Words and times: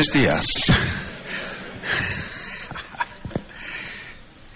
Buenos 0.00 0.12
días. 0.14 0.46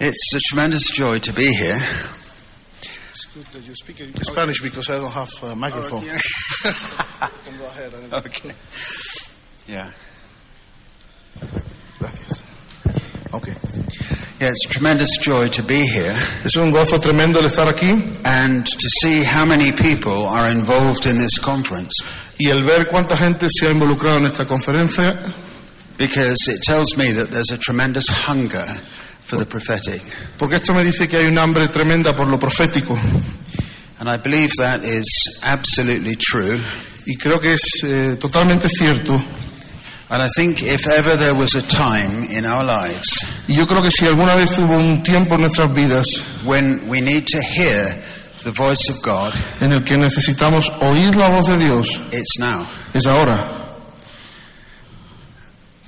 It's 0.01 0.35
a 0.35 0.41
tremendous 0.49 0.91
joy 0.91 1.19
to 1.19 1.35
be 1.35 1.53
here. 1.53 1.79
It's 3.11 3.27
good 3.27 3.45
that 3.53 3.63
you 3.63 3.75
speak 3.75 4.01
in 4.01 4.15
Spanish 4.25 4.63
because 4.63 4.89
I 4.89 4.97
don't 4.97 5.11
have 5.11 5.29
a 5.43 5.55
microphone. 5.55 6.05
Okay. 6.05 6.19
Can 7.45 7.59
go 7.59 7.67
ahead 7.67 7.93
Okay. 8.25 8.53
Yeah. 9.69 9.91
Gracias. 11.99 12.43
Okay. 13.35 13.53
Yeah, 14.34 14.34
it's 14.49 14.67
a 14.67 14.69
tremendous 14.69 15.19
joy 15.21 15.49
to 15.49 15.63
be 15.63 15.87
here 15.87 16.15
Es 16.45 16.57
un 16.57 16.71
gozo 16.71 16.99
tremendo 17.01 17.41
el 17.41 17.47
estar 17.47 17.69
aquí 17.69 17.91
and 18.25 18.65
to 18.67 18.89
see 19.01 19.23
how 19.23 19.45
many 19.45 19.73
people 19.73 20.27
are 20.27 20.51
involved 20.51 21.07
in 21.07 21.19
this 21.19 21.39
conference 21.39 21.93
y 22.39 22.51
el 22.51 22.65
ver 22.65 22.87
cuánta 22.87 23.17
gente 23.17 23.49
se 23.49 23.67
ha 23.67 23.71
involucrado 23.71 24.19
en 24.19 24.27
esta 24.27 24.45
conferencia 24.47 25.17
because 25.97 26.49
it 26.49 26.61
tells 26.63 26.97
me 26.97 27.13
that 27.13 27.31
there's 27.31 27.51
a 27.53 27.59
tremendous 27.59 28.09
hunger 28.09 28.67
for 29.25 29.37
the 29.39 29.47
prophetic. 29.47 30.03
porque 30.39 30.57
esto 30.57 30.73
me 30.75 30.83
dice 30.85 31.07
que 31.09 31.17
hay 31.19 31.27
un 31.27 31.39
hambre 31.39 31.69
tremenda 31.69 32.15
por 32.15 32.27
lo 32.27 32.39
profético 32.39 32.99
And 34.01 34.09
I 34.09 34.17
believe 34.19 34.51
that 34.59 34.85
is 34.85 35.07
absolutely 35.43 36.17
true. 36.17 36.59
y 37.07 37.17
creo 37.17 37.39
que 37.39 37.55
es 37.55 37.63
eh, 37.85 38.17
totalmente 38.21 38.69
cierto 38.69 39.23
y 43.49 43.55
yo 43.55 43.67
creo 43.67 43.83
que 43.83 43.91
si 43.91 44.07
alguna 44.07 44.35
vez 44.35 44.57
hubo 44.59 44.77
un 44.77 45.03
tiempo 45.03 45.35
en 45.35 45.41
nuestras 45.43 45.73
vidas 45.75 46.07
when 46.45 46.89
we 46.89 47.01
need 47.01 47.25
to 47.25 47.41
hear 47.41 48.01
the 48.45 48.51
voice 48.51 48.91
of 48.91 49.03
God, 49.03 49.35
en 49.61 49.73
el 49.73 49.83
que 49.83 49.97
necesitamos 49.97 50.71
oír 50.81 51.17
la 51.17 51.31
voz 51.31 51.47
de 51.47 51.59
Dios 51.59 52.01
it's 52.13 52.39
now. 52.39 52.67
es 52.93 53.07
ahora 53.07 53.65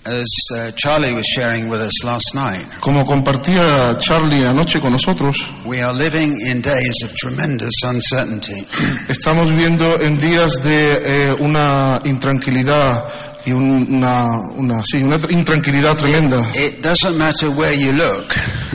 As 0.06 0.24
uh, 0.54 0.70
Charlie 0.76 1.12
was 1.12 1.26
sharing 1.26 1.68
with 1.68 1.80
us 1.80 2.04
last 2.04 2.32
night, 2.32 2.64
como 2.80 3.04
compartía 3.04 3.98
Charlie 3.98 4.44
anoche 4.44 4.78
con 4.78 4.92
nosotros 4.92 5.52
we 5.64 5.82
are 5.82 5.92
living 5.92 6.40
in 6.46 6.60
days 6.62 6.94
of 7.02 7.12
tremendous 7.16 7.74
uncertainty. 7.82 8.64
Estamos 9.08 9.50
viviendo 9.50 10.00
en 10.00 10.16
días 10.16 10.62
de 10.62 11.30
eh, 11.30 11.36
una 11.40 12.00
intranquilidad 12.04 13.25
y 13.46 13.52
un- 13.52 13.86
una, 13.96 14.38
una, 14.56 14.82
sí, 14.84 15.02
una 15.02 15.18
tr- 15.18 15.30
intranquilidad 15.32 15.96
tremenda. 15.96 16.50
It 16.54 16.82
doesn't 16.82 17.16
matter 17.16 17.48
where 17.50 17.74
you 17.76 17.92
look, 17.92 18.26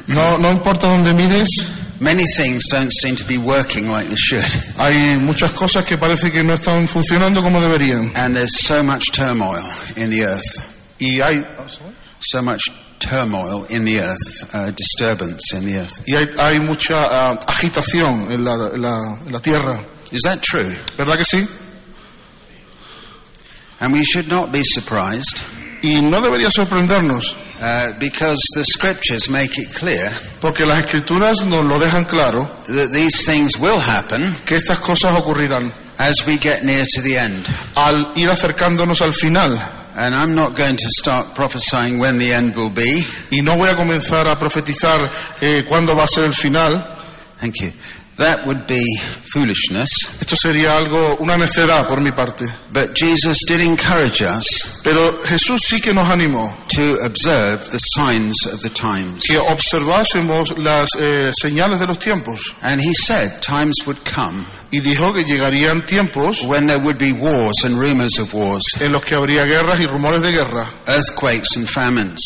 No, 0.08 0.38
no 0.38 0.50
importa 0.52 0.88
dónde 0.88 1.14
mires, 1.14 1.50
many 2.00 2.24
things 2.36 2.64
don't 2.70 2.90
seem 3.02 3.16
to 3.16 3.24
be 3.26 3.38
working 3.38 3.90
like 3.92 4.08
they 4.10 4.18
should. 4.18 4.44
hay 4.78 5.18
muchas 5.20 5.52
cosas 5.54 5.86
que 5.86 5.98
parece 5.98 6.32
que 6.32 6.44
no 6.44 6.54
están 6.56 6.88
funcionando 6.88 7.42
como 7.42 7.62
deberían. 7.62 8.12
And 8.16 8.36
there's 8.36 8.58
so 8.60 8.84
much 8.84 9.12
turmoil 9.14 9.64
in 9.96 10.10
the 10.10 10.24
earth, 10.26 10.70
Y 11.00 11.20
hay, 11.22 11.44
so 12.20 12.42
much 12.42 12.62
turmoil 13.00 13.66
in 13.70 13.84
the 13.86 14.00
earth, 14.00 14.54
uh, 14.54 14.72
disturbance 14.72 15.54
in 15.58 15.66
the 15.66 15.80
earth. 15.80 16.00
y 16.08 16.16
hay, 16.16 16.30
hay 16.40 16.60
mucha 16.60 17.06
ah, 17.10 17.40
agitación 17.48 18.32
en 18.32 18.44
la, 18.44 18.54
en 18.74 18.82
la- 18.82 19.18
en 19.26 19.32
la 19.32 19.40
tierra. 19.40 19.80
Is 20.12 20.22
that 20.24 20.40
true? 20.42 20.76
¿Verdad 20.98 21.18
que 21.18 21.26
sí? 21.26 21.48
And 23.82 23.92
we 23.92 24.06
should 24.06 24.30
not 24.30 24.52
be 24.52 24.62
surprised 24.64 25.42
Y 25.84 26.00
no 26.00 26.22
debería 26.22 26.52
sorprendernos, 26.52 27.36
uh, 27.60 27.98
because 28.00 28.40
the 28.54 28.64
scriptures 28.64 29.30
make 29.30 29.60
it 29.60 29.74
clear 29.74 30.12
porque 30.40 30.64
las 30.64 30.80
escrituras 30.80 31.44
nos 31.44 31.66
lo 31.66 31.80
dejan 31.80 32.06
claro, 32.06 32.48
that 32.68 32.92
these 32.92 33.26
things 33.26 33.58
will 33.58 33.80
happen 33.80 34.36
que 34.46 34.58
estas 34.58 34.78
cosas 34.78 35.16
ocurrirán 35.20 35.72
as 35.98 36.24
we 36.28 36.38
get 36.38 36.64
near 36.64 36.86
to 36.94 37.02
the 37.02 37.18
end. 37.18 37.44
al 37.76 38.14
ir 38.16 38.30
acercándonos 38.30 39.02
al 39.02 39.14
final. 39.14 39.60
And 39.94 40.16
I'm 40.16 40.34
not 40.34 40.56
going 40.56 40.78
to 40.78 40.90
start 41.00 41.36
prophesying 41.36 42.00
when 42.00 42.18
the 42.18 42.32
end 42.32 42.56
will 42.56 42.70
be. 42.70 43.04
Y 43.30 43.42
no 43.42 43.58
voy 43.58 43.68
a 43.68 43.76
comenzar 43.76 44.26
a 44.26 44.38
profetizar 44.38 44.98
eh, 45.42 45.66
cuándo 45.68 45.94
va 45.96 46.06
a 46.06 46.08
ser 46.08 46.26
el 46.26 46.34
final. 46.34 46.82
Thank 47.40 47.56
you. 47.60 47.74
That 48.18 48.46
would 48.46 48.68
be 48.68 48.84
foolishness. 49.34 49.90
Esto 50.20 50.36
sería 50.36 50.78
algo, 50.78 51.18
una 51.22 51.38
necedad 51.38 51.88
por 51.88 52.02
mi 52.02 52.12
parte. 52.12 52.46
But 52.72 52.94
Jesus 52.96 53.38
did 53.48 53.62
encourage 53.62 54.22
us 54.22 54.82
Pero 54.84 55.24
Jesús 55.24 55.62
sí 55.68 55.82
que 55.82 55.94
nos 55.94 56.08
animó 56.08 56.54
to 56.76 57.00
observe 57.04 57.70
the 57.72 57.80
signs 57.80 58.36
of 58.46 58.62
the 58.62 58.70
times. 58.70 59.24
que 59.28 59.38
observásemos 59.38 60.58
las 60.58 60.90
eh, 61.00 61.32
señales 61.34 61.80
de 61.80 61.88
los 61.88 61.98
tiempos. 61.98 62.54
And 62.62 62.82
he 62.82 62.94
said 62.94 63.42
times 63.42 63.76
would 63.86 63.98
come 64.04 64.46
Y 64.72 64.80
dijo 64.82 65.14
que 65.14 65.24
llegarían 65.24 65.86
tiempos 65.86 66.44
when 66.44 66.68
there 66.68 66.80
would 66.80 66.98
be 66.98 67.12
wars 67.14 67.64
and 67.64 67.78
rumors 67.80 68.20
of 68.20 68.34
wars, 68.34 68.64
en 68.80 68.92
los 68.92 69.04
que 69.04 69.16
habría 69.16 69.46
guerras 69.46 69.80
y 69.82 69.88
rumores 69.88 70.22
de 70.22 70.32
guerra, 70.32 70.70
earthquakes 70.88 71.56
and 71.58 71.68
famines. 71.68 72.20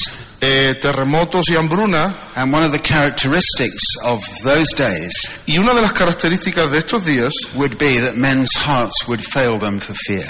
Eh, 0.45 0.75
terremotos 0.75 1.49
y 1.49 1.55
hambruna. 1.55 2.15
And 2.35 2.53
one 2.53 2.63
of 2.63 2.71
the 2.71 2.79
characteristics 2.79 3.81
of 4.03 4.21
those 4.43 4.67
days 4.75 5.11
Y 5.47 5.57
una 5.57 5.73
de 5.73 5.81
las 5.81 5.93
características 5.93 6.71
de 6.71 6.77
estos 6.79 7.03
días 7.05 7.33
would 7.55 7.77
be 7.77 7.99
that 7.99 8.15
men's 8.15 8.51
hearts 8.55 9.07
would 9.07 9.21
fail 9.21 9.57
them 9.57 9.79
for 9.79 9.95
fear. 9.95 10.27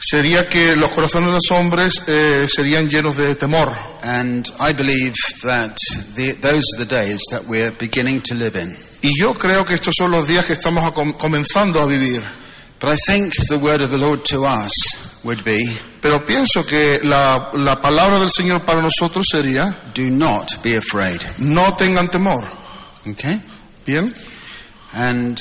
sería 0.00 0.48
que 0.48 0.76
los 0.76 0.90
corazones 0.90 1.28
de 1.28 1.34
los 1.34 1.50
hombres 1.50 2.02
eh, 2.06 2.46
serían 2.54 2.88
llenos 2.88 3.16
de 3.16 3.34
temor. 3.34 3.76
And 4.02 4.46
I 4.60 4.72
believe 4.72 5.14
that 5.42 5.76
the, 6.14 6.32
those 6.34 6.62
are 6.74 6.84
the 6.84 6.86
days 6.86 7.20
that 7.30 7.44
we're 7.46 7.72
beginning 7.72 8.20
to 8.22 8.34
live 8.34 8.56
in. 8.56 8.76
Y 9.02 9.12
yo 9.18 9.34
creo 9.34 9.64
que 9.64 9.74
estos 9.74 9.94
son 9.96 10.10
los 10.10 10.26
días 10.28 10.44
que 10.44 10.52
estamos 10.54 10.84
a 10.84 10.92
com- 10.92 11.14
comenzando 11.14 11.80
a 11.80 11.86
vivir. 11.86 12.22
But 12.80 12.90
I 12.90 12.96
think 13.06 13.34
the 13.48 13.58
word 13.58 13.80
of 13.80 13.90
the 13.90 13.98
Lord 13.98 14.24
to 14.26 14.44
us 14.44 15.17
would 15.24 15.42
be 15.44 15.64
Pero 16.00 16.24
pienso 16.24 16.64
que 16.64 17.00
la, 17.02 17.50
la 17.54 17.80
palabra 17.80 18.18
del 18.18 18.30
Señor 18.30 18.60
para 18.62 18.80
nosotros 18.80 19.26
sería, 19.30 19.76
do 19.94 20.08
not 20.10 20.62
be 20.62 20.76
afraid. 20.76 21.20
no 21.38 21.74
tengan 21.74 22.08
temor. 22.10 22.48
Okay? 23.06 23.40
¿Bien? 23.86 24.12
And 24.94 25.38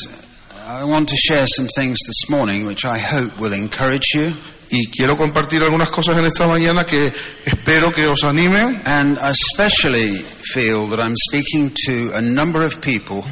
I 0.68 0.84
want 0.84 1.10
to 1.10 1.16
share 1.16 1.46
some 1.48 1.68
things 1.76 1.98
this 2.06 2.30
morning 2.30 2.66
which 2.66 2.86
I 2.86 2.98
hope 3.00 3.40
will 3.40 3.54
encourage 3.54 4.14
you 4.14 4.34
Y 4.70 4.88
quiero 4.88 5.16
compartir 5.16 5.64
algunas 5.64 5.90
cosas 5.90 6.18
en 6.18 6.26
esta 6.26 6.46
mañana 6.46 6.86
que 6.86 7.14
espero 7.46 7.90
que 7.90 8.06
os 8.06 8.24
animen 8.26 8.82
and 8.86 9.18
especially 9.20 10.18
feel 10.54 10.90
that 10.90 11.00
I'm 11.00 11.16
speaking 11.16 11.72
to 11.86 12.12
a 12.16 12.22
number 12.22 12.66
of 12.66 12.82
people 12.82 13.24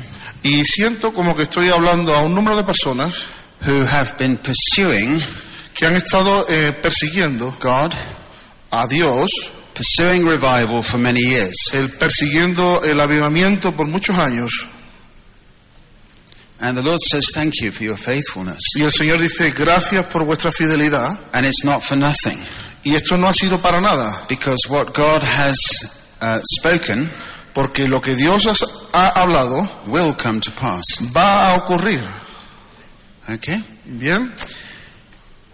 y 0.44 0.64
siento 0.64 1.12
como 1.12 1.36
que 1.36 1.44
estoy 1.44 1.70
hablando 1.70 2.16
a 2.16 2.22
un 2.22 2.34
número 2.34 2.56
de 2.56 2.64
personas 2.64 3.26
who 3.66 3.84
have 3.84 4.14
been 4.18 4.38
pursuing 4.38 5.20
que 5.76 5.86
han 5.86 5.96
estado 5.96 6.48
eh, 6.50 6.72
persiguiendo 6.82 7.56
God, 7.62 7.94
a 8.72 8.88
Dios, 8.88 9.30
pursuing 9.74 10.26
revival 10.26 10.82
for 10.82 10.98
many 10.98 11.20
years. 11.20 11.54
el 11.74 11.90
persiguiendo 11.90 12.82
el 12.84 13.00
avivamiento 13.00 13.74
por 13.74 13.86
muchos 13.86 14.18
años. 14.18 14.52
And 16.58 16.78
the 16.78 16.82
Lord 16.82 17.02
says, 17.02 17.32
Thank 17.34 17.56
you 17.62 17.72
for 17.72 17.84
your 17.84 17.98
faithfulness. 17.98 18.62
Y 18.76 18.84
el 18.84 18.92
Señor 18.92 19.20
dice, 19.20 19.52
gracias 19.52 20.08
por 20.08 20.24
vuestra 20.24 20.52
fidelidad. 20.54 21.20
And 21.34 21.46
it's 21.46 21.66
not 21.66 21.84
for 21.84 21.98
nothing, 21.98 22.40
Y 22.84 22.96
esto 22.96 23.18
no 23.18 23.28
ha 23.28 23.34
sido 23.34 23.62
para 23.62 23.82
nada, 23.82 24.26
because 24.30 24.70
what 24.70 24.94
God 24.94 25.22
has 25.22 25.58
uh, 26.22 26.40
spoken 26.58 27.10
porque 27.54 27.88
lo 27.88 28.02
que 28.02 28.16
Dios 28.16 28.46
ha 28.94 29.08
hablado 29.10 29.68
will 29.88 30.14
come 30.14 30.40
to 30.40 30.52
pass. 30.52 30.84
va 31.16 31.52
a 31.52 31.56
ocurrir. 31.58 32.06
Okay? 33.30 33.64
Bien, 33.86 34.34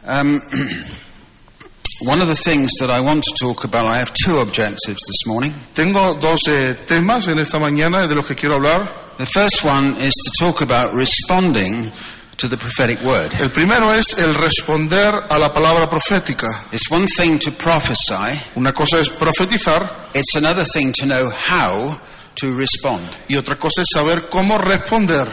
Um, 0.05 0.41
one 2.01 2.21
of 2.21 2.27
the 2.27 2.35
things 2.35 2.71
that 2.79 2.89
I 2.89 3.01
want 3.01 3.23
to 3.23 3.33
talk 3.39 3.63
about, 3.63 3.85
I 3.87 3.97
have 3.99 4.11
two 4.13 4.39
objectives 4.39 4.99
this 5.05 5.25
morning. 5.27 5.53
tengo 5.73 6.15
dos 6.19 6.47
eh, 6.47 6.75
temas 6.87 7.27
en 7.27 7.39
esta 7.39 7.59
mañana 7.59 8.07
de 8.07 8.15
los 8.15 8.25
que 8.27 8.35
quiero 8.35 8.55
hablar. 8.55 8.89
The 9.17 9.25
first 9.27 9.63
one 9.63 9.95
is 9.97 10.13
to 10.13 10.31
talk 10.39 10.61
about 10.61 10.95
responding 10.95 11.91
to 12.37 12.47
the 12.47 12.57
prophetic 12.57 12.99
word. 13.03 13.31
El 13.39 13.49
primero 13.51 13.91
es 13.91 14.17
el 14.17 14.33
responder 14.33 15.13
a 15.29 15.37
la 15.37 15.53
palabra 15.53 15.87
profética. 15.87 16.47
It's 16.71 16.89
one 16.89 17.05
thing 17.05 17.37
to 17.39 17.51
prophesy, 17.51 18.39
Una 18.55 18.73
cosa 18.73 18.99
es 18.99 19.09
profetizar 19.09 20.09
it's 20.15 20.35
another 20.35 20.65
thing 20.65 20.91
to 20.93 21.05
know 21.05 21.29
how 21.29 21.99
to 22.35 22.55
respond. 22.55 23.03
y 23.29 23.35
otra 23.35 23.57
cosa 23.59 23.83
es 23.83 23.89
saber 23.93 24.27
cómo 24.27 24.57
responder. 24.57 25.27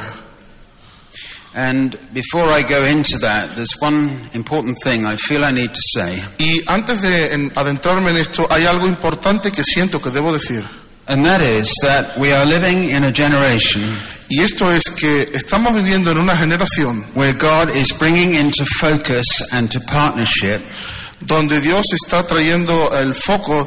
And 1.54 1.98
before 2.12 2.48
I 2.50 2.62
go 2.62 2.84
into 2.84 3.18
that, 3.18 3.56
there's 3.56 3.74
one 3.80 4.20
important 4.34 4.76
thing 4.84 5.04
I 5.06 5.16
feel 5.16 5.44
I 5.44 5.50
need 5.50 5.72
to 5.72 5.80
say, 5.94 6.22
Y 6.38 6.62
antes 6.66 7.02
de 7.02 7.50
adentrarme 7.54 8.10
en 8.10 8.16
esto, 8.18 8.46
hay 8.50 8.66
algo 8.66 8.86
importante 8.86 9.50
que 9.50 9.64
siento 9.64 10.00
que 10.00 10.10
debo 10.10 10.32
decir. 10.32 10.64
and 11.08 11.24
that 11.24 11.40
is 11.40 11.72
that 11.82 12.16
we 12.18 12.32
are 12.32 12.44
living 12.44 12.84
in 12.90 13.04
a 13.04 13.10
generation 13.10 13.82
Y 14.30 14.42
esto 14.42 14.70
es 14.70 14.84
que 14.90 15.22
estamos 15.32 15.74
viviendo 15.74 16.10
en 16.10 16.18
una 16.18 16.36
generación 16.36 17.02
where 17.14 17.32
God 17.32 17.74
is 17.74 17.92
bringing 17.98 18.34
into 18.34 18.64
focus 18.78 19.24
and 19.52 19.70
to 19.70 19.80
partnership 19.80 20.60
donde 21.20 21.60
Dios 21.62 21.86
está 21.94 22.24
trayendo 22.26 22.92
el 22.92 23.14
foco 23.14 23.66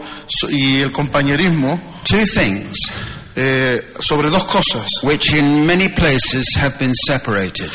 y 0.50 0.81
el 0.81 0.92
compañerismo 0.92 1.81
two 2.04 2.24
things 2.25 2.77
eh, 3.36 3.94
sobre 4.00 4.30
dos 4.30 4.44
cosas 4.45 4.88
which 5.04 5.33
in 5.33 5.66
many 5.66 5.89
places 5.89 6.45
have 6.57 6.78
been 6.80 6.94
separated. 6.94 7.69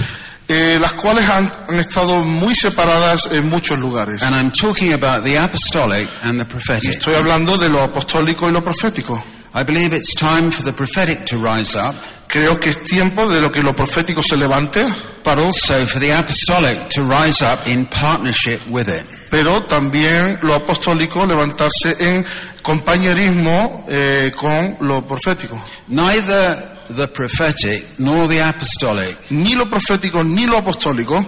eh, 0.49 0.79
las 0.81 0.93
cuales 0.93 1.29
han, 1.29 1.51
han 1.69 1.81
estado 1.81 2.23
muy 2.23 2.55
separadas 2.55 3.29
en 3.33 3.49
muchos 3.49 3.79
lugares. 3.79 4.23
And 4.23 4.35
I'm 4.37 4.53
talking 4.53 4.93
about 4.93 5.25
the 5.25 5.37
apostolic 5.39 6.09
and 6.23 6.39
the 6.39 6.45
prophetic. 6.45 6.91
Estoy 6.91 7.15
hablando 7.15 7.57
de 7.59 7.69
lo 7.69 7.83
apostólico 7.83 8.49
y 8.49 8.53
lo 8.53 8.63
profético. 8.63 9.23
I 9.55 9.63
believe 9.65 9.95
it's 9.97 10.15
time 10.15 10.51
for 10.51 10.63
the 10.63 10.73
prophetic 10.73 11.25
to 11.27 11.39
rise 11.39 11.75
up, 11.77 11.95
Creo 12.29 12.59
que 12.61 12.71
es 12.71 12.83
tiempo 12.85 13.27
de 13.29 13.41
lo 13.41 13.51
que 13.51 13.63
lo 13.63 13.73
profético 13.75 14.21
se 14.23 14.37
levante, 14.37 14.85
but 15.25 15.39
also 15.39 15.87
for 15.87 15.99
the 16.01 16.13
apostolic 16.13 16.89
to 16.91 17.03
rise 17.05 17.41
up 17.43 17.67
in 17.67 17.87
partnership 17.87 18.61
with 18.69 18.89
it. 18.89 19.07
pero 19.31 19.63
también 19.63 20.39
lo 20.43 20.55
apostólico 20.55 21.25
levantarse 21.25 21.97
en 21.99 22.25
compañerismo 22.67 23.85
eh, 23.89 24.33
con 24.35 24.77
lo 24.81 25.07
profético. 25.07 25.57
Neither 25.87 26.77
the 26.89 27.07
prophetic 27.07 27.99
nor 27.99 28.29
the 28.29 28.41
apostolic 28.43 29.17
Ni 29.31 29.55
lo 29.55 29.67
profético 29.67 30.23
ni 30.25 30.47
lo 30.47 30.59
apostólico 30.59 31.25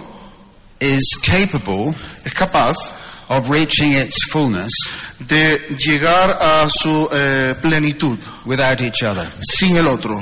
is 0.79 1.17
capable 1.21 1.93
es 2.25 2.33
capaz 2.33 2.75
of 3.29 3.49
reaching 3.49 3.93
its 3.93 4.17
fullness 4.31 4.71
de 5.19 5.59
llegar 5.77 6.37
a 6.41 6.69
su 6.69 7.07
eh, 7.11 7.55
plenitud 7.61 8.17
without 8.45 8.81
each 8.81 9.03
other. 9.03 9.27
sin 9.41 9.77
el 9.77 9.87
otro. 9.87 10.19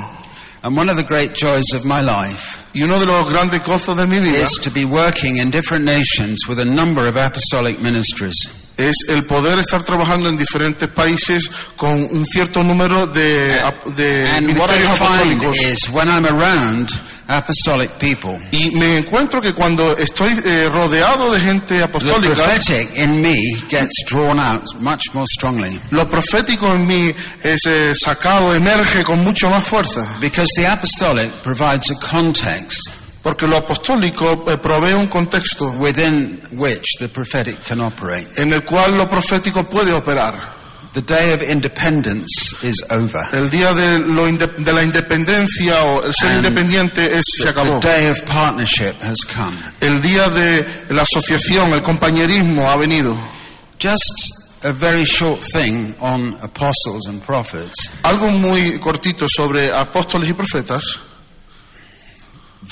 And 0.62 0.76
one 0.76 0.88
of 0.88 0.96
the 0.96 1.04
great 1.04 1.34
joys 1.34 1.72
of 1.72 1.84
my 1.84 2.00
life 2.00 2.58
Y 2.74 2.82
uno 2.82 2.98
de 3.00 3.06
los 3.06 3.28
grandes 3.28 3.64
gozos 3.64 3.96
de 3.96 4.06
mi 4.06 4.20
vida 4.20 4.38
is 4.38 4.58
to 4.60 4.70
be 4.70 4.84
working 4.84 5.38
in 5.38 5.50
different 5.50 5.84
nations 5.84 6.46
with 6.48 6.60
a 6.60 6.64
number 6.64 7.08
of 7.08 7.16
apostolic 7.16 7.80
ministries. 7.80 8.67
Es 8.78 8.94
el 9.08 9.24
poder 9.24 9.58
estar 9.58 9.82
trabajando 9.84 10.28
en 10.28 10.36
diferentes 10.36 10.88
países 10.88 11.50
con 11.76 12.00
un 12.00 12.24
cierto 12.24 12.62
número 12.62 13.06
de, 13.08 13.60
de 13.96 14.30
And 14.30 14.46
ministerios 14.46 14.90
apostólicos. 15.00 15.58
is 15.60 15.90
when 15.90 16.08
I'm 16.08 16.24
around 16.24 16.88
apostolic 17.30 17.90
people, 17.98 18.38
Y 18.52 18.70
me 18.70 18.96
encuentro 18.98 19.42
que 19.42 19.52
cuando 19.52 19.94
estoy 19.98 20.32
eh, 20.44 20.70
rodeado 20.72 21.30
de 21.30 21.38
gente 21.40 21.76
the 21.76 21.82
apostólica, 21.84 22.32
prophetic 22.34 22.96
in 22.96 23.20
me 23.20 23.36
gets 23.68 23.92
drawn 24.08 24.38
out 24.40 24.62
much 24.80 25.12
more 25.12 25.26
strongly. 25.28 25.78
lo 25.90 26.08
profético 26.08 26.72
en 26.72 26.86
mí 26.86 27.14
es 27.42 27.66
eh, 27.66 27.92
sacado, 27.94 28.54
emerge 28.54 29.04
con 29.04 29.20
mucho 29.20 29.50
más 29.50 29.62
fuerza. 29.64 30.06
Because 30.20 30.48
the 30.56 30.66
apostolic 30.66 31.30
provides 31.42 31.90
a 31.90 31.96
context 31.96 32.88
Porque 33.22 33.46
lo 33.46 33.56
apostólico 33.56 34.44
eh, 34.48 34.56
provee 34.58 34.92
un 34.94 35.08
contexto 35.08 35.70
within 35.78 36.40
which 36.52 36.84
the 36.98 37.08
prophetic 37.08 37.56
can 37.66 37.80
operate. 37.80 38.28
en 38.40 38.52
el 38.52 38.62
cual 38.64 38.96
lo 38.96 39.08
profético 39.08 39.64
puede 39.64 39.92
operar. 39.92 40.56
The 40.94 41.02
day 41.02 41.32
of 41.34 41.42
independence 41.42 42.56
is 42.62 42.82
over. 42.90 43.22
El 43.32 43.50
día 43.50 43.74
de, 43.74 43.98
lo 43.98 44.26
inde- 44.26 44.46
de 44.56 44.72
la 44.72 44.82
independencia 44.82 45.82
o 45.84 46.02
el 46.04 46.14
ser 46.14 46.30
And 46.30 46.36
independiente 46.46 47.14
es, 47.18 47.24
se 47.36 47.44
The 47.44 47.48
acabó. 47.50 47.78
day 47.80 48.06
of 48.08 48.22
partnership 48.22 48.94
has 49.02 49.18
come. 49.26 49.56
El 49.80 50.00
día 50.00 50.28
de 50.30 50.64
la 50.88 51.02
asociación, 51.02 51.72
el 51.74 51.82
compañerismo 51.82 52.70
ha 52.70 52.76
venido. 52.76 53.14
Just 53.80 54.32
a 54.64 54.72
very 54.72 55.04
short 55.04 55.40
thing 55.52 55.94
on 56.00 56.36
apostles 56.42 57.06
and 57.08 57.22
prophets. 57.22 57.90
Algo 58.02 58.30
muy 58.30 58.78
cortito 58.78 59.26
sobre 59.28 59.70
apóstoles 59.72 60.30
y 60.30 60.32
profetas, 60.32 60.98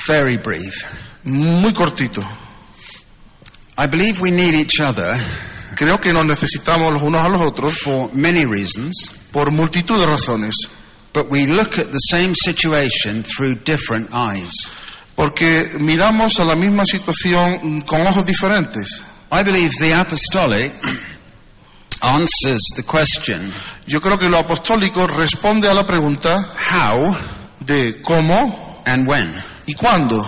Very 0.07 0.37
brief. 0.39 0.85
muy 1.25 1.73
cortito. 1.73 2.23
I 3.79 3.87
believe 3.87 4.21
we 4.21 4.31
need 4.31 4.55
each 4.55 4.81
other 4.81 5.17
Creo 5.75 5.99
que 6.01 6.13
nos 6.13 6.25
necesitamos 6.25 6.91
los 6.93 7.03
unos 7.03 7.23
a 7.25 7.29
los 7.29 7.43
otros 7.43 7.79
for 7.79 8.11
many 8.15 8.47
reasons, 8.47 9.11
por 9.31 9.51
multitud 9.51 9.99
de 9.99 10.07
razones. 10.07 10.55
but 11.13 11.29
we 11.31 11.47
look 11.47 11.79
at 11.79 11.91
the 11.93 11.99
same 12.11 12.35
situation 12.35 13.23
through 13.23 13.55
different 13.65 14.09
eyes. 14.13 14.53
Porque 15.15 15.71
miramos 15.81 16.39
a 16.41 16.45
la 16.45 16.55
misma 16.55 16.85
situación 16.85 17.81
con 17.83 18.07
ojos 18.07 18.25
diferentes. 18.27 19.03
I 19.33 19.43
believe 19.43 19.73
the 19.81 19.93
apostolic 19.95 20.73
answers 22.03 22.61
the 22.77 22.83
question 22.83 23.51
Yo 23.87 24.01
creo 24.01 24.19
que 24.19 24.29
lo 24.29 24.39
apostólico 24.39 25.07
responde 25.07 25.69
a 25.69 25.75
la 25.75 25.85
pregunta 25.87 26.53
how 26.71 27.17
de 27.61 28.01
cómo 28.03 28.83
and 28.87 29.07
when. 29.09 29.35
Y 29.67 29.75
cuándo. 29.75 30.27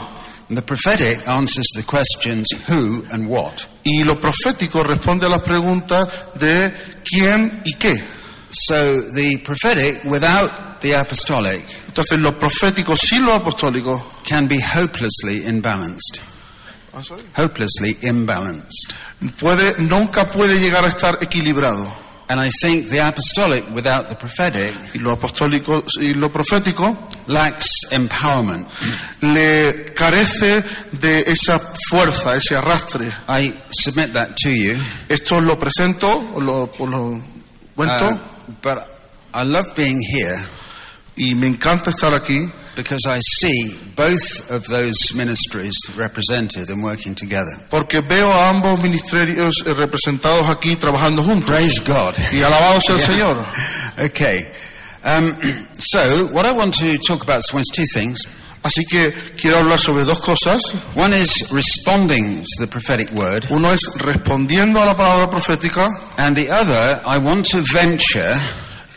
The 0.51 0.63
prophetic 0.63 1.29
answers 1.29 1.67
the 1.75 1.83
questions 1.83 2.47
who 2.69 3.05
and 3.13 3.29
what. 3.29 3.69
Y 3.85 4.03
lo 4.03 4.19
profético 4.19 4.83
responde 4.83 5.27
a 5.27 5.29
las 5.29 5.43
preguntas 5.43 6.09
de 6.35 6.73
quién 7.05 7.61
y 7.65 7.75
qué. 7.75 8.03
So 8.49 9.03
the 9.13 9.39
prophetic 9.45 10.05
without 10.05 10.81
the 10.81 10.97
apostolic 10.97 11.65
Entonces 11.89 12.19
lo 12.21 12.39
profético 12.39 12.97
sin 12.97 13.27
lo 13.27 13.35
apostólico 13.35 14.21
can 14.27 14.47
be 14.47 14.59
hopelessly 14.61 15.47
imbalanced. 15.47 16.21
Hopelessly 17.37 17.97
imbalanced. 18.03 18.95
puede, 19.39 19.75
nunca 19.79 20.31
puede 20.31 20.59
llegar 20.59 20.85
a 20.85 20.89
estar 20.89 21.19
equilibrado. 21.21 22.08
And 22.31 22.39
I 22.41 22.51
think 22.61 22.91
the 22.91 23.01
apostolic 23.01 23.65
without 23.75 24.09
the 24.11 24.15
prophetic 24.15 24.75
Y 24.95 24.99
lo 24.99 25.13
apostólico 25.13 25.83
y 25.99 26.13
lo 26.13 26.31
profético 26.31 27.09
lacks 27.27 27.69
empowerment. 27.91 28.67
le 29.23 29.87
carece 29.95 30.63
de 30.93 31.21
esa 31.27 31.59
fuerza, 31.89 32.35
ese 32.37 32.55
arrastre. 32.57 33.09
I 33.29 33.55
submit 33.71 34.13
that 34.13 34.37
to 34.43 34.51
you. 34.51 34.77
Esto 35.09 35.41
lo 35.41 35.59
presento, 35.59 36.35
lo, 36.39 36.71
lo 36.79 37.23
cuento, 37.75 38.09
Uh, 38.11 38.19
but 38.63 38.87
I 39.33 39.45
love 39.45 39.75
being 39.75 40.01
here 40.03 40.39
y 41.17 41.35
me 41.35 41.47
encanta 41.47 41.91
estar 41.91 42.13
aquí 42.15 42.39
because 42.79 43.03
I 43.07 43.19
see 43.41 43.77
both 43.97 44.53
of 44.53 44.65
those 44.69 45.13
ministries 45.13 45.75
represented 45.97 46.71
and 46.71 46.81
working 46.81 47.17
together. 47.17 47.59
porque 47.69 48.01
veo 48.01 48.31
a 48.31 48.51
ambos 48.51 48.81
ministerios 48.81 49.65
representados 49.67 50.49
aquí 50.49 50.77
trabajando 50.77 51.25
juntos. 51.25 51.51
Praise 51.51 51.81
God. 51.81 52.15
Y 52.33 52.41
alabado 52.41 52.81
sea 52.81 52.95
el 52.95 53.01
Señor. 53.01 53.47
Okay. 53.99 54.47
Um, 55.05 55.67
so, 55.73 56.29
what 56.33 56.47
I 56.47 56.53
want 56.53 56.73
to 56.79 56.99
talk 56.99 57.23
about 57.23 57.39
is 57.39 57.67
two 57.75 57.85
things. 57.93 58.21
Así 58.63 58.85
que 58.85 59.13
quiero 59.37 59.59
hablar 59.59 59.81
sobre 59.81 60.05
dos 60.05 60.21
cosas. 60.21 60.61
One 60.95 61.15
is 61.15 61.51
responding 61.51 62.45
to 62.45 62.61
the 62.61 62.67
prophetic 62.69 63.11
word, 63.13 63.47
Uno 63.51 63.73
es 63.73 63.81
respondiendo 63.97 64.81
a 64.81 64.87
la 64.87 64.95
palabra 64.95 65.29
profética 65.29 65.89
and 66.17 66.37
the 66.37 66.49
other, 66.49 67.01
I 67.05 67.19
want 67.19 67.47
to 67.51 67.63
venture 67.73 68.39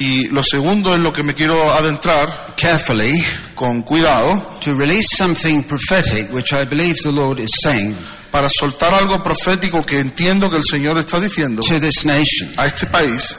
y 0.02 0.28
lo 0.30 0.42
segundo 0.42 0.94
es 0.96 1.00
lo 1.00 1.14
que 1.14 1.22
me 1.22 1.34
quiero 1.36 1.72
adentrar 1.72 2.56
carefully 2.58 3.24
con 3.54 3.84
cuidado 3.84 4.58
to 4.60 4.74
release 4.74 5.16
something 5.16 5.62
prophetic 5.64 6.32
which 6.34 6.54
I 6.54 6.66
believe 6.66 6.96
the 7.04 7.12
Lord 7.12 7.40
is 7.40 7.52
saying 7.64 7.96
para 8.32 8.50
soltar 8.50 8.94
algo 8.96 9.22
profético 9.22 9.86
que 9.86 10.00
entiendo 10.00 10.50
que 10.50 10.58
el 10.58 10.64
Señor 10.64 10.98
está 10.98 11.20
diciendo 11.20 11.62
to 11.62 11.80
this 11.80 12.04
nation. 12.04 12.52
a 12.58 12.66
este 12.66 12.88
país 12.88 13.38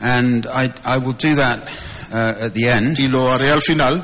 And 0.00 0.46
I, 0.46 0.72
I 0.82 0.96
will 0.96 1.12
do 1.12 1.34
that 1.34 1.68
uh, 2.10 2.46
at 2.46 2.54
the 2.54 2.68
end. 2.68 2.98
y 2.98 3.06
lo 3.06 3.30
haré 3.30 3.50
al 3.52 3.60
final. 3.60 4.02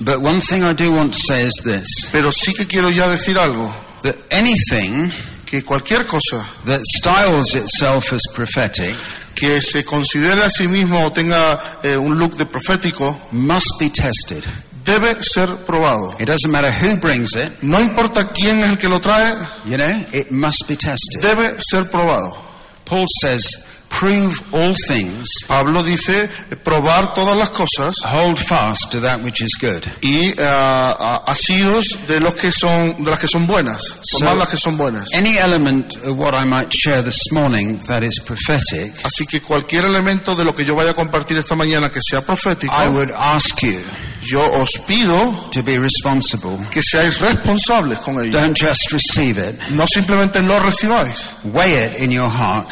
But 0.00 0.22
one 0.22 0.40
thing 0.40 0.62
I 0.64 0.72
do 0.72 0.90
want 0.92 1.12
to 1.12 1.18
say 1.20 1.42
is 1.44 1.52
this 1.62 2.08
Pero 2.10 2.32
sí 2.32 2.54
que 2.54 2.66
quiero 2.66 2.88
ya 2.90 3.06
decir 3.06 3.36
algo, 3.38 3.70
that 4.02 4.16
anything 4.30 5.12
que 5.48 5.62
cualquier 5.64 6.06
cosa 6.06 6.44
that 6.66 6.82
styles 6.96 7.54
itself 7.54 8.12
as 8.12 8.22
prophetic 8.34 8.94
que 9.34 9.62
se 9.62 9.84
considere 9.84 10.42
a 10.44 10.50
sí 10.50 10.68
mismo 10.68 11.04
o 11.06 11.10
tenga 11.12 11.58
eh, 11.82 11.96
un 11.96 12.18
look 12.18 12.36
de 12.36 12.44
profético 12.44 13.16
must 13.32 13.78
be 13.78 13.88
tested. 13.90 14.44
debe 14.84 15.22
ser 15.22 15.48
probado. 15.66 16.14
It 16.18 16.26
doesn't 16.26 16.50
matter 16.50 16.70
who 16.72 16.96
brings 16.96 17.34
it, 17.36 17.62
No 17.62 17.78
importa 17.80 18.28
quién 18.32 18.60
es 18.60 18.70
el 18.70 18.78
que 18.78 18.88
lo 18.88 19.00
trae, 19.00 19.34
you 19.66 19.76
know, 19.76 20.06
it 20.12 20.30
must 20.30 20.66
be 20.66 20.76
tested. 20.76 21.20
debe 21.22 21.56
ser 21.60 21.90
probado. 21.90 22.36
Paul 22.84 23.04
says, 23.22 23.44
prove 23.88 24.34
all 24.52 24.74
things, 24.86 25.26
Pablo 25.46 25.82
dice 25.82 26.28
eh, 26.50 26.56
probar 26.56 27.12
todas 27.14 27.36
las 27.36 27.50
cosas 27.50 27.94
hold 28.04 28.38
fast 28.38 28.90
to 28.92 29.00
that 29.00 29.20
which 29.22 29.40
is 29.40 29.56
good. 29.60 29.82
y 30.02 30.32
ah, 30.38 30.96
ah, 30.98 31.22
asidos 31.26 31.84
de 32.06 32.20
los 32.20 32.34
que 32.34 32.52
son 32.52 33.02
de 33.02 33.10
las 33.10 33.18
que 33.18 33.26
son 33.28 33.46
buenas, 33.46 33.80
tomar 34.18 34.36
las 34.36 34.48
que 34.48 34.56
son 34.56 34.76
buenas. 34.76 35.08
Any 35.14 35.36
element 35.38 35.94
of 36.04 36.16
what 36.18 36.34
I 36.34 36.44
might 36.44 36.70
share 36.72 37.02
this 37.02 37.18
morning 37.32 37.78
that 37.88 38.02
is 38.02 38.20
prophetic, 38.20 38.94
Así 39.04 39.26
que 39.26 39.40
cualquier 39.40 39.84
elemento 39.84 40.34
de 40.34 40.44
lo 40.44 40.54
que 40.54 40.64
yo 40.64 40.74
vaya 40.76 40.90
a 40.90 40.94
compartir 40.94 41.36
esta 41.38 41.54
mañana 41.56 41.90
que 41.90 42.00
sea 42.00 42.20
profético, 42.20 42.72
I 42.72 42.88
would 42.88 43.10
ask 43.16 43.60
you 43.62 43.80
yo 44.24 44.40
os 44.60 44.70
pido 44.86 45.48
to 45.52 45.62
be 45.62 45.78
responsible. 45.78 46.58
que 46.70 46.82
seáis 46.82 47.18
responsables 47.20 47.98
con 48.00 48.22
ello. 48.22 48.30
Don't 48.38 48.56
just 48.56 48.92
receive 48.92 49.38
it, 49.38 49.58
No 49.70 49.86
simplemente 49.86 50.42
lo 50.42 50.60
recibáis. 50.60 51.34
weigh 51.44 51.86
it 51.86 51.98
in 52.00 52.10
your 52.10 52.28
heart, 52.28 52.68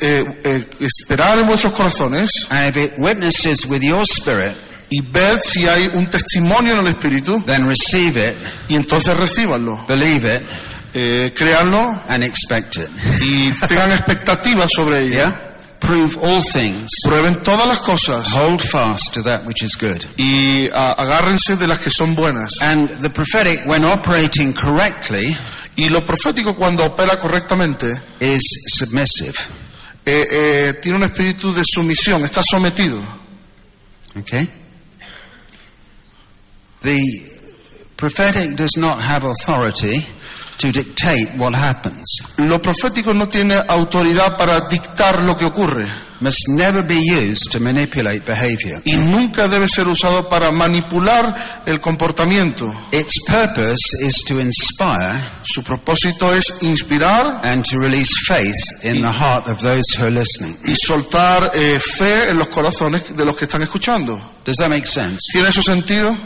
eh, 0.00 0.40
eh, 0.44 0.66
esperar 0.80 1.38
en 1.38 1.46
vuestros 1.46 1.72
corazones 1.74 2.30
and 2.50 2.68
if 2.68 2.76
it 2.76 2.92
witnesses 2.98 3.64
with 3.66 3.82
your 3.82 4.02
spirit, 4.02 4.54
y 4.90 5.00
ver 5.00 5.40
si 5.42 5.66
hay 5.66 5.90
un 5.94 6.06
testimonio 6.08 6.74
en 6.74 6.80
el 6.80 6.88
Espíritu 6.88 7.42
then 7.44 7.66
receive 7.66 8.30
it, 8.30 8.34
y 8.68 8.76
entonces 8.76 9.16
recíbanlo. 9.16 9.84
believe 9.86 10.36
it, 10.36 10.42
Eh, 10.96 11.32
créanlo 11.36 12.02
and 12.08 12.22
expect 12.22 12.76
it. 12.76 12.88
y 13.20 13.50
tengan 13.68 13.90
expectativas 13.90 14.70
sobre 14.72 14.98
ello. 15.04 15.10
Yeah? 15.14 15.40
Prove 15.80 16.16
all 16.22 16.40
things. 16.40 16.88
Prueben 17.04 17.42
todas 17.42 17.66
las 17.66 17.80
cosas 17.80 18.32
Hold 18.32 18.60
fast 18.62 19.12
to 19.12 19.22
that 19.24 19.44
which 19.44 19.62
is 19.64 19.76
good. 19.76 20.04
y 20.16 20.68
a- 20.72 20.92
agárrense 20.92 21.56
de 21.56 21.66
las 21.66 21.80
que 21.80 21.90
son 21.90 22.14
buenas. 22.14 22.48
And 22.62 22.88
the 23.02 23.10
prophetic, 23.10 23.66
when 23.66 23.84
operating 23.84 24.52
correctly, 24.52 25.36
Y 25.76 25.88
lo 25.88 26.04
profético 26.04 26.54
cuando 26.54 26.84
opera 26.84 27.18
correctamente 27.18 28.00
is 28.20 28.40
submissive. 28.78 29.34
Eh, 30.06 30.26
eh, 30.30 30.78
tiene 30.82 30.98
un 30.98 31.04
espíritu 31.04 31.52
de 31.52 31.62
sumisión, 31.64 32.24
está 32.24 32.42
sometido. 32.42 33.00
Okay? 34.16 34.48
The 36.82 37.00
prophetic 37.96 38.56
does 38.56 38.76
not 38.76 39.00
have 39.00 39.24
authority 39.24 40.04
to 40.58 40.70
dictate 40.70 41.36
what 41.36 41.54
happens. 41.54 42.04
Lo 42.36 42.60
profético 42.60 43.14
no 43.14 43.28
tiene 43.28 43.54
autoridad 43.68 44.36
para 44.36 44.68
dictar 44.68 45.22
lo 45.22 45.36
que 45.36 45.46
ocurre 45.46 45.86
Must 46.24 46.48
never 46.48 46.82
be 46.82 47.02
used 47.04 47.50
to 47.52 47.60
manipulate 47.60 48.20
behavior. 48.24 48.80
y 48.84 48.96
nunca 48.96 49.46
debe 49.46 49.68
ser 49.68 49.86
usado 49.88 50.26
para 50.26 50.50
manipular 50.50 51.62
el 51.66 51.80
comportamiento. 51.80 52.72
Its 52.92 53.12
purpose 53.26 53.92
is 54.00 54.22
to 54.26 54.40
inspire 54.40 55.20
Su 55.42 55.62
propósito 55.62 56.34
es 56.34 56.46
inspirar 56.62 57.40
and 57.44 57.62
to 57.70 57.78
release 57.78 58.08
faith 58.26 58.56
in 58.82 59.02
the 59.02 59.12
heart 59.12 59.46
of 59.48 59.60
those 59.60 59.82
who 59.98 60.04
are 60.06 60.10
listening. 60.10 60.56
y 60.64 60.74
soltar 60.74 61.50
eh, 61.54 61.78
fe 61.78 62.30
en 62.30 62.38
los 62.38 62.48
corazones 62.48 63.14
de 63.14 63.24
los 63.26 63.36
que 63.36 63.44
están 63.44 63.60
escuchando. 63.60 64.18
Does 64.46 64.56
that 64.56 64.70
make 64.70 64.86
sense? 64.86 65.18
¿Tiene 65.30 65.50
eso 65.50 65.62
sentido? 65.62 66.16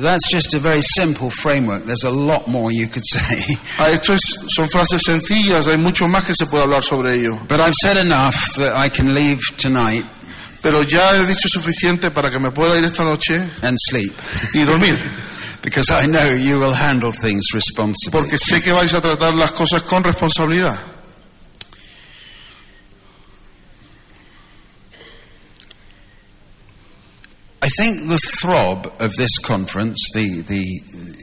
That's 0.00 0.28
just 0.30 0.54
a 0.54 0.58
very 0.58 0.82
simple 0.82 1.30
framework. 1.30 1.84
There's 1.84 2.04
a 2.04 2.10
lot 2.10 2.46
more 2.48 2.70
you 2.72 2.88
could 2.88 3.04
say. 3.06 3.40
Ah, 3.78 3.88
esto 3.90 4.12
es, 4.14 4.20
son 4.54 4.68
frases 4.68 5.02
sencillas, 5.04 5.66
hay 5.66 5.76
mucho 5.78 6.06
más 6.08 6.24
que 6.24 6.34
se 6.34 6.46
puede 6.46 6.64
hablar 6.64 6.82
sobre 6.82 7.14
ello. 7.16 7.38
But 7.48 7.60
I've 7.60 7.74
said 7.82 7.96
enough 7.96 8.34
that 8.56 8.74
I 8.76 8.88
can 8.88 9.14
leave 9.14 9.38
tonight 9.56 10.04
Pero 10.62 10.82
ya 10.82 11.12
he 11.14 11.26
dicho 11.26 11.48
suficiente 11.48 12.10
para 12.10 12.30
que 12.30 12.38
me 12.40 12.50
pueda 12.50 12.76
ir 12.76 12.84
esta 12.84 13.04
noche 13.04 13.40
and 13.62 13.76
sleep. 13.78 14.12
y 14.54 14.64
dormir, 14.64 14.98
Because 15.62 15.90
I 15.90 16.06
know 16.06 16.32
you 16.34 16.58
will 16.58 16.74
handle 16.74 17.12
things 17.12 17.44
responsibly. 17.52 18.10
porque 18.12 18.38
sé 18.38 18.62
que 18.62 18.72
vais 18.72 18.92
a 18.94 19.00
tratar 19.00 19.34
las 19.34 19.52
cosas 19.52 19.82
con 19.82 20.02
responsabilidad. 20.04 20.78
I 27.66 27.68
think 27.68 28.06
the 28.08 28.18
throb 28.38 28.86
of 29.00 29.16
this 29.16 29.38
conference, 29.38 29.98
the, 30.14 30.40
the, 30.42 30.62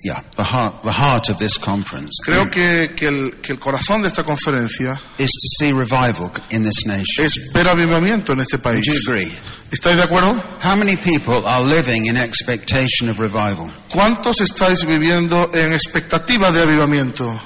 yeah, 0.04 0.20
the 0.36 0.44
heart, 0.44 0.84
the 0.84 0.92
heart 0.92 1.30
of 1.30 1.40
this 1.40 1.58
conference, 1.58 2.12
Creo 2.26 2.52
que, 2.52 2.90
que 2.98 3.08
el, 3.08 3.32
que 3.42 3.54
el 3.54 3.60
corazón 3.60 4.02
de 4.02 4.08
esta 4.10 4.24
conferencia 4.24 5.00
is 5.18 5.32
to 5.32 5.48
see 5.58 5.72
revival 5.72 6.30
in 6.52 6.64
this 6.64 6.86
nation. 6.86 7.24
es 7.24 7.50
ver 7.54 7.68
avivamiento 7.70 8.34
en 8.34 8.42
este 8.42 8.58
Would 8.58 8.64
país. 8.64 8.86
you 8.86 8.94
agree? 9.10 9.32
¿Estáis 9.72 9.96
de 9.96 10.04
acuerdo? 10.04 10.34
How 10.62 10.76
many 10.76 10.98
people 10.98 11.48
are 11.48 11.64
living 11.64 12.08
in 12.08 12.18
expectation 12.18 13.08
of 13.08 13.20
revival? 13.20 13.72
¿Cuántos 13.90 14.42
estáis 14.42 14.84
viviendo 14.86 15.50
en 15.54 15.72
expectativa 15.72 16.52
de 16.52 16.62
avivamiento? 16.62 17.40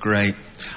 Great. 0.00 0.34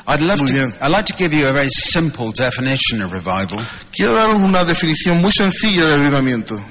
I'd 0.08 0.22
love 0.22 0.40
Muy 0.40 0.48
to, 0.48 0.54
bien. 0.54 0.74
I'd 0.82 0.92
like 0.92 1.08
to 1.08 1.16
give 1.18 1.34
you 1.34 1.48
a 1.50 1.52
very 1.52 1.70
simple 1.70 2.32
definition 2.32 3.02
of 3.02 3.12
revival. 3.12 3.60
Quiero 3.92 4.14
daros 4.14 4.40
una 4.40 4.64
definición 4.64 5.20
muy 5.20 5.34
sencilla 5.34 5.86
de 5.88 5.96
avivamiento. 5.96 6.64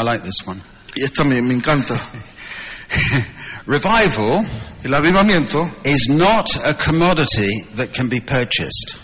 I 0.00 0.02
like 0.02 0.22
this 0.22 0.46
one. 0.46 0.62
Y 0.96 1.04
esta 1.04 1.24
me, 1.24 1.42
me 1.42 1.54
encanta. 1.54 1.94
Revival 3.66 4.46
El 4.82 4.92
avivamiento 4.92 5.70
is 5.84 6.08
not 6.08 6.56
a 6.64 6.72
commodity 6.72 7.64
that 7.74 7.92
can 7.92 8.08
be 8.08 8.18
purchased. 8.18 8.96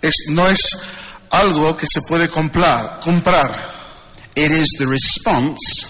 es, 0.00 0.14
no 0.28 0.46
es 0.46 0.60
algo 1.28 1.76
que 1.76 1.88
se 1.88 2.02
puede 2.06 2.28
comprar, 2.28 3.00
comprar. 3.00 3.72
It 4.36 4.52
is 4.52 4.76
the 4.78 4.86
response 4.86 5.88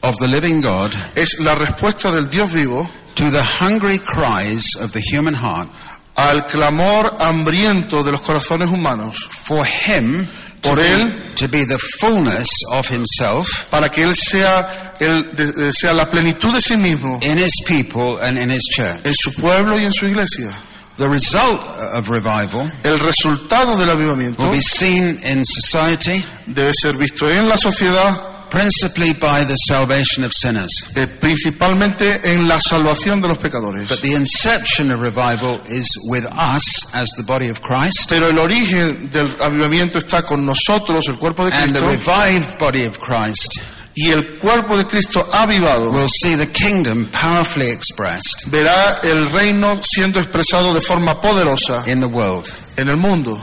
of 0.00 0.16
the 0.18 0.28
living 0.28 0.60
God 0.60 0.94
Es 1.16 1.40
la 1.40 1.56
respuesta 1.56 2.12
del 2.12 2.26
Dios 2.26 2.52
vivo 2.52 2.88
to 3.16 3.28
the 3.32 3.42
hungry 3.42 3.98
cries 3.98 4.76
of 4.76 4.92
the 4.92 5.00
human 5.00 5.34
heart 5.34 5.68
al 6.14 6.46
clamor 6.46 7.16
hambriento 7.18 8.04
de 8.04 8.12
los 8.12 8.20
corazones 8.20 8.68
humanos 8.68 9.26
for 9.28 9.66
Him 9.66 10.28
Por 10.68 10.76
be, 10.78 10.86
él. 10.92 11.34
to 11.34 11.48
be 11.48 11.64
the 11.64 11.78
fullness 12.00 12.48
of 12.72 12.86
Himself 12.90 13.64
para 13.70 13.88
que 13.88 14.02
Él 14.02 14.14
sea, 14.14 14.94
el, 15.00 15.30
de- 15.34 15.52
de- 15.52 15.72
sea 15.72 15.92
la 15.94 16.08
plenitud 16.10 16.52
de 16.52 16.60
sí 16.60 16.76
mismo 16.76 17.18
in 17.22 17.38
His 17.38 17.62
people 17.66 18.18
and 18.22 18.38
in 18.38 18.50
His 18.50 18.62
church. 18.74 19.04
en 19.04 19.14
su 19.14 19.32
pueblo 19.34 19.78
y 19.78 19.84
en 19.84 19.92
su 19.92 20.06
iglesia. 20.06 20.50
The 20.98 21.08
result 21.08 21.60
of 21.94 22.08
revival 22.08 22.72
El 22.82 22.98
resultado 22.98 23.76
del 23.78 23.88
avivamiento 23.90 24.42
will 24.42 24.56
be 24.56 24.60
seen 24.62 25.18
in 25.24 25.44
society, 25.44 26.24
debe 26.46 26.72
ser 26.74 26.96
visto 26.96 27.28
en 27.30 27.48
la 27.48 27.56
sociedad, 27.56 28.20
principally 28.50 29.12
by 29.12 29.44
the 29.44 29.56
salvation 29.66 30.24
of 30.24 30.32
sinners. 30.32 30.70
eh, 30.96 31.06
principalmente 31.06 32.20
en 32.34 32.46
la 32.48 32.58
salvación 32.60 33.20
de 33.20 33.28
los 33.28 33.38
pecadores. 33.38 33.88
But 33.88 34.00
the 34.00 34.14
inception 34.14 34.90
of 34.90 35.00
revival 35.00 35.60
is 35.68 35.88
with 36.08 36.24
us 36.26 36.94
as 36.94 37.06
the 37.16 37.22
body 37.22 37.48
of 37.48 37.60
Christ, 37.60 38.08
Pero 38.08 38.28
el 38.28 38.38
origen 38.38 39.10
del 39.10 39.36
avivamiento 39.40 39.98
está 39.98 40.22
con 40.22 40.44
nosotros, 40.44 41.06
el 41.08 41.16
cuerpo 41.18 41.44
de 41.44 41.50
Cristo. 41.50 41.64
and 41.66 41.76
the 41.76 41.86
revived 41.86 42.58
body 42.58 42.84
of 42.84 42.98
Christ 42.98 43.60
y 43.96 44.10
el 44.12 44.38
cuerpo 44.38 44.76
de 44.76 44.84
Cristo 44.84 45.26
avivado 45.32 45.90
will 45.90 46.08
see 46.22 46.36
the 46.36 46.46
kingdom 46.46 47.10
powerfully 47.10 47.68
expressed 47.68 48.44
verá 48.46 49.00
el 49.02 49.28
reino 49.32 49.80
siendo 49.82 50.20
expresado 50.20 50.72
de 50.72 50.80
forma 50.80 51.20
poderosa 51.20 51.82
in 51.88 51.98
the 52.00 52.06
world, 52.06 52.46
en 52.76 52.88
el 52.88 52.96
mundo. 52.96 53.36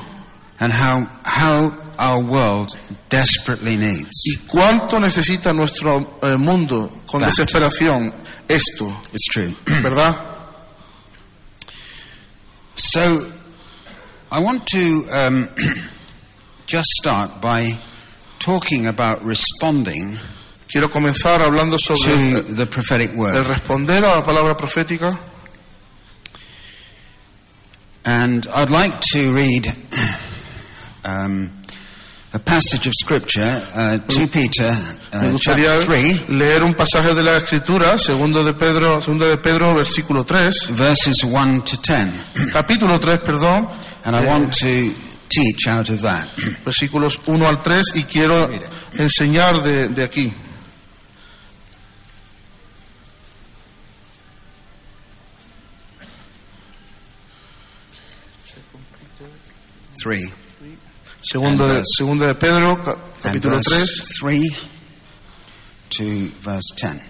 and 0.62 0.72
how 0.72 1.06
how 1.26 1.74
our 2.00 2.24
world 2.24 2.70
desperately 3.10 3.76
needs. 3.78 4.12
¿Y 4.26 4.38
cuánto 4.48 5.00
necesita 5.00 5.54
nuestro 5.54 6.18
eh, 6.22 6.38
mundo 6.38 7.02
con 7.06 7.22
That. 7.22 7.30
desesperación 7.30 8.14
esto? 8.48 9.02
It's 9.14 9.28
true. 9.32 9.56
¿Verdad? 9.82 10.16
So, 12.76 13.26
I 14.32 14.40
want 14.40 14.66
to 14.68 15.06
um, 15.12 15.48
just 16.68 16.88
start 17.00 17.42
by 17.42 17.72
talking 18.40 18.88
about 18.88 19.24
responding 19.24 20.18
Quiero 20.68 20.90
comenzar 20.90 21.42
hablando 21.42 21.78
sobre 21.78 22.02
to 22.02 22.38
el, 22.38 22.56
the 22.56 22.66
prophetic 22.66 23.12
el 23.12 23.18
word. 23.18 23.46
responder 23.48 24.04
a 24.04 24.16
la 24.16 24.24
palabra 24.24 24.58
profética. 24.58 25.18
And 28.04 28.46
I'd 28.54 28.70
like 28.70 29.00
to 29.14 29.32
read 29.34 29.68
um, 31.06 31.52
a 32.36 32.40
passage 32.40 32.86
of 32.88 32.94
Scripture, 32.94 33.62
uh, 33.76 33.98
2 33.98 34.28
Peter 34.28 34.70
Me 35.14 35.30
uh, 35.30 35.32
gustaría 35.32 35.70
chapter 35.80 35.86
3, 35.86 36.30
leer 36.30 36.64
un 36.64 36.74
pasaje 36.74 37.14
de 37.14 37.24
la 37.24 37.38
Escritura, 37.38 37.98
segundo 37.98 38.44
de 38.44 38.54
Pedro, 38.54 39.00
segundo 39.00 39.26
de 39.26 39.38
Pedro, 39.38 39.74
versículo 39.74 40.26
3, 40.26 40.76
verses 40.76 41.24
1 41.24 41.64
to 41.64 41.78
10. 41.78 42.52
capítulo 42.52 43.00
3, 43.00 43.20
perdón, 43.20 43.70
And 44.04 44.18
I 44.18 44.20
eh, 44.20 44.28
want 44.28 44.54
to 44.60 44.94
teach 45.30 45.68
out 45.70 45.90
of 45.90 46.02
that. 46.02 46.28
versículos 46.66 47.18
1 47.26 47.48
al 47.48 47.64
3, 47.64 47.86
y 47.96 48.04
quiero 48.04 48.50
enseñar 48.98 49.64
de, 49.64 49.88
de 49.90 50.04
aquí. 50.04 50.34
3. 60.04 60.45
Segundo 61.26 61.68
de, 61.68 61.74
verse. 61.74 61.86
segundo 61.98 62.26
de 62.28 62.36
Pedro, 62.36 63.02
capítulo 63.20 63.60
3, 63.60 63.80
verse 63.80 64.04
3 64.20 64.42
to 65.90 66.04
verse 66.44 66.76
10. 66.76 67.02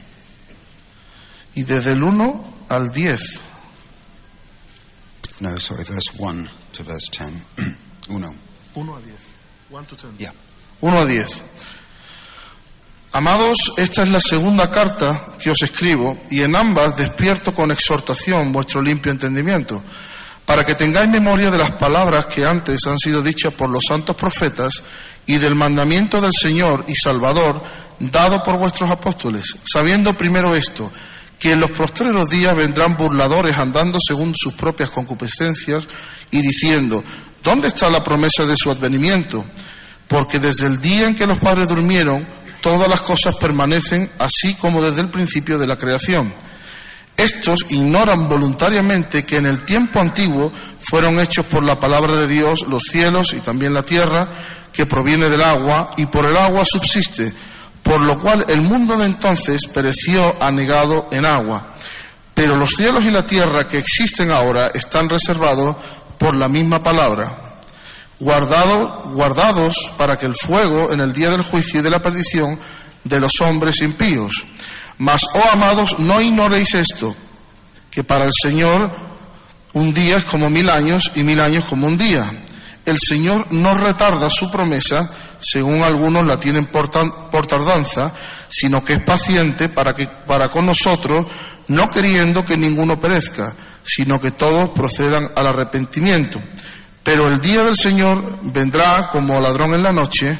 y 1.55 1.63
desde 1.63 1.91
el 1.91 2.01
1 2.01 2.53
al 2.69 2.91
10. 2.91 3.21
No, 5.41 5.59
sorry, 5.59 5.83
verse 5.83 6.11
1 6.17 6.49
to 6.71 6.83
verse 6.85 7.11
10. 7.11 7.75
Uno. 8.07 8.33
1 8.73 8.95
a 8.95 8.99
10. 9.01 9.15
1 9.69 9.85
to 9.85 9.95
10. 9.97 10.17
Yeah. 10.17 10.33
1 10.79 10.97
a 10.97 11.05
10. 11.05 11.27
Amados, 13.11 13.73
esta 13.77 14.03
es 14.03 14.09
la 14.09 14.21
segunda 14.21 14.71
carta 14.71 15.35
que 15.37 15.51
os 15.51 15.61
escribo, 15.61 16.17
y 16.29 16.41
en 16.41 16.55
ambas 16.55 16.95
despierto 16.95 17.53
con 17.53 17.71
exhortación 17.71 18.53
vuestro 18.53 18.81
limpio 18.81 19.11
entendimiento, 19.11 19.83
para 20.45 20.63
que 20.63 20.75
tengáis 20.75 21.09
memoria 21.09 21.49
de 21.49 21.57
las 21.57 21.71
palabras 21.71 22.25
que 22.25 22.45
antes 22.45 22.85
han 22.87 22.99
sido 22.99 23.21
dichas 23.21 23.53
por 23.53 23.69
los 23.69 23.83
santos 23.87 24.15
profetas 24.15 24.83
y 25.25 25.37
del 25.37 25.55
mandamiento 25.55 26.21
del 26.21 26.31
Señor 26.33 26.85
y 26.87 26.95
Salvador 26.95 27.61
dado 27.99 28.43
por 28.43 28.57
vuestros 28.57 28.91
apóstoles, 28.91 29.55
sabiendo 29.63 30.15
primero 30.15 30.55
esto, 30.55 30.91
que 31.39 31.51
en 31.51 31.59
los 31.59 31.71
postreros 31.71 32.29
días 32.29 32.55
vendrán 32.55 32.95
burladores 32.95 33.57
andando 33.57 33.99
según 34.05 34.33
sus 34.35 34.53
propias 34.53 34.89
concupiscencias 34.89 35.87
y 36.31 36.41
diciendo, 36.41 37.03
¿dónde 37.43 37.67
está 37.69 37.89
la 37.89 38.03
promesa 38.03 38.45
de 38.45 38.55
su 38.55 38.69
advenimiento? 38.69 39.43
Porque 40.07 40.39
desde 40.39 40.67
el 40.67 40.79
día 40.79 41.07
en 41.07 41.15
que 41.15 41.25
los 41.25 41.39
padres 41.39 41.69
durmieron, 41.69 42.27
todas 42.61 42.87
las 42.87 43.01
cosas 43.01 43.35
permanecen 43.35 44.11
así 44.19 44.53
como 44.55 44.81
desde 44.81 45.01
el 45.01 45.09
principio 45.09 45.57
de 45.57 45.67
la 45.67 45.77
creación. 45.77 46.33
Estos 47.17 47.59
ignoran 47.69 48.27
voluntariamente 48.27 49.23
que 49.23 49.37
en 49.37 49.45
el 49.45 49.63
tiempo 49.63 49.99
antiguo 49.99 50.51
fueron 50.79 51.19
hechos 51.19 51.45
por 51.45 51.63
la 51.63 51.79
palabra 51.79 52.15
de 52.17 52.27
Dios 52.27 52.65
los 52.67 52.83
cielos 52.83 53.33
y 53.33 53.39
también 53.39 53.73
la 53.73 53.83
tierra, 53.83 54.27
que 54.73 54.85
proviene 54.85 55.29
del 55.29 55.41
agua, 55.41 55.91
y 55.95 56.05
por 56.07 56.25
el 56.25 56.35
agua 56.35 56.63
subsiste, 56.65 57.33
por 57.81 58.01
lo 58.01 58.19
cual 58.19 58.45
el 58.49 58.61
mundo 58.61 58.97
de 58.97 59.05
entonces 59.05 59.65
pereció 59.67 60.35
anegado 60.43 61.07
en 61.11 61.25
agua. 61.25 61.73
Pero 62.33 62.57
los 62.57 62.71
cielos 62.71 63.05
y 63.05 63.11
la 63.11 63.25
tierra 63.25 63.65
que 63.67 63.77
existen 63.77 64.29
ahora 64.31 64.71
están 64.73 65.07
reservados 65.07 65.77
por 66.17 66.35
la 66.35 66.49
misma 66.49 66.83
palabra 66.83 67.41
guardado- 68.19 69.11
guardados 69.13 69.91
para 69.97 70.17
que 70.17 70.25
el 70.25 70.33
fuego 70.33 70.91
en 70.91 71.01
el 71.01 71.13
día 71.13 71.29
del 71.29 71.43
juicio 71.43 71.79
y 71.79 71.83
de 71.83 71.89
la 71.89 72.01
perdición 72.01 72.57
de 73.03 73.19
los 73.19 73.31
hombres 73.41 73.81
impíos. 73.81 74.45
Mas, 74.97 75.21
oh 75.33 75.49
amados, 75.51 75.99
no 75.99 76.21
ignoréis 76.21 76.73
esto, 76.73 77.15
que 77.91 78.03
para 78.03 78.25
el 78.25 78.31
Señor 78.41 78.91
un 79.73 79.91
día 79.93 80.17
es 80.17 80.23
como 80.23 80.49
mil 80.49 80.69
años 80.69 81.11
y 81.15 81.23
mil 81.23 81.39
años 81.39 81.65
como 81.65 81.87
un 81.87 81.97
día. 81.97 82.31
El 82.85 82.97
Señor 82.99 83.47
no 83.51 83.73
retarda 83.73 84.29
su 84.29 84.49
promesa, 84.49 85.09
según 85.39 85.81
algunos 85.81 86.25
la 86.25 86.39
tienen 86.39 86.65
por, 86.65 86.87
tan- 86.87 87.29
por 87.29 87.45
tardanza, 87.45 88.13
sino 88.49 88.85
que 88.85 88.93
es 88.93 89.03
paciente 89.03 89.67
para, 89.69 89.93
que, 89.93 90.07
para 90.25 90.47
con 90.47 90.65
nosotros, 90.65 91.25
no 91.67 91.89
queriendo 91.89 92.45
que 92.45 92.55
ninguno 92.55 92.97
perezca, 92.99 93.53
sino 93.83 94.21
que 94.21 94.31
todos 94.31 94.69
procedan 94.69 95.29
al 95.35 95.47
arrepentimiento. 95.47 96.41
Pero 97.03 97.27
el 97.27 97.41
día 97.41 97.63
del 97.63 97.75
Señor 97.75 98.39
vendrá 98.43 99.09
como 99.11 99.39
ladrón 99.41 99.73
en 99.73 99.83
la 99.83 99.91
noche, 99.91 100.37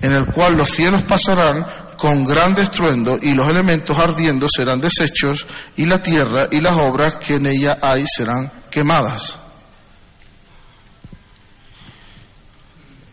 en 0.00 0.12
el 0.12 0.26
cual 0.26 0.56
los 0.56 0.70
cielos 0.70 1.02
pasarán 1.02 1.66
con 1.98 2.24
gran 2.24 2.58
estruendo 2.58 3.18
y 3.20 3.34
los 3.34 3.48
elementos 3.48 3.98
ardiendo 3.98 4.46
serán 4.48 4.80
deshechos 4.80 5.46
y 5.76 5.84
la 5.84 6.00
tierra 6.00 6.46
y 6.50 6.60
las 6.60 6.76
obras 6.76 7.16
que 7.16 7.34
en 7.34 7.46
ella 7.46 7.78
hay 7.82 8.04
serán 8.06 8.50
quemadas. 8.70 9.36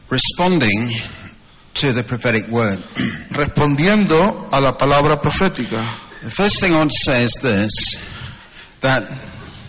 Responding 0.10 0.92
to 1.74 1.92
the 1.92 2.04
prophetic 2.04 2.48
word. 2.50 2.80
Respondiendo 3.32 4.48
a 4.52 4.62
la 4.62 4.78
palabra 4.78 5.18
profética, 5.18 5.84
The 6.24 6.32
first 6.32 6.60
thing 6.60 6.74
I 6.74 6.78
want 6.78 6.92
to 6.92 7.12
say 7.12 7.24
is 7.24 7.34
this 7.42 7.72
that 8.82 9.04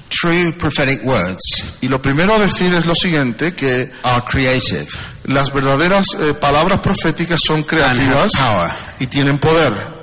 true 0.09 0.53
prophetic 0.53 1.05
words 1.05 1.41
y 1.81 1.89
lo 1.89 2.01
primero 2.01 2.35
a 2.35 2.39
decir 2.39 2.73
es 2.75 2.87
lo 2.87 2.95
siguiente, 2.95 3.53
que 3.53 3.91
are 4.03 4.25
creative 4.25 4.87
las 5.25 5.53
verdaderas 5.53 6.07
eh, 6.19 6.35
palabras 6.35 6.81
proféticas 6.81 7.41
son 7.45 7.63
creativas 7.65 8.33
power. 8.33 8.71
y 9.01 9.07
tienen 9.07 9.39
poder. 9.39 9.97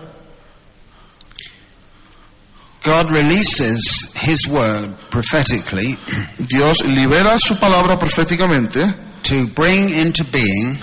God 2.83 3.11
releases 3.11 4.11
His 4.21 4.45
word 4.47 4.89
prophetically 5.09 5.97
Dios 6.37 6.83
libera 6.83 7.39
su 7.39 7.57
palabra 7.57 7.97
proféticamente 7.97 8.93
to 9.23 9.47
bring 9.55 9.89
into 9.89 10.25
being 10.25 10.77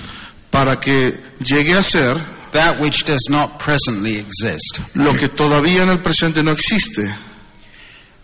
para 0.51 0.81
que 0.81 1.21
llegue 1.41 1.77
a 1.77 1.83
ser 1.83 2.17
that 2.53 2.81
which 2.81 3.05
does 3.05 3.29
not 3.29 3.59
presently 3.63 4.17
exist. 4.17 4.81
lo 4.95 5.15
que 5.15 5.29
todavía 5.29 5.83
en 5.83 5.91
el 5.91 6.01
presente 6.01 6.43
no 6.43 6.53
existe. 6.53 7.15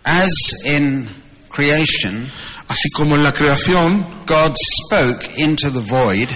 As 0.07 0.31
in 0.65 1.07
creation, 1.49 2.31
Así 2.69 2.89
como 2.93 3.15
en 3.15 3.23
la 3.23 3.31
creación, 3.33 4.05
God 4.25 4.53
spoke 4.57 5.37
into 5.37 5.69
the 5.69 5.79
void, 5.81 6.27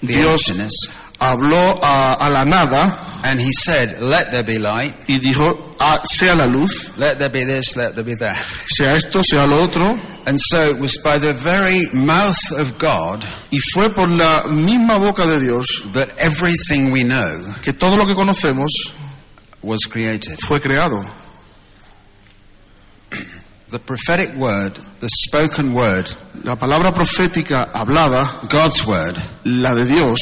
the 0.00 0.06
Dios 0.06 0.48
emptiness, 0.48 0.72
habló 1.18 1.80
a, 1.82 2.14
a 2.14 2.30
la 2.30 2.44
nada 2.44 2.96
and 3.24 3.40
He 3.40 3.50
said, 3.52 4.00
Let 4.00 4.30
there 4.30 4.44
be 4.44 4.58
light, 4.58 4.94
y 5.08 5.18
dijo, 5.18 5.74
"Ah, 5.80 6.00
sea 6.04 6.34
la 6.34 6.44
luz, 6.46 6.96
let 6.96 7.18
there 7.18 7.28
be 7.30 7.44
this, 7.44 7.74
let 7.76 7.94
there 7.96 8.04
be 8.04 8.14
that. 8.14 8.36
sea 8.68 8.84
esto, 8.94 9.22
sea 9.22 9.44
lo 9.46 9.62
otro. 9.64 9.98
And 10.26 10.38
so 10.40 10.70
it 10.70 10.78
was 10.78 10.96
by 11.02 11.18
the 11.18 11.32
very 11.34 11.86
mouth 11.92 12.38
of 12.52 12.78
God 12.78 13.24
Y 13.50 13.58
fue 13.72 13.90
por 13.90 14.06
la 14.08 14.44
misma 14.48 14.98
boca 14.98 15.26
de 15.26 15.40
Dios 15.40 15.66
that 15.92 16.08
everything 16.18 16.92
we 16.92 17.02
know 17.04 17.52
que 17.62 17.72
todo 17.72 17.96
lo 17.96 18.06
que 18.06 18.14
conocemos 18.14 18.70
was 19.62 19.80
created. 19.86 20.38
fue 20.46 20.60
creado. 20.60 21.04
The 23.74 23.80
prophetic 23.80 24.36
word, 24.36 24.76
the 25.00 25.08
spoken 25.26 25.74
word, 25.74 26.06
La 26.44 26.54
palabra 26.54 26.92
profética 26.92 27.72
hablada, 27.72 28.48
God's 28.48 28.86
word, 28.86 29.16
la 29.44 29.74
de 29.74 29.84
Dios, 29.84 30.20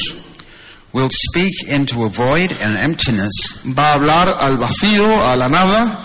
will 0.91 1.09
speak 1.11 1.53
into 1.67 2.03
a 2.03 2.09
void 2.09 2.51
and 2.61 2.75
emptiness 2.75 3.61
va 3.63 3.91
a 3.91 3.93
hablar 3.99 4.33
al 4.41 4.57
vacío, 4.57 5.05
a 5.21 5.35
la 5.37 5.47
nada, 5.49 5.99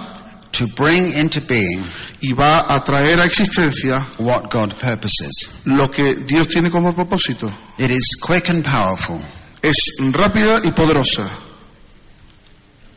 to 0.53 0.67
bring 0.77 1.15
into 1.15 1.41
being 1.41 1.83
y 2.21 2.33
va 2.35 2.67
a 2.69 2.81
traer 2.85 3.19
a 3.19 3.25
existencia 3.25 4.01
what 4.19 4.51
God 4.51 4.79
purposes. 4.79 5.63
lo 5.65 5.89
que 5.91 6.17
Dios 6.17 6.49
tiene 6.49 6.71
como 6.71 6.93
propósito. 6.93 7.51
It 7.79 7.91
is 7.91 8.15
quick 8.21 8.51
and 8.51 8.63
powerful 8.63 9.23
Es 9.63 9.75
rápida 10.13 10.61
y 10.65 10.71
poderosa 10.73 11.27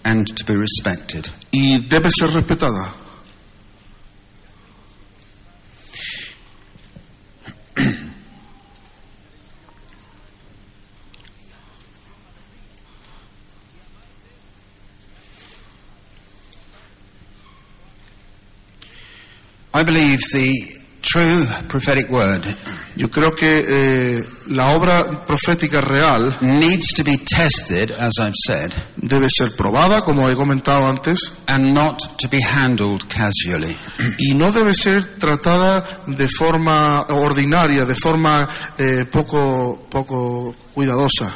and 0.03 0.27
to 0.35 0.43
be 0.43 0.57
respected. 0.57 1.29
y 1.53 1.77
debe 1.87 2.11
ser 2.11 2.31
respetada. 2.33 2.95
I 19.73 19.83
believe 19.83 20.19
the 20.33 20.53
true 21.01 21.45
prophetic 21.67 22.09
word 22.09 22.43
Yo 22.95 23.09
creo 23.09 23.33
que 23.33 23.63
eh, 23.65 24.25
la 24.47 24.75
obra 24.75 25.25
profética 25.25 25.79
real 25.79 26.37
needs 26.41 26.93
to 26.93 27.03
be 27.03 27.17
tested, 27.17 27.91
as 27.91 28.19
I've 28.19 28.35
said, 28.45 28.73
debe 28.97 29.29
ser 29.29 29.55
probada, 29.55 30.01
como 30.01 30.29
he 30.29 30.35
comentado 30.35 30.87
antes, 30.89 31.31
and 31.47 31.73
not 31.73 31.99
to 32.19 32.27
be 32.27 32.41
handled 32.41 33.07
casually. 33.07 33.75
y 34.17 34.33
no 34.35 34.51
debe 34.51 34.73
ser 34.73 35.03
tratada 35.17 35.83
de 36.05 36.27
forma 36.27 37.05
ordinaria, 37.09 37.85
de 37.85 37.95
forma 37.95 38.47
eh, 38.77 39.05
poco, 39.09 39.87
poco 39.89 40.53
cuidadosa. 40.73 41.31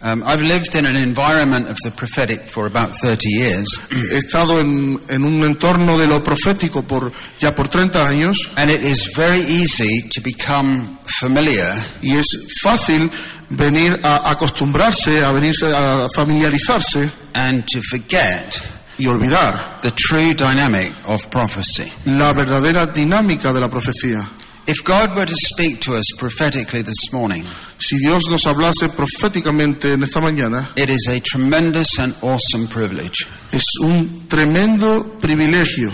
Um, 0.00 0.22
I've 0.24 0.42
lived 0.42 0.76
in 0.76 0.86
an 0.86 0.94
environment 0.94 1.68
of 1.68 1.76
the 1.82 1.90
prophetic 1.90 2.42
for 2.42 2.66
about 2.66 2.94
30 2.94 3.28
years, 3.30 3.66
He 3.90 4.16
estado 4.16 4.60
en, 4.60 5.00
en 5.08 5.24
un 5.24 5.42
entorno 5.42 5.98
de 5.98 6.06
lo 6.06 6.22
profético 6.22 6.86
por 6.86 7.10
ya 7.40 7.52
por 7.52 7.66
30 7.66 8.06
años 8.06 8.36
and 8.56 8.70
it 8.70 8.84
is 8.84 9.12
very 9.16 9.40
easy 9.40 10.08
to 10.08 10.20
become 10.20 10.98
familiar 11.18 11.74
y 12.00 12.16
es 12.16 12.26
fácil 12.62 13.10
venir 13.50 13.98
a 14.04 14.30
acostumbrarse, 14.30 15.24
a 15.24 15.32
venirse 15.32 15.66
a 15.66 16.06
familiarizarse 16.14 17.10
and 17.34 17.64
to 17.66 17.80
forget 17.82 18.62
y 18.98 19.06
olvidar 19.06 19.80
the 19.80 19.90
true 19.90 20.32
dynamic 20.32 20.92
of 21.08 21.26
prophecy. 21.26 21.90
la 22.06 22.32
verdadera 22.32 22.86
dinámica 22.86 23.52
de 23.52 23.60
la 23.60 23.68
profecía. 23.68 24.28
If 24.68 24.84
God 24.84 25.16
were 25.16 25.24
to 25.24 25.34
speak 25.34 25.80
to 25.80 25.94
us 25.96 26.04
prophetically 26.18 26.82
this 26.82 27.10
morning, 27.10 27.44
Si 27.80 27.96
Dios 27.96 28.24
nos 28.28 28.44
hablase 28.44 28.90
proféticamente 28.90 29.92
en 29.92 30.02
esta 30.02 30.20
mañana, 30.20 30.72
it 30.76 30.90
is 30.90 31.08
a 31.08 31.20
tremendous 31.20 31.98
and 31.98 32.14
awesome 32.22 32.66
privilege. 32.68 33.26
es 33.50 33.64
un 33.80 34.26
tremendo 34.28 35.18
privilegio. 35.18 35.90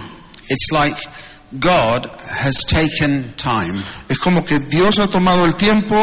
It's 0.48 0.72
like 0.72 0.96
God 1.60 2.06
has 2.28 2.64
taken 2.64 3.32
time 3.36 3.80
Es 4.08 4.18
como 4.18 4.42
que 4.44 4.58
Dios 4.58 4.98
ha 4.98 5.06
tomado 5.06 5.44
el 5.44 5.54
tiempo 5.54 5.94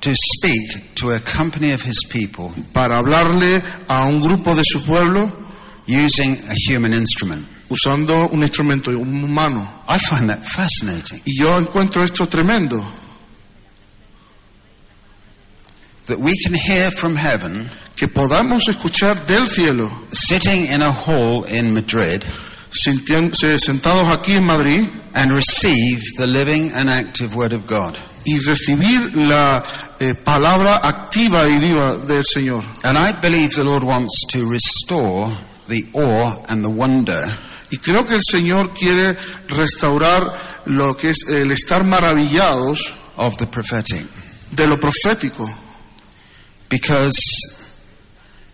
to 0.00 0.12
speak 0.12 0.94
to 0.96 1.12
a 1.12 1.20
company 1.20 1.70
of 1.72 1.82
his 1.82 2.02
people 2.10 2.52
para 2.72 2.96
hablarle 2.98 3.62
a 3.88 4.06
un 4.06 4.18
grupo 4.18 4.56
de 4.56 4.62
su 4.64 4.80
pueblo 4.80 5.30
using 5.86 6.36
a 6.50 6.54
human 6.68 6.92
instrument. 6.92 7.46
Usando 7.68 8.28
un 8.28 8.42
instrumento 8.42 8.90
humano. 8.90 9.82
I 9.88 9.98
find 9.98 10.28
that 10.28 10.44
fascinating. 10.44 11.20
Y 11.24 11.38
yo 11.38 11.58
encuentro 11.58 12.02
esto 12.02 12.26
tremendo, 12.26 12.84
That 16.06 16.20
we 16.20 16.34
can 16.44 16.54
hear 16.54 16.92
from 16.92 17.16
heaven, 17.16 17.68
que 17.96 18.06
podamos 18.06 18.68
escuchar 18.68 19.26
del 19.26 19.48
cielo, 19.48 19.90
sitting 20.12 20.66
in 20.66 20.80
a 20.80 20.92
hall 20.92 21.44
in 21.48 21.74
Madrid, 21.74 22.22
sentados 22.70 24.08
aquí 24.08 24.34
en 24.34 24.44
Madrid, 24.44 24.88
and 25.14 25.32
receive 25.32 26.00
the 26.16 26.26
living 26.28 26.70
and 26.72 26.88
active 26.88 27.34
Word 27.34 27.52
of 27.52 27.66
God. 27.66 27.98
y 28.24 28.38
recibir 28.40 29.16
la 29.16 29.64
eh, 29.98 30.14
palabra 30.14 30.80
activa 30.82 31.48
y 31.48 31.58
viva 31.58 31.96
del 31.96 32.24
Señor. 32.24 32.64
And 32.82 32.98
I 32.98 33.12
believe 33.12 33.54
the 33.54 33.64
Lord 33.64 33.82
wants 33.84 34.26
to 34.30 34.44
restore 34.48 35.32
the 35.68 35.86
awe 35.94 36.44
and 36.48 36.62
the 36.62 36.68
wonder 36.68 37.24
Y 37.76 37.78
creo 37.78 38.06
que 38.06 38.14
el 38.14 38.22
Señor 38.26 38.72
quiere 38.72 39.18
restaurar 39.48 40.62
lo 40.64 40.96
que 40.96 41.10
es 41.10 41.28
el 41.28 41.50
estar 41.52 41.84
maravillados 41.84 42.94
of 43.18 43.36
the 43.36 43.46
prophetic 43.46 44.06
de 44.50 44.66
lo 44.66 44.78
profético, 44.78 45.46
because 46.70 47.12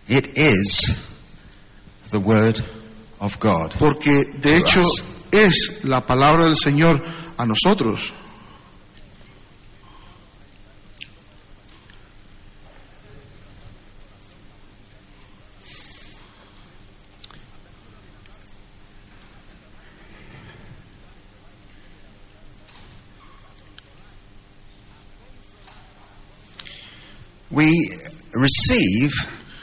it 0.09 0.37
is 0.37 0.93
the 2.11 2.17
Word 2.17 2.61
of 3.19 3.39
God. 3.39 3.71
porque 3.79 4.25
de 4.41 4.57
hecho 4.57 4.81
us. 4.81 5.03
es 5.31 5.85
la 5.85 6.05
palabra 6.05 6.43
del 6.43 6.57
Señor 6.57 7.01
a 7.37 7.45
nosotros. 7.45 8.11
We 27.53 27.69
receive 28.33 29.11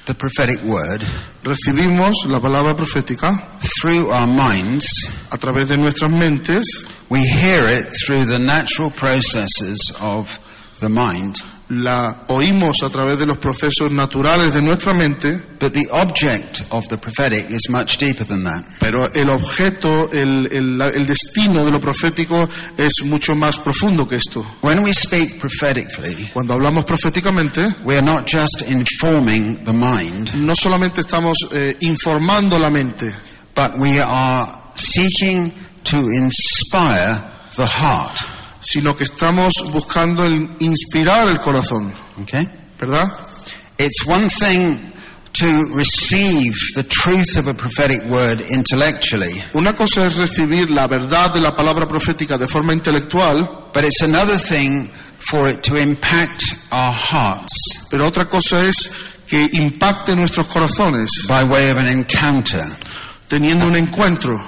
the 0.06 0.14
prophetic 0.14 0.62
word 0.62 1.02
Recibimos 1.42 2.14
la 2.26 2.38
palabra 2.38 2.74
profética 2.76 3.58
through 3.80 4.10
our 4.12 4.28
minds. 4.28 4.86
a 5.32 5.36
través 5.38 5.68
de 5.68 5.76
nuestras 5.76 6.10
mentes, 6.12 6.64
We 7.08 7.26
hear 7.26 7.66
it 7.66 7.88
through 8.06 8.26
the 8.26 8.38
natural 8.38 8.90
processes 8.90 9.92
of 10.00 10.38
the 10.78 10.88
mind. 10.88 11.42
La 11.70 12.24
oímos 12.28 12.82
a 12.82 12.90
través 12.90 13.18
de 13.18 13.26
los 13.26 13.38
procesos 13.38 13.90
naturales 13.92 14.52
de 14.52 14.60
nuestra 14.60 14.92
mente, 14.92 15.40
But 15.60 15.72
the 15.72 15.86
object 15.92 16.62
of 16.70 16.86
the 16.88 16.96
prophetic 16.98 17.48
is 17.50 17.68
much 17.68 17.98
deeper 17.98 18.26
than 18.26 18.44
that. 18.44 18.64
pero 18.78 19.12
el 19.12 19.28
objeto, 19.30 20.10
el, 20.12 20.48
el- 20.50 20.80
el 20.82 21.06
destino 21.06 21.64
de 21.64 21.70
lo 21.70 21.78
profético 21.80 22.48
es 22.76 23.02
mucho 23.04 23.34
más 23.34 23.58
profundo 23.58 24.08
que 24.08 24.16
esto. 24.16 24.44
When 24.62 24.80
we 24.82 24.92
speak 24.94 25.38
prophetically, 25.38 26.30
Cuando 26.32 26.54
hablamos 26.54 26.84
proféticamente, 26.84 27.76
we 27.84 27.96
are 27.96 28.02
not 28.04 28.26
just 28.26 28.62
informing 28.68 29.62
the 29.64 29.72
mind, 29.72 30.34
no 30.34 30.54
solamente 30.56 31.00
estamos 31.02 31.36
eh, 31.52 31.76
informando 31.80 32.58
la 32.58 32.70
mente, 32.70 33.14
but 33.54 33.72
we 33.78 34.00
are 34.00 34.50
seeking 34.74 35.52
to 35.84 35.98
inspire 36.10 37.20
the 37.56 37.66
heart. 37.66 38.16
Sino 38.62 38.96
que 38.96 39.04
estamos 39.04 39.52
buscando 39.72 40.24
el 40.24 40.50
inspirar 40.60 41.28
el 41.28 41.40
corazón, 41.40 41.92
Okay? 42.22 42.46
¿verdad? 42.78 43.04
It's 43.78 44.04
one 44.06 44.28
thing 44.28 44.78
to 45.32 45.64
receive 45.74 46.52
the 46.74 46.82
truth 46.84 47.36
of 47.38 47.46
a 47.48 47.54
prophetic 47.54 48.02
word 48.10 48.42
intellectually, 48.50 49.42
Una 49.54 49.74
cosa 49.74 50.06
es 50.06 50.16
recibir 50.16 50.70
la 50.70 50.86
verdad 50.86 51.32
de 51.32 51.40
la 51.40 51.54
palabra 51.54 51.86
profética 51.88 52.36
de 52.36 52.46
forma 52.46 52.72
intelectual, 52.74 53.70
but 53.72 53.84
it's 53.84 54.02
another 54.02 54.36
thing 54.38 54.90
for 55.18 55.48
it 55.48 55.62
to 55.62 55.76
impact 55.76 56.42
our 56.72 56.92
hearts 56.92 57.86
pero 57.90 58.06
otra 58.06 58.26
cosa 58.28 58.66
es 58.66 58.90
que 59.26 59.48
impacte 59.52 60.14
nuestros 60.16 60.46
corazones, 60.48 61.08
by 61.28 61.44
way 61.44 61.70
of 61.70 61.78
an 61.78 61.86
encounter. 61.88 62.64
teniendo 63.28 63.66
un 63.68 63.76
encuentro. 63.76 64.42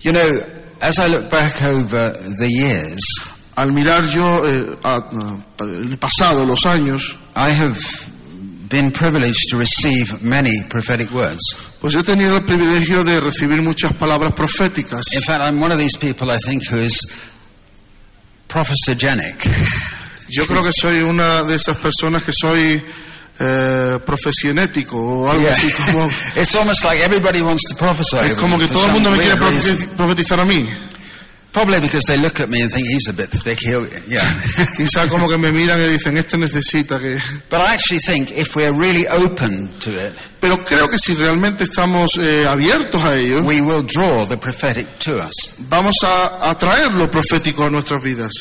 You 0.00 0.12
know, 0.12 0.42
as 0.82 0.98
I 0.98 1.06
look 1.08 1.30
back 1.30 1.62
over 1.62 2.12
the 2.38 2.48
years, 2.50 3.00
Al 3.54 3.70
mirar 3.70 4.06
yo 4.08 4.46
eh, 4.46 4.64
a- 4.82 4.96
a- 4.96 5.44
el 5.64 5.98
pasado, 5.98 6.46
los 6.46 6.64
años, 6.64 7.16
I 7.36 7.50
have 7.50 7.78
been 8.68 8.90
privileged 8.90 9.40
to 9.50 9.58
receive 9.58 10.22
many 10.22 10.62
prophetic 10.68 11.10
words. 11.12 11.40
pues 11.80 11.94
he 11.94 12.02
tenido 12.02 12.36
el 12.38 12.44
privilegio 12.44 13.04
de 13.04 13.20
recibir 13.20 13.60
muchas 13.60 13.92
palabras 13.94 14.32
proféticas. 14.32 15.02
In 15.12 15.20
fact, 15.22 15.42
I'm 15.44 15.60
one 15.62 15.70
of 15.72 15.78
these 15.78 15.98
people, 15.98 16.30
I 16.30 16.38
think, 16.38 16.62
who 16.70 16.78
is 16.78 16.98
prophesogenic. 18.48 19.44
Yo 20.30 20.46
creo 20.46 20.62
que 20.62 20.72
soy 20.72 21.00
una 21.02 21.42
de 21.42 21.56
esas 21.56 21.76
personas 21.76 22.22
que 22.24 22.32
soy 22.32 22.82
eh, 23.38 23.98
profesionético 24.04 24.96
o 24.96 25.30
algo 25.30 25.42
Yeah. 25.42 25.52
así 25.52 25.70
como... 25.72 26.08
it's 26.36 26.54
almost 26.54 26.84
like 26.84 27.02
everybody 27.02 27.42
wants 27.42 27.62
to 27.68 27.76
prophesy. 27.76 28.18
Es 28.18 28.34
como 28.34 28.58
que 28.58 28.68
todo 28.68 28.86
el 28.86 28.92
mundo 28.92 29.10
me 29.10 29.18
quiere 29.18 29.36
profetizar 29.96 30.38
a 30.40 30.44
mí. 30.44 30.68
Probably 31.52 31.80
because 31.80 32.04
they 32.06 32.16
look 32.16 32.40
at 32.40 32.48
me 32.48 32.62
and 32.62 32.72
think 32.72 32.86
he's 32.88 33.08
a 33.08 33.12
bit 33.12 33.28
thick. 33.28 33.58
He'll, 33.60 33.86
yeah. 34.08 34.20
Quizá 34.76 35.06
como 35.06 35.28
que 35.28 35.36
me 35.36 35.52
miran 35.52 35.78
y 35.80 35.88
dicen, 35.88 36.16
este 36.16 36.38
necesita 36.38 36.98
que... 36.98 37.20
but 37.50 37.60
I 37.60 37.74
actually 37.74 37.98
think 38.00 38.30
if 38.30 38.56
we're 38.56 38.72
really 38.72 39.06
open 39.06 39.68
to 39.80 39.90
it, 39.90 40.14
Pero 40.40 40.56
creo 40.64 40.88
que 40.88 40.98
si 40.98 41.12
realmente 41.14 41.64
estamos 41.64 42.16
eh, 42.18 42.46
abiertos 42.48 43.04
a 43.04 43.16
ello, 43.16 43.42
we 43.44 43.60
will 43.60 43.82
draw 43.84 44.26
the 44.26 44.38
prophetic 44.38 44.86
to 45.00 45.18
us. 45.18 45.32
vamos 45.68 45.94
a 46.02 46.48
atraer 46.50 46.90
lo 46.92 47.10
profético 47.10 47.64
a 47.64 47.68
nuestras 47.70 48.02
vidas. 48.02 48.32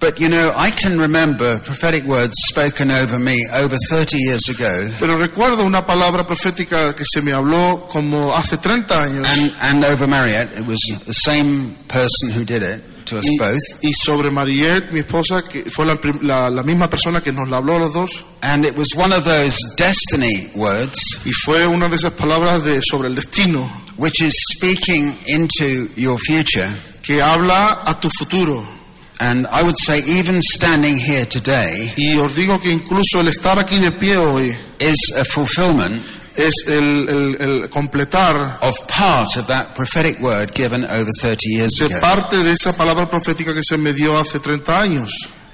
But 0.00 0.20
you 0.20 0.28
know, 0.28 0.52
I 0.54 0.70
can 0.70 0.96
remember 1.00 1.58
prophetic 1.58 2.04
words 2.04 2.32
spoken 2.46 2.90
over 2.92 3.18
me 3.18 3.44
over 3.52 3.76
30 3.90 4.16
years 4.18 4.48
ago, 4.48 4.90
Pero 5.00 5.18
recuerdo 5.18 5.64
una 5.66 5.84
palabra 5.84 6.24
profética 6.24 6.94
que 6.94 7.04
se 7.04 7.20
me 7.20 7.32
habló 7.32 7.88
como 7.88 8.32
hace 8.36 8.58
30 8.58 9.02
años 9.02 9.26
and, 9.28 9.52
and 9.60 9.84
over 9.84 10.06
Marriott. 10.06 10.52
It 10.56 10.66
was 10.68 10.78
the 11.04 11.12
same 11.12 11.74
person 11.88 12.30
who 12.32 12.44
did 12.44 12.62
it 12.62 12.80
to 13.06 13.18
us 13.18 13.24
y, 13.26 13.36
both. 13.38 13.58
y 13.82 13.92
sobre 13.92 14.30
Mariette, 14.30 14.92
mi 14.92 15.00
esposa, 15.00 15.42
que 15.42 15.68
fue 15.68 15.84
la, 15.84 15.98
la- 16.22 16.48
la 16.50 16.62
misma 16.62 16.88
persona 16.88 17.20
que 17.20 17.32
nos 17.32 17.48
la 17.48 17.56
habló 17.56 17.74
a 17.76 17.78
los 17.80 17.92
dos, 17.92 18.24
And 18.42 18.64
it 18.64 18.76
was 18.78 18.94
one 18.94 19.12
of 19.12 19.24
those 19.24 19.56
destiny 19.76 20.48
words 20.54 21.00
y 21.24 21.32
fue 21.32 21.66
una 21.66 21.88
de 21.88 21.96
esas 21.96 22.12
palabras 22.12 22.62
de, 22.64 22.80
sobre 22.88 23.08
el 23.08 23.16
destino, 23.16 23.68
which 23.96 24.20
is 24.22 24.32
speaking 24.54 25.12
into 25.26 25.88
your 25.96 26.18
future. 26.20 26.68
que 27.02 27.20
habla 27.20 27.82
a 27.84 27.98
tu 27.98 28.08
futuro. 28.16 28.77
And 29.20 29.48
I 29.50 29.62
would 29.64 29.76
say, 29.78 29.98
even 30.06 30.40
standing 30.42 30.96
here 30.96 31.26
today 31.26 31.92
Y 31.96 32.16
os 32.18 32.34
digo 32.36 32.60
que 32.60 32.70
incluso 32.70 33.20
el 33.20 33.28
estar 33.28 33.58
aquí 33.58 33.78
de 33.80 33.90
pie 33.90 34.16
hoy 34.16 34.56
is 34.78 35.12
a 35.16 35.24
fulfillment 35.24 36.00
es 36.36 36.54
el, 36.68 37.08
el- 37.08 37.36
el 37.40 37.68
completar 37.68 38.58
of 38.62 38.76
part 38.86 39.36
of 39.36 39.46
that 39.48 39.74
prophetic 39.74 40.20
word 40.20 40.52
given 40.54 40.84
over 40.84 41.08
30 41.20 41.36
years 41.50 41.72
de 41.80 41.86
ago. 41.86 42.00
parte 42.00 42.36
de 42.36 42.52
esa 42.52 42.72
palabra 42.76 43.08
profética 43.10 43.52
que 43.52 43.62
se 43.62 43.76
me 43.76 43.92
dio 43.92 44.16
hace 44.16 44.38
30 44.38 44.80
años. 44.80 45.10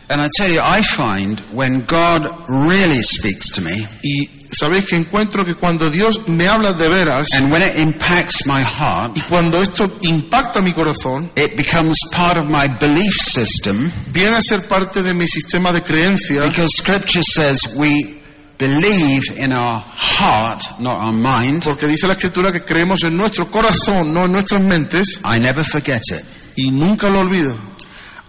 And 0.09 0.21
I 0.21 0.29
tell 0.37 0.51
you, 0.51 0.61
I 0.63 0.83
find 0.83 1.41
when 1.53 1.85
God 1.87 2.27
really 2.49 3.03
speaks 3.03 3.51
to 3.53 3.63
me, 3.63 3.87
Y 4.03 4.29
sabéis 4.53 4.85
que 4.85 4.97
encuentro 4.97 5.45
que 5.45 5.55
cuando 5.55 5.91
Dios 5.91 6.29
me 6.29 6.47
habla 6.47 6.75
de 6.75 6.89
veras 6.89 7.29
and 7.33 7.51
when 7.51 7.63
it 7.63 7.77
impacts 7.79 8.47
my 8.47 8.63
heart, 8.63 9.17
y 9.17 9.21
cuando 9.23 9.63
esto 9.63 9.87
impacta 10.03 10.61
mi 10.63 10.73
corazón, 10.73 11.31
it 11.37 11.57
becomes 11.57 11.97
part 12.13 12.37
of 12.37 12.47
my 12.47 12.69
belief 12.69 13.15
system 13.15 13.91
viene 14.13 14.37
a 14.37 14.43
ser 14.43 14.69
parte 14.69 15.03
de 15.03 15.15
mi 15.15 15.27
sistema 15.27 15.73
de 15.73 15.81
creencia, 15.83 16.43
because 16.43 16.71
Scripture 16.77 17.23
says 17.25 17.75
we 17.75 18.21
believe 18.59 19.23
in 19.39 19.53
our 19.53 19.81
heart, 19.81 20.63
not 20.81 21.01
our 21.01 21.13
mind. 21.13 21.65
porque 21.65 21.87
dice 21.89 22.07
la 22.07 22.13
Escritura 22.13 22.53
que 22.53 22.63
creemos 22.63 23.03
en 23.05 23.17
nuestro 23.17 23.51
corazón, 23.51 24.13
no 24.13 24.27
en 24.27 24.33
nuestras 24.33 24.61
mentes, 24.61 25.19
I 25.25 25.39
never 25.41 25.65
forget 25.65 26.03
it. 26.13 26.25
y 26.57 26.71
nunca 26.71 27.09
lo 27.09 27.21
olvido. 27.21 27.57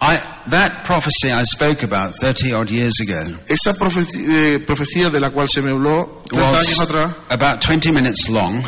I, 0.00 0.18
that 0.48 0.84
prophecy 0.84 1.30
I 1.30 1.42
spoke 1.44 1.82
about 1.82 2.14
30 2.14 2.52
odd 2.52 2.70
years 2.70 3.00
ago 3.00 3.38
Esa 3.48 3.70
eh, 3.70 4.58
profecía 4.66 5.10
de 5.10 5.20
la 5.20 5.30
cual 5.30 5.48
se 5.48 5.62
me 5.62 5.70
habló 5.70 6.22
30 6.28 6.48
años 6.48 6.78
was 6.78 6.80
atrás 6.80 7.14
about 7.30 7.60
20 7.60 7.92
minutes 7.92 8.28
long 8.28 8.62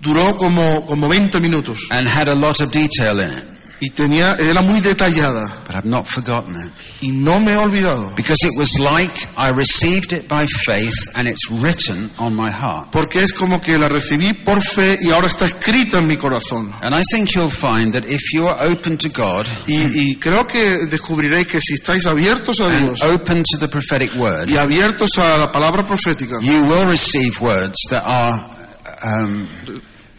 duró 0.00 0.36
como, 0.36 0.84
como 0.86 1.08
20 1.08 1.40
minutos. 1.40 1.88
and 1.90 2.08
had 2.08 2.28
a 2.28 2.34
lot 2.34 2.60
of 2.60 2.70
detail 2.70 3.20
in 3.20 3.30
it, 3.30 3.44
y 3.80 3.90
tenía, 3.90 4.36
era 4.38 4.60
muy 4.60 4.80
detallada 4.80 5.50
but 5.66 5.74
I've 5.74 5.88
not 5.88 6.06
forgotten 6.06 6.54
it. 6.54 6.72
y 7.00 7.12
no 7.12 7.40
me 7.40 7.52
he 7.52 7.56
olvidado. 7.56 8.14
Because 8.14 8.44
it 8.44 8.52
was 8.56 8.78
like 8.78 9.28
I 9.36 9.50
received 9.50 10.12
it 10.12 10.28
by 10.28 10.46
faith 10.46 10.94
and 11.14 11.26
it's 11.26 11.50
written 11.50 12.10
on 12.18 12.34
my 12.34 12.50
heart. 12.50 12.90
Porque 12.92 13.22
es 13.22 13.32
como 13.32 13.60
que 13.60 13.78
la 13.78 13.88
recibí 13.88 14.34
por 14.34 14.60
fe 14.62 14.98
y 15.00 15.10
ahora 15.10 15.28
está 15.28 15.46
escrita 15.46 15.98
en 15.98 16.06
mi 16.06 16.16
corazón. 16.16 16.72
And 16.82 16.94
I 16.94 17.02
think 17.10 17.30
you'll 17.34 17.50
find 17.50 17.92
that 17.92 18.04
if 18.06 18.32
you 18.34 18.46
are 18.46 18.70
open 18.70 18.98
to 18.98 19.08
God 19.08 19.46
Y, 19.66 20.10
y 20.10 20.16
creo 20.16 20.46
que 20.46 20.86
descubriréis 20.86 21.46
que 21.46 21.60
si 21.60 21.74
estáis 21.74 22.06
abiertos 22.06 22.60
a 22.60 22.68
Dios 22.68 23.02
open 23.02 23.42
to 23.42 23.58
the 23.58 23.68
prophetic 23.68 24.14
word, 24.16 24.48
y 24.48 24.56
abiertos 24.56 25.18
a 25.18 25.38
la 25.38 25.50
palabra 25.50 25.86
profética, 25.86 26.38
you 26.42 26.64
will 26.64 26.86
receive 26.86 27.40
words 27.40 27.76
that 27.88 28.02
are 28.04 28.44
um, 29.02 29.48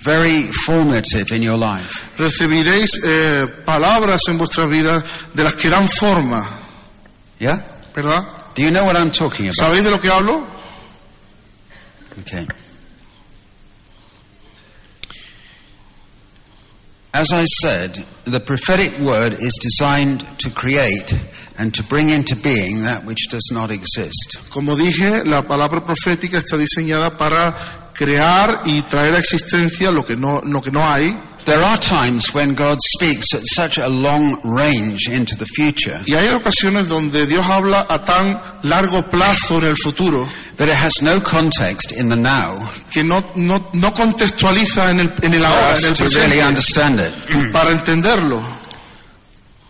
very 0.03 0.43
formative 0.65 1.31
in 1.31 1.43
your 1.43 1.57
life. 1.57 2.11
recibiréis 2.17 2.99
eh, 3.05 3.47
palabras 3.65 4.21
en 4.27 4.37
vuestra 4.37 4.65
vida 4.65 5.03
de 5.33 5.43
las 5.43 5.53
que 5.53 5.69
dan 5.69 5.87
forma, 5.87 6.59
Yeah? 7.39 7.63
¿verdad? 7.95 8.23
Do 8.55 8.61
you 8.61 8.69
know 8.71 8.85
what 8.85 8.95
I'm 8.97 9.11
talking 9.11 9.47
about? 9.47 9.55
¿Sabéis 9.57 9.83
de 9.83 9.91
lo 9.91 9.99
que 9.99 10.09
hablo? 10.09 10.45
Okay. 12.21 12.45
As 17.13 17.33
I 17.33 17.43
said, 17.61 17.97
the 18.23 18.39
prophetic 18.39 18.97
word 18.99 19.33
is 19.33 19.53
designed 19.61 20.21
to 20.39 20.49
create 20.49 21.13
and 21.57 21.73
to 21.73 21.83
bring 21.83 22.09
into 22.09 22.35
being 22.37 22.81
that 22.83 23.03
which 23.05 23.27
does 23.29 23.49
not 23.51 23.69
exist. 23.69 24.37
Como 24.49 24.75
dije, 24.77 25.25
la 25.25 25.41
palabra 25.41 25.83
profética 25.83 26.37
está 26.37 26.57
diseñada 26.57 27.17
para 27.17 27.80
crear 28.01 28.61
y 28.65 28.81
traer 28.83 29.13
a 29.13 29.19
existencia 29.19 29.91
lo 29.91 30.03
que 30.03 30.15
no, 30.15 30.41
lo 30.43 30.59
que 30.61 30.71
no 30.71 30.83
hay. 30.83 31.15
There 31.45 31.63
are 31.63 31.77
times 31.77 32.33
when 32.33 32.53
God 32.53 32.77
speaks 32.97 33.33
at 33.33 33.41
such 33.45 33.79
a 33.79 33.87
long 33.87 34.39
range 34.43 35.07
into 35.07 35.35
the 35.35 35.45
future 35.45 35.99
Y 36.05 36.13
hay 36.13 36.29
ocasiones 36.29 36.87
donde 36.87 37.25
Dios 37.25 37.43
habla 37.43 37.87
a 37.89 38.03
tan 38.05 38.39
largo 38.61 39.01
plazo 39.09 39.57
en 39.57 39.65
el 39.65 39.75
futuro 39.75 40.27
that 40.57 40.67
it 40.67 40.75
has 40.75 41.01
no 41.01 41.19
context 41.19 41.93
in 41.97 42.09
the 42.09 42.15
now 42.15 42.59
que 42.91 43.03
no, 43.03 43.23
no, 43.35 43.69
no 43.73 43.91
contextualiza 43.91 44.91
en 44.91 44.99
el, 44.99 45.13
en 45.23 45.33
el 45.33 45.43
ahora, 45.43 45.75
en 45.77 45.85
el 45.85 45.93
to 45.93 46.03
really 46.03 46.37
presente, 46.37 46.43
understand 46.43 46.99
it. 46.99 47.51
para 47.51 47.71
entenderlo. 47.71 48.60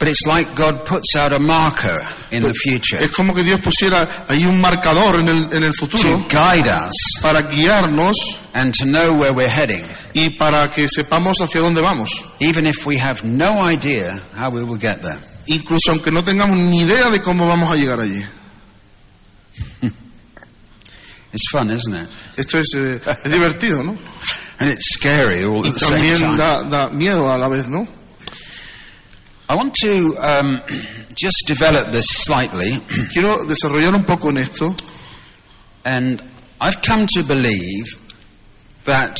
But 0.01 0.07
it's 0.09 0.25
like 0.25 0.55
God 0.55 0.83
puts 0.83 1.15
out 1.15 1.31
a 1.31 1.37
marker 1.37 1.95
in 2.31 2.41
the 2.41 2.55
future 2.55 2.97
Es 2.97 3.11
como 3.11 3.35
que 3.35 3.43
Dios 3.43 3.59
pusiera 3.61 4.25
ahí 4.27 4.47
un 4.47 4.59
marcador 4.59 5.19
en 5.19 5.27
el, 5.27 5.53
en 5.53 5.61
el 5.61 5.73
to 5.73 5.85
futuro 5.85 6.25
guide 6.27 6.67
us 6.69 7.19
para 7.21 7.43
guiarnos 7.43 8.15
and 8.55 8.73
to 8.73 8.85
know 8.85 9.13
where 9.13 9.31
we're 9.31 9.47
heading, 9.47 9.85
y 10.15 10.29
para 10.39 10.71
que 10.71 10.87
sepamos 10.89 11.39
hacia 11.39 11.61
dónde 11.61 11.81
vamos. 11.81 12.09
even 12.39 12.65
if 12.65 12.83
we 12.87 12.97
have 12.97 13.23
no 13.23 13.61
idea 13.61 14.19
how 14.35 14.49
we 14.49 14.63
will 14.63 14.79
get 14.79 15.03
there. 15.03 15.19
Incluso 15.45 15.91
aunque 15.91 16.09
no 16.09 16.23
tengamos 16.23 16.57
ni 16.57 16.81
idea 16.81 17.11
de 17.11 17.21
cómo 17.21 17.47
vamos 17.47 17.71
a 17.71 17.75
llegar 17.75 17.99
allí. 17.99 18.25
It's 21.31 21.47
fun, 21.51 21.69
isn't 21.69 21.93
it? 21.95 22.09
Esto 22.37 22.57
es, 22.57 22.73
eh, 22.75 22.99
es 23.23 23.31
divertido, 23.31 23.83
¿no? 23.83 23.95
And 24.59 24.71
it's 24.71 24.95
scary 24.95 25.43
all 25.43 25.63
Y 25.63 25.69
at 25.69 25.73
the 25.75 25.79
same 25.79 25.95
también 25.95 26.17
time. 26.17 26.37
da, 26.37 26.63
da 26.63 26.89
miedo 26.89 27.31
a 27.31 27.37
la 27.37 27.47
vez, 27.47 27.67
¿no? 27.67 27.87
I 29.51 29.55
want 29.55 29.73
to 29.81 30.15
um, 30.17 30.61
just 31.13 31.43
develop 31.45 31.91
this 31.91 32.05
slightly, 32.07 32.71
Quiero 33.11 33.45
desarrollar 33.45 33.93
un 33.93 34.05
poco 34.05 34.29
en 34.29 34.37
esto. 34.37 34.73
And 35.83 36.23
I've 36.61 36.81
come 36.81 37.05
to 37.15 37.23
believe 37.23 37.83
that 38.85 39.19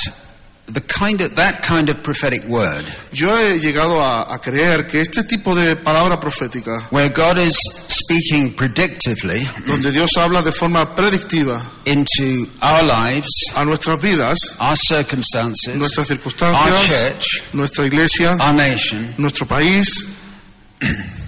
the 0.68 0.80
kind 0.80 1.20
of 1.20 1.36
that 1.36 1.64
kind 1.64 1.90
of 1.90 2.02
prophetic 2.02 2.46
word, 2.46 2.86
Yo 3.12 3.28
he 3.36 3.60
llegado 3.60 4.00
a, 4.00 4.34
a 4.34 4.40
creer 4.40 4.88
que 4.88 5.02
este 5.02 5.28
tipo 5.28 5.54
de 5.54 5.76
palabra 5.76 6.18
profética, 6.18 6.80
where 6.92 7.10
God 7.10 7.38
is 7.38 7.58
speaking 7.90 8.56
predictively 8.56 9.44
donde 9.68 9.92
Dios 9.92 10.12
habla 10.16 10.42
de 10.42 10.54
forma 10.54 10.96
predictiva 10.96 11.62
into 11.86 12.48
our 12.62 12.84
lives, 12.84 13.28
a 13.58 13.66
nuestras 13.66 14.02
vidas, 14.02 14.38
our 14.60 14.78
circumstances, 14.78 15.76
nuestras 15.76 16.10
our 16.10 16.78
church, 16.78 17.44
nuestra 17.54 17.86
iglesia, 17.86 18.38
our 18.40 18.54
nation, 18.54 19.14
nuestro 19.18 19.46
país, 19.46 20.21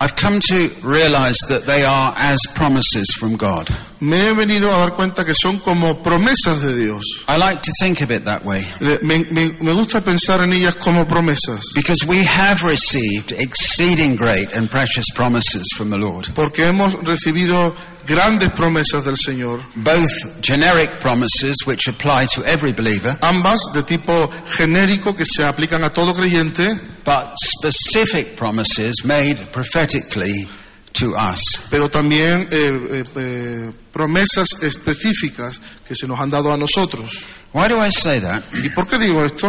I've 0.00 0.16
come 0.16 0.40
to 0.50 0.68
realize 0.82 1.36
that 1.48 1.62
they 1.64 1.84
are 1.84 2.12
as 2.16 2.40
promises 2.56 3.06
from 3.16 3.36
God. 3.36 3.68
me 4.00 4.16
he 4.16 4.32
venido 4.34 4.66
a 4.68 4.78
dar 4.80 4.96
cuenta 4.96 5.24
que 5.24 5.32
son 5.32 5.60
como 5.60 6.02
promesas 6.02 6.60
de 6.60 6.74
Dios. 6.74 7.04
I 7.28 7.36
like 7.36 7.62
to 7.62 7.70
think 7.80 8.00
of 8.00 8.10
it 8.10 8.24
that 8.24 8.44
way 8.44 8.64
Me, 8.80 8.98
me- 9.30 9.52
me 9.60 9.72
gusta 9.72 10.00
pensar 10.00 10.40
en 10.42 10.52
ellas 10.54 10.74
como 10.74 11.04
promesas, 11.06 11.60
because 11.76 12.04
we 12.04 12.24
have 12.24 12.64
received 12.64 13.30
exceeding 13.30 14.16
great 14.16 14.52
and 14.56 14.68
precious 14.68 15.06
promises 15.14 15.62
from 15.76 15.90
the 15.90 15.96
Lord. 15.98 16.26
porque 16.34 16.64
hemos 16.66 16.94
recibido 17.04 17.72
grandes 18.06 18.50
promesas 18.50 19.04
del 19.04 19.16
Señor, 19.16 19.60
Both 19.74 20.42
generic 20.42 21.00
promises 21.00 21.56
which 21.66 21.88
apply 21.88 22.26
to 22.34 22.44
every 22.44 22.72
believer, 22.72 23.16
ambas 23.22 23.60
de 23.72 23.82
tipo 23.82 24.28
genérico 24.56 25.14
que 25.14 25.24
se 25.26 25.44
aplican 25.44 25.84
a 25.84 25.90
todo 25.90 26.14
creyente, 26.14 26.68
but 27.04 27.34
specific 27.36 28.36
promises 28.36 29.04
made 29.04 29.36
prophetically 29.52 30.48
to 30.92 31.14
us. 31.16 31.40
pero 31.70 31.88
también 31.88 32.46
eh, 32.50 32.70
eh, 32.90 33.02
eh, 33.16 33.72
promesas 33.92 34.62
específicas 34.62 35.60
que 35.86 35.94
se 35.94 36.06
nos 36.06 36.18
han 36.20 36.30
dado 36.30 36.52
a 36.52 36.56
nosotros. 36.56 37.24
Why 37.52 37.68
do 37.68 37.80
I 37.80 37.90
say 37.90 38.20
that? 38.20 38.42
¿Y 38.54 38.68
por 38.70 38.86
qué 38.86 38.98
digo 38.98 39.24
esto? 39.24 39.48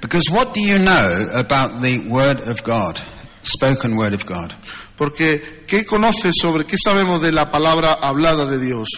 Because 0.00 0.30
what 0.30 0.52
do 0.52 0.60
you 0.60 0.78
know 0.78 1.28
about 1.32 1.80
the 1.80 1.98
Word 2.00 2.40
of 2.48 2.62
God, 2.62 3.00
spoken 3.42 3.96
Word 3.96 4.12
of 4.12 4.26
God? 4.26 4.52
Porque 4.96 5.64
¿qué 5.66 5.84
conoces 5.84 6.34
sobre, 6.40 6.64
qué 6.64 6.76
sabemos 6.78 7.20
de 7.20 7.32
la 7.32 7.50
palabra 7.50 7.94
hablada 7.94 8.46
de 8.46 8.58
Dios? 8.58 8.88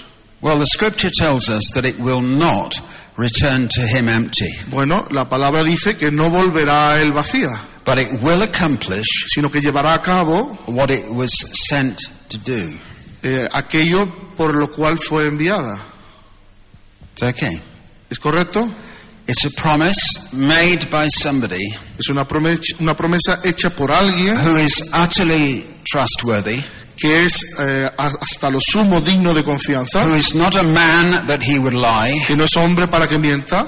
Well, 0.42 0.58
the 0.58 0.66
Scripture 0.66 1.10
tells 1.18 1.48
us 1.48 1.70
that 1.74 1.84
it 1.86 1.98
will 1.98 2.20
not 2.20 2.74
return 3.16 3.68
to 3.68 3.80
Him 3.80 4.08
empty, 4.08 4.50
Bueno, 4.66 5.06
la 5.10 5.26
palabra 5.28 5.64
dice 5.64 5.96
que 5.96 6.10
no 6.10 6.28
volverá 6.28 6.92
a 6.92 7.00
él 7.00 7.12
vacía, 7.12 7.48
but 7.86 7.98
it 7.98 8.08
will 8.22 8.42
accomplish 8.42 9.06
sino 9.28 9.50
que 9.50 9.60
llevará 9.60 9.94
a 9.94 10.02
cabo 10.02 10.58
what 10.66 10.90
it 10.90 11.08
was 11.08 11.30
sent 11.68 11.98
to 12.28 12.36
do. 12.38 12.70
eh, 13.22 13.48
aquello 13.50 14.06
por 14.36 14.54
lo 14.54 14.70
cual 14.70 14.98
fue 14.98 15.26
enviada. 15.26 15.78
It's 17.14 17.22
okay. 17.22 17.58
¿Es 18.10 18.18
correcto? 18.18 18.70
It's 19.28 19.44
a 19.44 19.50
promise 19.60 20.32
made 20.32 20.88
by 20.90 21.08
somebody 21.08 21.64
Es 21.98 22.08
una 22.10 22.24
promesa, 22.24 22.62
una 22.80 22.94
promesa 22.94 23.40
hecha 23.44 23.70
por 23.70 23.90
alguien 23.90 24.36
who 24.38 24.56
is 24.58 24.90
utterly 24.94 25.66
trustworthy, 25.90 26.62
que 26.96 27.24
es 27.24 27.42
eh, 27.58 27.90
hasta 27.98 28.50
lo 28.50 28.60
sumo 28.60 29.00
digno 29.00 29.34
de 29.34 29.42
confianza, 29.42 30.04
who 30.04 30.14
is 30.14 30.34
not 30.34 30.54
a 30.56 30.62
man 30.62 31.26
that 31.26 31.42
he 31.42 31.58
would 31.58 31.74
lie, 31.74 32.20
que 32.26 32.36
no 32.36 32.44
es 32.44 32.56
hombre 32.56 32.86
para 32.86 33.06
que 33.06 33.18
mienta 33.18 33.66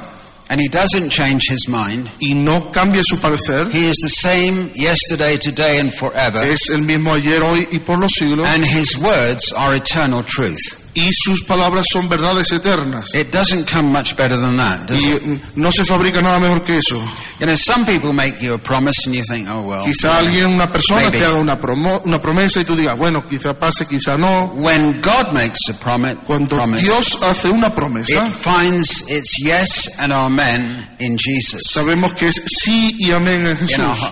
and 0.50 0.60
he 0.62 0.68
doesn't 0.68 1.10
change 1.10 1.42
his 1.50 1.68
mind. 1.68 2.08
y 2.20 2.32
no 2.34 2.70
cambie 2.70 3.02
su 3.04 3.16
parecer. 3.20 3.68
He 3.70 3.90
is 3.90 3.96
the 4.02 4.08
same 4.10 4.70
yesterday, 4.76 5.36
today, 5.38 5.78
and 5.80 5.92
forever, 5.92 6.38
Es 6.42 6.70
el 6.70 6.82
mismo 6.82 7.12
ayer, 7.14 7.42
hoy 7.42 7.66
y 7.72 7.80
por 7.80 7.98
los 7.98 8.12
siglos. 8.12 8.46
and 8.46 8.64
his 8.64 8.96
words 8.96 9.52
are 9.52 9.74
eternal 9.74 10.22
truth. 10.24 10.87
Y 11.00 11.10
sus 11.12 11.42
palabras 11.44 11.86
son 11.92 12.08
verdades 12.08 12.50
eternas. 12.50 13.14
It 13.14 13.30
doesn't 13.32 13.70
come 13.70 13.90
much 13.92 14.16
better 14.16 14.36
than 14.40 14.56
that, 14.56 14.80
does 14.88 15.02
Y 15.02 15.08
it? 15.12 15.22
no 15.54 15.70
se 15.70 15.84
fabrica 15.84 16.20
nada 16.20 16.40
mejor 16.40 16.64
que 16.64 16.78
eso. 16.78 16.96
You 17.40 17.46
know, 17.46 17.56
some 17.56 17.84
people 17.86 18.12
make 18.12 18.40
you 18.44 18.54
a 18.54 18.58
promise 18.58 19.06
and 19.06 19.14
you 19.14 19.22
think, 19.22 19.48
oh 19.48 19.60
well. 19.60 19.84
Quizá 19.84 20.18
alguien, 20.18 20.46
una 20.54 20.72
persona 20.72 21.02
Maybe. 21.02 21.18
te 21.18 21.24
haga 21.24 21.38
una, 21.38 21.60
promo- 21.60 22.00
una 22.04 22.20
promesa 22.20 22.60
y 22.60 22.64
tú 22.64 22.74
digas, 22.74 22.96
bueno, 22.98 23.24
quizá 23.24 23.54
pase, 23.58 23.86
quizá 23.86 24.16
no. 24.16 24.46
When 24.56 25.00
God 25.00 25.32
makes 25.32 25.58
a 25.70 25.74
promise, 25.74 26.16
Cuando 26.26 26.56
promise 26.56 26.82
Dios 26.82 27.16
hace 27.22 27.48
una 27.48 27.68
it 27.68 27.74
promesa, 27.74 28.26
finds 28.26 29.04
its 29.08 29.36
yes 29.38 29.98
and 30.00 30.12
amen 30.12 30.96
in 30.98 31.16
Jesus, 31.16 31.62
sabemos 31.72 32.12
que 32.14 32.26
es 32.28 32.42
sí 32.60 32.96
y 32.98 33.12
amén 33.12 33.46
en 33.46 33.56
Jesús, 33.56 34.08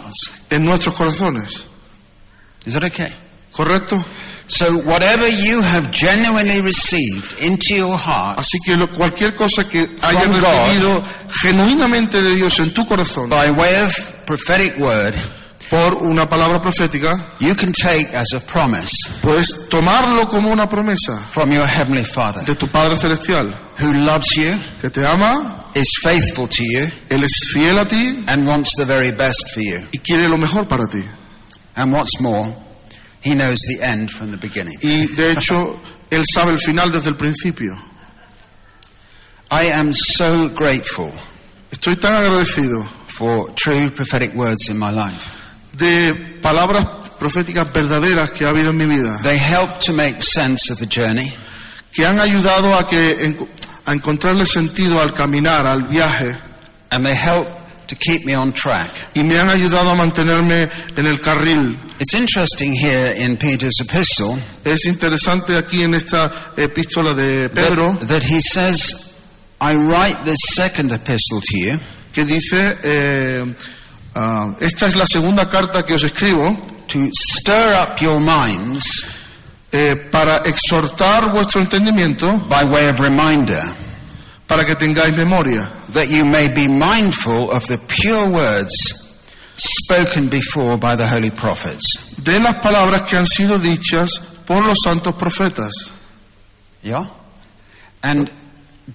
en 0.51 0.65
nuestros 0.65 0.95
corazones. 0.95 1.65
Is 2.65 2.75
that 2.75 2.85
okay? 2.85 3.09
¿Correcto? 3.51 3.97
So 4.49 4.77
whatever 4.85 5.27
you 5.29 5.61
have 5.61 5.91
genuinely 5.91 6.61
received 6.61 7.41
into 7.41 7.75
your 7.75 7.99
heart 7.99 8.39
Así 8.39 8.59
que 8.65 8.77
lo- 8.77 8.87
cualquier 8.89 9.35
cosa 9.35 9.69
que 9.69 9.89
hayas 10.01 10.23
From 10.23 10.41
God. 10.41 10.67
recibido 10.69 11.03
genuinamente 11.43 12.23
de 12.23 12.37
Dios 12.37 12.59
en 12.61 12.73
tu 12.73 12.87
corazón 12.87 13.29
by 13.29 13.51
way 13.51 13.75
of 13.83 13.93
prophetic 14.25 14.79
word, 14.79 15.15
por 15.69 15.95
una 15.95 16.29
palabra 16.29 16.61
profética, 16.63 17.13
you 17.41 17.55
can 17.57 17.73
take 17.73 18.15
as 18.15 18.33
a 18.35 18.41
promise 18.41 18.93
puedes 19.21 19.69
tomarlo 19.69 20.29
como 20.29 20.53
una 20.53 20.69
promesa 20.69 21.17
from 21.33 21.51
your 21.53 21.67
heavenly 21.67 22.05
Father 22.05 22.45
de 22.45 22.55
tu 22.55 22.69
Padre 22.69 22.97
Celestial, 22.97 23.53
who 23.81 23.93
loves 23.95 24.29
you, 24.37 24.57
que 24.81 24.91
te 24.91 25.05
ama, 25.05 25.65
is 25.75 25.99
faithful 26.05 26.47
to 26.47 26.63
you, 26.63 26.87
Él 27.11 27.25
es 27.25 27.51
fiel 27.53 27.79
a 27.81 27.85
ti 27.85 28.23
and 28.29 28.47
wants 28.47 28.71
the 28.77 28.85
very 28.85 29.11
best 29.11 29.51
for 29.53 29.61
you. 29.61 29.85
y 29.93 29.99
quiere 29.99 30.29
lo 30.29 30.39
mejor 30.39 30.69
para 30.69 30.87
ti. 30.87 31.03
And 31.75 31.93
what's 31.93 32.21
more, 32.21 32.55
he 33.27 33.35
knows 33.35 33.59
the 33.69 33.83
end 33.83 34.11
from 34.11 34.31
the 34.31 34.37
beginning. 34.37 34.79
Y 34.83 35.07
de 35.17 35.33
hecho, 35.33 35.77
Él 36.11 36.23
sabe 36.33 36.53
el 36.53 36.59
final 36.59 36.91
desde 36.93 37.09
el 37.11 37.17
principio. 37.17 37.77
I 39.51 39.71
am 39.73 39.93
so 39.95 40.49
grateful 40.51 41.13
Estoy 41.71 41.97
tan 41.97 42.15
agradecido 42.15 42.85
for 43.07 43.53
true 43.55 43.91
prophetic 43.91 44.35
words 44.35 44.69
in 44.69 44.79
my 44.79 44.91
life. 44.91 45.35
de 45.73 46.39
palabras 46.41 46.85
proféticas 47.19 47.71
verdaderas 47.73 48.31
que 48.31 48.45
ha 48.47 48.51
habido 48.51 48.71
en 48.71 48.77
mi 48.77 48.87
vida, 48.87 49.19
They 49.23 49.39
help 49.39 49.79
to 49.87 49.93
make 49.93 50.23
sense 50.23 50.71
of 50.73 50.79
the 50.79 50.87
journey. 50.87 51.33
que 51.93 52.05
han 52.07 52.19
ayudado 52.21 52.75
a, 52.79 52.87
que, 52.89 53.11
en- 53.25 53.49
a 53.85 53.93
encontrarle 53.93 54.47
sentido 54.47 55.01
al 55.01 55.13
caminar, 55.15 55.67
al 55.67 55.83
viaje, 55.89 56.37
and 56.91 57.05
they 57.05 57.15
help 57.15 57.47
to 57.87 57.97
keep 57.97 58.25
me 58.25 58.35
on 58.35 58.53
track. 58.53 58.91
y 59.15 59.23
me 59.23 59.39
han 59.39 59.49
ayudado 59.49 59.91
a 59.91 59.95
mantenerme 59.95 60.69
en 60.97 61.07
el 61.07 61.21
carril. 61.21 61.79
It's 61.99 62.15
interesting 62.15 62.73
here 62.75 63.15
in 63.17 63.37
Peter's 63.37 63.81
epistle 63.81 64.39
Es 64.65 64.87
interesante 64.87 65.57
aquí 65.57 65.83
en 65.83 65.95
esta 65.95 66.53
epístola 66.57 67.15
de 67.15 67.49
Pedro 67.49 67.95
that, 67.95 68.09
that 68.09 68.23
he 68.23 68.41
says, 68.41 69.21
I 69.61 69.75
write 69.75 70.25
this 70.25 70.39
second 70.55 70.93
epistle 70.93 71.41
to 71.41 71.59
you 71.59 71.79
que 72.13 72.25
dice, 72.25 72.77
eh, 72.83 73.55
ah, 74.15 74.55
esta 74.61 74.87
es 74.87 74.97
la 74.97 75.07
segunda 75.07 75.49
carta 75.49 75.83
que 75.83 75.95
os 75.95 76.03
escribo 76.03 76.59
to 76.87 77.11
stir 77.13 77.75
up 77.75 78.01
your 78.01 78.21
minds 78.21 79.07
eh, 79.71 79.95
para 80.11 80.39
exhortar 80.39 81.33
vuestro 81.33 81.61
entendimiento, 81.61 82.27
by 82.49 82.65
way 82.65 82.89
of 82.89 82.99
reminder 83.01 83.86
para 84.47 84.65
que 84.65 84.75
tengáis 84.77 85.17
memoria, 85.17 85.71
that 85.93 86.09
you 86.09 86.25
may 86.25 86.49
be 86.49 86.69
mindful 86.69 87.51
of 87.51 87.65
the 87.67 87.79
pure 87.89 88.29
words 88.31 88.73
spoken 89.57 90.29
before 90.29 90.77
by 90.77 90.95
the 90.97 91.07
holy 91.07 91.31
prophets. 91.31 91.85
de 92.23 92.39
las 92.41 92.55
palabras 92.63 93.03
que 93.03 93.17
han 93.17 93.27
sido 93.27 93.59
dichas 93.59 94.11
por 94.47 94.65
los 94.65 94.79
santos 94.85 95.15
profetas. 95.15 95.73
Yeah? 96.83 97.09
And 98.03 98.31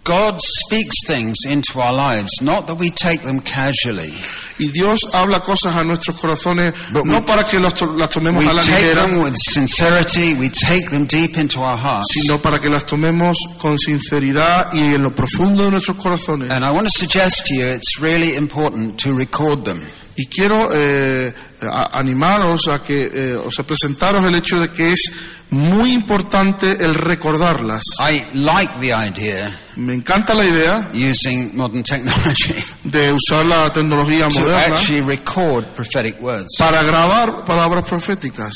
God 0.06 0.40
speaks 0.40 1.06
things 1.06 1.36
into 1.46 1.82
our 1.82 1.94
lives, 1.94 2.30
not 2.42 2.66
that 2.68 2.76
we 2.80 2.90
take 2.92 3.24
them 3.24 3.42
casually. 3.42 4.14
Y 4.58 4.68
Dios 4.74 5.02
habla 5.14 5.42
cosas 5.42 5.76
a 5.76 5.84
nuestros 5.84 6.18
corazones 6.18 6.74
But 6.94 7.04
we- 7.04 7.22
para 7.22 7.44
que 7.50 7.60
las, 7.60 7.74
to- 7.74 7.88
las 7.98 8.08
tomemos 8.10 8.46
a 8.46 8.54
la 8.54 8.62
take 8.62 8.72
ligera, 8.94 9.02
them 9.08 9.22
with 9.22 9.36
sincerity, 9.36 10.34
we 10.36 10.50
take 10.50 10.90
them 10.90 11.06
deep 11.08 11.38
into 11.38 11.60
our 11.62 11.76
hearts. 11.78 12.08
sino 12.14 12.38
para 12.38 12.60
que 12.60 12.70
las 12.70 12.86
tomemos 12.86 13.36
con 13.60 13.78
sinceridad 13.78 14.72
y 14.74 14.80
en 14.96 15.04
lo 15.04 15.14
profundo 15.14 15.66
de 15.66 15.72
nuestros 15.72 15.98
corazones. 15.98 16.50
And 16.52 16.64
I 16.64 16.72
want 16.72 16.88
to 16.88 16.92
suggest 16.98 17.46
to 17.48 17.56
you 17.56 17.66
it's 17.66 18.00
really 18.00 18.36
important 18.36 18.98
to 19.04 19.14
record 19.14 19.66
them. 19.66 19.86
Y 20.16 20.26
quiero 20.28 20.68
eh, 20.74 21.34
a- 21.62 21.98
animaros 21.98 22.68
a 22.68 22.84
que, 22.84 23.10
eh, 23.14 23.36
o 23.36 23.50
sea, 23.50 23.66
presentaros 23.66 24.26
el 24.28 24.36
hecho 24.36 24.60
de 24.60 24.70
que 24.70 24.92
es 24.92 25.12
muy 25.52 25.92
importante 25.94 26.72
el 26.84 26.94
recordarlas. 26.96 27.82
I 28.00 28.26
like 28.38 28.74
the 28.80 28.94
idea 28.94 29.52
Me 29.76 29.94
encanta 29.94 30.34
la 30.34 30.46
idea 30.46 30.90
using 30.94 31.56
modern 31.56 31.84
technology 31.84 32.54
de 32.84 33.12
usar 33.14 33.46
la 33.46 33.70
tecnología 33.72 34.28
to 34.28 34.40
moderna 34.40 34.76
actually 34.76 35.02
record 35.02 35.66
prophetic 35.74 36.22
words. 36.22 36.48
para 36.58 36.84
grabar 36.84 37.44
palabras 37.46 37.84
proféticas, 37.88 38.54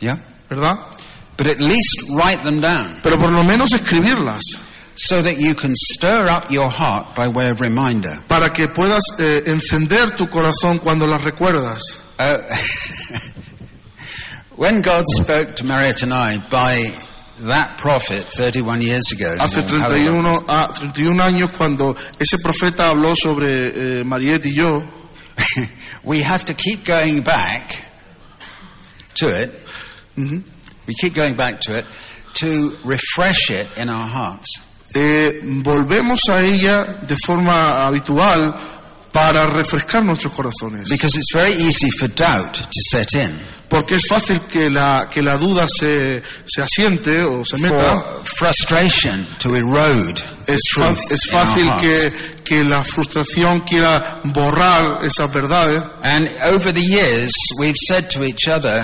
Yeah? 0.00 0.18
¿verdad? 0.50 0.78
But 1.38 1.46
at 1.48 1.58
least 1.60 2.08
write 2.10 2.42
them 2.42 2.60
down 2.60 3.00
Pero 3.02 3.16
por 3.18 3.32
lo 3.32 3.42
menos 3.44 3.72
escribirlas 3.72 4.40
so 4.96 5.22
that 5.22 5.38
you 5.38 5.54
can 5.54 5.74
stir 5.74 6.28
up 6.28 6.50
your 6.50 6.70
heart 6.70 7.14
by 7.14 7.28
way 7.28 7.50
of 7.50 7.60
reminder. 7.60 8.18
para 8.28 8.50
que 8.50 8.66
puedas 8.68 9.02
eh, 9.18 9.42
encender 9.46 10.16
tu 10.16 10.26
corazón 10.26 10.78
cuando 10.78 11.06
las 11.06 11.22
recuerdas. 11.22 11.80
Uh, 12.18 12.38
when 14.56 14.80
God 14.80 15.04
spoke 15.06 15.54
to 15.56 15.64
Marriott 15.64 16.02
and 16.02 16.14
I 16.14 16.38
by 16.50 16.86
that 17.40 17.76
prophet 17.76 18.24
31 18.24 18.80
years 18.80 19.12
ago, 19.12 19.36
Hace 19.38 19.58
or 19.58 19.78
however 19.78 20.22
long, 20.22 20.22
31, 20.22 20.44
ah, 20.48 20.68
31 20.72 21.20
años 21.20 21.52
cuando 21.52 21.94
ese 22.18 22.38
profeta 22.42 22.90
habló 22.90 23.14
sobre 23.14 24.00
eh, 24.00 24.04
Mariette 24.04 24.46
y 24.46 24.52
yo, 24.54 24.82
we 26.04 26.22
have 26.22 26.46
to 26.46 26.54
keep 26.54 26.84
going 26.84 27.20
back 27.20 27.82
to 29.14 29.28
it. 29.28 29.50
We 30.16 30.94
keep 30.94 31.14
going 31.14 31.36
back 31.36 31.60
to 31.62 31.78
it 31.78 31.84
to 32.34 32.76
refresh 32.84 33.50
it 33.50 33.66
in 33.76 33.90
our 33.90 34.06
hearts. 34.06 34.65
Eh, 34.98 35.40
volvemos 35.44 36.20
a 36.30 36.42
ella 36.42 36.82
de 37.06 37.16
forma 37.24 37.86
habitual 37.86 38.54
para 39.12 39.46
refrescar 39.46 40.02
nuestros 40.04 40.32
corazones. 40.32 40.88
Because 40.88 41.16
it's 41.18 41.32
very 41.34 41.52
easy 41.62 41.90
for 41.98 42.08
doubt 42.08 42.54
to 42.54 42.80
set 42.90 43.12
in, 43.14 43.30
Porque 43.68 43.96
es 43.96 44.06
fácil 44.08 44.40
que 44.42 44.70
la, 44.70 45.08
que 45.12 45.20
la 45.22 45.36
duda 45.36 45.66
se, 45.68 46.22
se 46.46 46.62
asiente 46.62 47.22
o 47.22 47.44
se 47.44 47.56
meta. 47.58 47.96
for 47.96 48.24
frustration 48.24 49.26
to 49.38 49.56
erode 49.56 50.22
Es, 50.46 50.60
fa- 50.74 50.90
es 51.10 51.28
fácil 51.30 51.68
que, 51.80 52.12
que 52.46 52.62
la 52.62 52.84
frustración 52.84 53.60
quiera 53.60 54.20
borrar 54.24 55.04
esas 55.04 55.32
verdades. 55.32 55.82
And 56.02 56.28
over 56.54 56.72
the 56.72 56.80
years, 56.80 57.32
we've 57.58 57.76
said 57.88 58.08
to 58.10 58.24
each 58.24 58.48
other, 58.48 58.82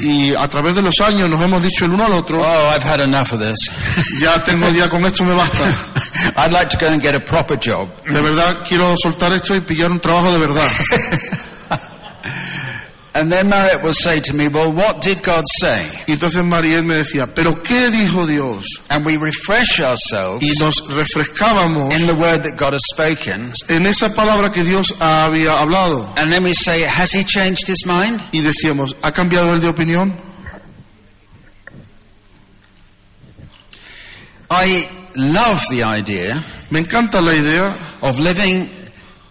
Y 0.00 0.34
a 0.34 0.48
través 0.48 0.74
de 0.74 0.82
los 0.82 0.98
años 1.00 1.28
nos 1.28 1.40
hemos 1.42 1.62
dicho 1.62 1.84
el 1.84 1.92
uno 1.92 2.04
al 2.04 2.12
otro, 2.12 2.40
"Oh, 2.40 2.70
I've 2.74 2.82
had 2.84 3.00
enough 3.00 3.32
of 3.32 3.40
this. 3.40 3.58
ya 4.20 4.42
tengo 4.42 4.68
ya 4.70 4.88
con 4.88 5.04
esto 5.04 5.24
me 5.24 5.34
basta. 5.34 5.64
I'd 6.36 6.52
like 6.52 6.70
to 6.70 6.78
go 6.78 6.90
and 6.90 7.02
get 7.02 7.14
a 7.14 7.20
proper 7.20 7.56
job." 7.58 7.88
De 8.06 8.20
verdad 8.20 8.64
quiero 8.66 8.94
soltar 8.96 9.32
esto 9.32 9.54
y 9.54 9.60
pillar 9.60 9.90
un 9.90 10.00
trabajo 10.00 10.32
de 10.32 10.38
verdad. 10.38 10.68
And 13.14 13.30
then 13.30 13.50
Marriott 13.50 13.82
will 13.82 13.92
say 13.92 14.20
to 14.20 14.32
me, 14.32 14.48
"Well, 14.48 14.72
what 14.72 15.02
did 15.02 15.22
God 15.22 15.44
say?" 15.60 15.86
Y 16.06 16.12
entonces 16.14 16.42
Mariel 16.42 16.82
me 16.82 16.94
decía, 16.96 17.26
¿pero 17.26 17.62
qué 17.62 17.90
dijo 17.90 18.26
Dios? 18.26 18.64
And 18.88 19.04
we 19.04 19.18
refresh 19.18 19.80
ourselves 19.80 20.42
Y 20.42 20.50
nos 20.58 20.80
refrescábamos 20.88 21.92
in 21.92 22.06
the 22.06 22.14
word 22.14 22.42
that 22.44 22.56
God 22.56 22.72
has 22.72 22.80
spoken. 22.90 23.52
en 23.68 23.84
esa 23.86 24.08
palabra 24.14 24.50
que 24.50 24.64
Dios 24.64 24.94
había 24.98 25.60
hablado. 25.60 26.08
And 26.16 26.32
then 26.32 26.42
we 26.42 26.54
say, 26.54 26.82
Has 26.84 27.12
he 27.12 27.22
changed 27.24 27.68
his 27.68 27.84
mind? 27.84 28.18
Y 28.32 28.40
decíamos, 28.40 28.96
¿ha 29.02 29.12
cambiado 29.12 29.52
él 29.52 29.60
de 29.60 29.68
opinión? 29.68 30.18
I 34.50 34.88
love 35.16 35.60
the 35.70 35.82
idea 35.82 36.42
Me 36.70 36.80
encanta 36.80 37.20
la 37.22 37.32
idea 37.34 37.74
of 38.02 38.18
living 38.18 38.68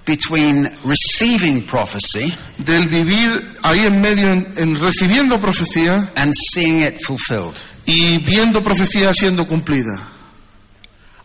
between 0.05 0.67
receiving 0.83 1.61
prophecy 1.65 2.33
del 2.57 2.87
vivir 2.87 3.29
ahí 3.63 3.85
en 3.85 4.01
medio, 4.01 4.31
en, 4.31 4.47
en 4.57 4.75
recibiendo 4.75 5.39
profecía 5.39 6.11
and 6.15 6.33
seeing 6.53 6.81
it 6.81 6.99
fulfilled. 7.05 7.55
y 7.85 8.17
viendo 8.19 8.61
profecía 8.63 9.13
siendo 9.13 9.47
cumplida. 9.47 9.99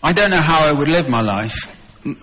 I 0.02 0.12
don't 0.12 0.30
know 0.30 0.40
how 0.42 0.68
I 0.68 0.72
would 0.72 0.88
live 0.88 1.08
my 1.08 1.20
life 1.22 1.68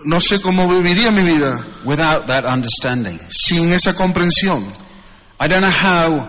No 0.04 0.18
sé 0.18 0.40
cómo 0.40 0.66
viviría 0.66 1.10
mi 1.10 1.22
vida 1.22 1.62
without 1.84 2.26
that 2.26 2.44
understanding. 2.46 3.18
sin 3.30 3.72
esa 3.72 3.94
comprensión. 3.94 4.64
I 5.40 5.46
don't 5.48 5.60
know 5.60 5.70
how 5.70 6.28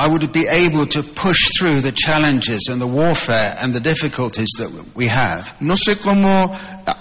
I 0.00 0.06
would 0.08 0.32
be 0.32 0.46
able 0.48 0.86
to 0.86 1.02
push 1.02 1.36
through 1.58 1.82
the 1.82 1.92
challenges 1.92 2.68
and 2.70 2.80
the 2.80 2.86
warfare 2.86 3.54
and 3.60 3.74
the 3.74 3.80
difficulties 3.80 4.48
that 4.56 4.70
we 4.94 5.06
have 5.08 5.54
No 5.60 5.74
sé 5.76 5.96
cómo 6.00 6.50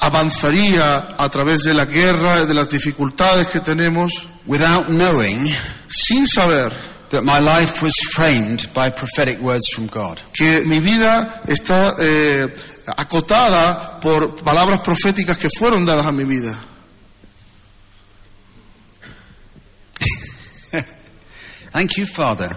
avanzaría 0.01 1.15
a 1.17 1.29
través 1.29 1.63
de 1.63 1.73
la 1.73 1.85
guerra, 1.85 2.45
de 2.45 2.53
las 2.53 2.67
dificultades 2.69 3.47
que 3.47 3.61
tenemos, 3.61 4.27
without 4.45 4.89
knowing 4.89 5.47
sin 5.87 6.27
saber 6.27 6.73
that 7.09 7.23
my 7.23 7.39
life 7.39 7.81
was 7.81 7.93
framed 8.11 8.67
by 8.73 8.89
prophetic 8.89 9.39
words 9.39 9.69
from 9.73 9.87
God. 9.87 10.19
que 10.33 10.65
mi 10.65 10.81
vida 10.81 11.41
está 11.47 11.95
eh, 11.99 12.53
acotada 12.97 13.97
por 14.01 14.35
palabras 14.43 14.81
proféticas 14.81 15.37
que 15.37 15.47
fueron 15.49 15.85
dadas 15.85 16.05
a 16.05 16.11
mi 16.11 16.25
vida. 16.25 16.53
Thank 21.71 21.97
you, 21.97 22.05
Father. 22.05 22.49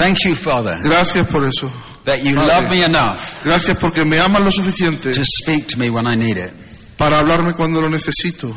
Thank 0.00 0.24
you, 0.24 0.34
Father, 0.34 0.78
Gracias 0.82 1.26
por 1.28 1.44
eso. 1.44 1.70
that 2.06 2.22
you 2.24 2.34
Padre. 2.34 2.48
love 2.48 2.70
me 2.70 2.82
enough 2.84 3.44
Gracias 3.44 3.76
porque 3.76 4.02
me 4.04 4.18
amas 4.18 4.40
lo 4.42 4.50
suficiente 4.50 5.12
to 5.12 5.22
speak 5.24 5.66
to 5.68 5.76
me 5.78 5.90
when 5.90 6.06
I 6.06 6.14
need 6.16 6.38
it. 6.38 6.52
para 6.96 7.18
hablarme 7.18 7.54
cuando 7.54 7.80
lo 7.82 7.88
necesito. 7.90 8.48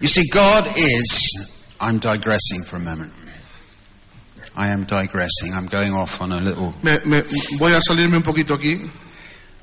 You 0.00 0.08
see, 0.08 0.26
God 0.32 0.66
is. 0.76 1.50
I'm 1.80 1.98
digressing 1.98 2.62
for 2.64 2.76
a 2.76 2.80
moment. 2.80 3.12
I 4.56 4.68
am 4.68 4.84
digressing. 4.84 5.52
I'm 5.54 5.66
going 5.66 5.92
off 5.92 6.20
on 6.20 6.32
a 6.32 6.40
little. 6.40 6.74
Me- 6.82 6.98
me- 7.04 7.22
voy 7.58 7.72
a 7.74 7.80
salirme 7.80 8.16
un 8.16 8.22
poquito 8.22 8.54
aquí. 8.54 8.80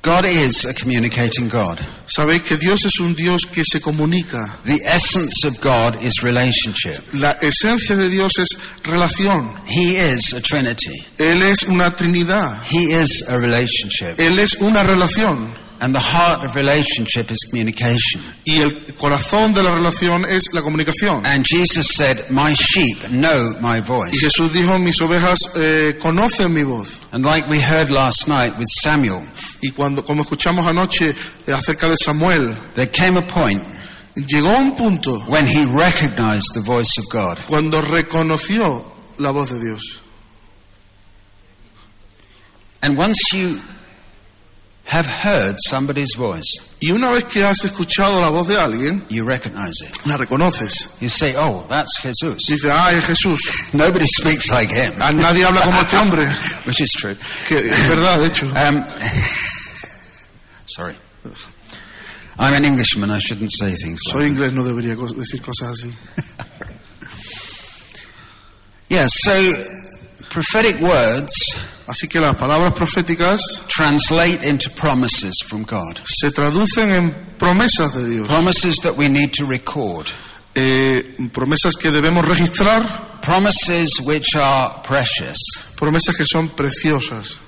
God 0.02 0.24
is 0.26 0.64
a 0.64 0.74
communicating 0.74 1.48
God. 1.48 1.78
Sabéis 2.08 2.42
que 2.42 2.56
Dios 2.56 2.84
es 2.84 2.98
un 2.98 3.14
Dios 3.14 3.44
que 3.44 3.62
se 3.62 3.80
comunica. 3.80 4.58
The 4.64 4.80
essence 4.84 5.44
of 5.46 5.60
God 5.60 6.02
is 6.02 6.24
relationship. 6.24 7.00
La 7.14 7.38
esencia 7.40 7.94
de 7.94 8.08
Dios 8.08 8.32
es 8.38 8.48
relación. 8.82 9.54
He 9.64 9.96
is 9.96 10.32
a 10.32 10.40
Trinity. 10.40 11.06
Él 11.18 11.42
es 11.42 11.62
una 11.62 11.94
Trinidad. 11.94 12.60
He 12.68 13.00
is 13.00 13.22
a 13.28 13.38
relationship. 13.38 14.18
Él 14.18 14.40
es 14.40 14.54
una 14.54 14.82
relación. 14.82 15.61
And 15.82 15.92
the 15.92 16.00
heart 16.00 16.44
of 16.44 16.54
relationship 16.54 17.32
is 17.32 17.44
communication. 17.50 18.22
Y 18.44 18.62
el 18.62 18.94
corazón 18.94 19.52
de 19.52 19.64
la 19.64 19.74
relación 19.74 20.24
es 20.28 20.44
la 20.52 20.62
comunicación. 20.62 21.26
And 21.26 21.44
Jesus 21.44 21.88
said, 21.96 22.30
My 22.30 22.54
sheep 22.54 23.10
know 23.10 23.56
my 23.60 23.80
voice." 23.80 24.14
Y. 24.14 24.20
Jesús 24.20 24.52
dijo, 24.52 24.78
mis 24.78 25.00
ovejas 25.00 25.38
eh, 25.56 25.98
conocen 26.00 26.54
mi 26.54 26.62
voz. 26.62 27.00
And 27.10 27.24
like 27.24 27.48
we 27.48 27.58
heard 27.60 27.90
last 27.90 28.28
night 28.28 28.56
with 28.56 28.68
Samuel, 28.80 29.26
Y 29.60 29.72
cuando, 29.72 30.04
como 30.04 30.22
escuchamos 30.22 30.64
anoche 30.68 31.16
eh, 31.48 31.52
acerca 31.52 31.88
de 31.88 31.96
Samuel, 31.96 32.56
there 32.74 32.88
came 32.88 33.18
a 33.18 33.26
point 33.26 33.60
llegó 34.14 34.56
un 34.56 34.76
punto 34.76 35.18
when 35.26 35.46
he 35.46 35.64
recognized 35.64 36.54
the 36.54 36.60
voice 36.60 36.96
of 36.98 37.08
God. 37.10 37.38
cuando 37.48 37.80
reconoció 37.80 38.84
la 39.18 39.32
voz 39.32 39.50
de 39.50 39.58
Dios. 39.58 40.00
And 42.82 42.96
once 42.96 43.18
you 43.32 43.60
have 44.92 45.06
heard 45.06 45.56
somebody's 45.68 46.14
voice, 46.16 46.60
Y 46.80 46.90
una 46.92 47.10
vez 47.10 47.24
que 47.24 47.42
has 47.44 47.64
escuchado 47.64 48.20
la 48.20 48.28
voz 48.30 48.48
de 48.48 48.58
alguien, 48.58 49.04
you 49.08 49.24
recognize 49.24 49.80
it. 49.82 49.96
la 50.04 50.16
reconoces. 50.16 50.88
You 51.00 51.08
say, 51.08 51.34
Oh, 51.36 51.64
that's 51.68 52.00
Jesus. 52.02 52.38
Dice, 52.48 52.70
ah, 52.70 52.90
es 52.92 53.04
Jesús. 53.06 53.40
Nobody 53.72 54.06
speaks 54.18 54.50
like 54.50 54.68
him, 54.70 54.92
Ah, 55.00 55.12
Nadie 55.12 55.44
habla 55.44 55.62
como 55.62 55.80
este 55.80 55.96
hombre. 55.96 56.26
which 56.66 56.80
is 56.80 56.90
true. 56.98 57.16
Que 57.48 57.68
es 57.70 57.88
verdad, 57.88 58.18
de 58.20 58.26
hecho. 58.26 58.46
Um, 58.46 58.84
sorry. 60.66 60.94
I'm 62.38 62.54
an 62.54 62.64
Englishman, 62.64 63.10
I 63.10 63.18
shouldn't 63.18 63.52
say 63.52 63.74
things 63.76 64.00
like 64.06 64.14
Soy 64.14 64.26
inglés, 64.26 64.52
no 64.52 64.64
debería 64.64 64.96
decir 64.96 65.40
cosas 65.42 65.70
así. 65.78 65.92
Yeah, 68.88 69.06
so 69.08 69.32
prophetic 70.32 70.80
words 70.82 71.32
Así 71.86 72.06
que 72.08 72.20
las 72.20 72.36
palabras 72.36 72.72
proféticas 72.74 73.40
translate 73.66 74.48
into 74.48 74.70
promises 74.70 75.32
from 75.46 75.64
God. 75.64 75.98
se 76.06 76.30
traducen 76.30 76.90
en 76.90 77.14
promesas 77.36 77.92
de 77.94 78.08
Dios. 78.08 78.28
Promises 78.28 78.76
that 78.82 78.96
we 78.96 79.08
need 79.08 79.30
to 79.36 79.44
record. 79.46 80.06
Eh, 80.54 81.16
promesas 81.32 81.74
que 81.76 81.90
debemos 81.90 82.24
registrar, 82.24 83.18
Promises 83.20 83.90
which 84.04 84.36
are 84.36 84.80
precious. 84.86 85.36
promesas 85.76 86.14
que 86.16 86.24
son 86.24 86.50
preciosas. 86.50 87.38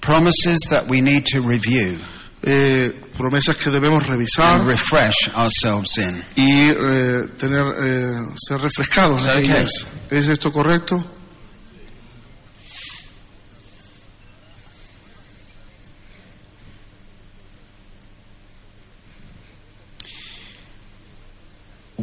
promises 0.00 0.60
that 0.68 0.86
we 0.88 1.00
need 1.00 1.24
to 1.24 1.40
review 1.40 1.98
eh, 2.42 2.92
promesas 3.16 3.56
que 3.56 3.70
debemos 3.70 4.06
revisar 4.06 4.60
and 4.60 4.68
refresh 4.68 5.30
ourselves 5.34 5.96
in. 5.96 6.22
y 6.36 6.68
eh, 6.68 7.28
tener, 7.38 7.62
eh, 7.82 8.14
ser 8.46 8.60
refrescados. 8.60 9.26
En 9.26 9.38
ellas. 9.44 9.70
¿Es 10.10 10.28
esto 10.28 10.52
correcto? 10.52 11.02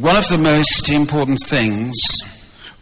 One 0.02 0.16
of 0.16 0.26
the 0.28 0.38
most 0.38 0.88
important 0.90 1.38
things 1.48 1.92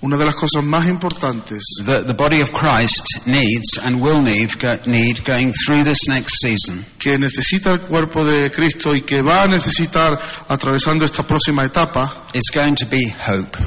Una 0.03 0.16
de 0.16 0.25
las 0.25 0.35
cosas 0.35 0.64
más 0.64 0.87
importantes 0.89 1.62
that 1.85 2.07
the 2.07 2.14
body 2.14 2.41
of 2.41 2.51
Christ 2.53 3.27
needs 3.27 3.77
and 3.85 4.01
will 4.01 4.23
need, 4.23 4.59
go, 4.59 4.79
need 4.87 5.23
going 5.27 5.53
through 5.53 5.85
this 5.85 6.09
next 6.09 6.37
season 6.41 6.87
que 6.99 7.18
necesita 7.18 7.71
el 7.73 7.81
cuerpo 7.83 8.25
de 8.25 8.51
Cristo 8.51 8.95
y 8.95 9.03
que 9.03 9.21
va 9.21 9.43
a 9.43 9.47
necesitar 9.49 10.18
atravesando 10.49 11.05
esta 11.05 11.23
próxima 11.23 11.64
etapa 11.66 12.11
is 12.33 12.51
going 12.51 12.75
to 12.75 12.87
be 12.87 13.11
hope. 13.11 13.59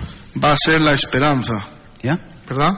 va 0.43 0.54
a 0.54 0.58
ser 0.58 0.82
la 0.82 0.93
esperanza, 0.93 1.64
Yeah? 2.01 2.18
¿verdad? 2.47 2.74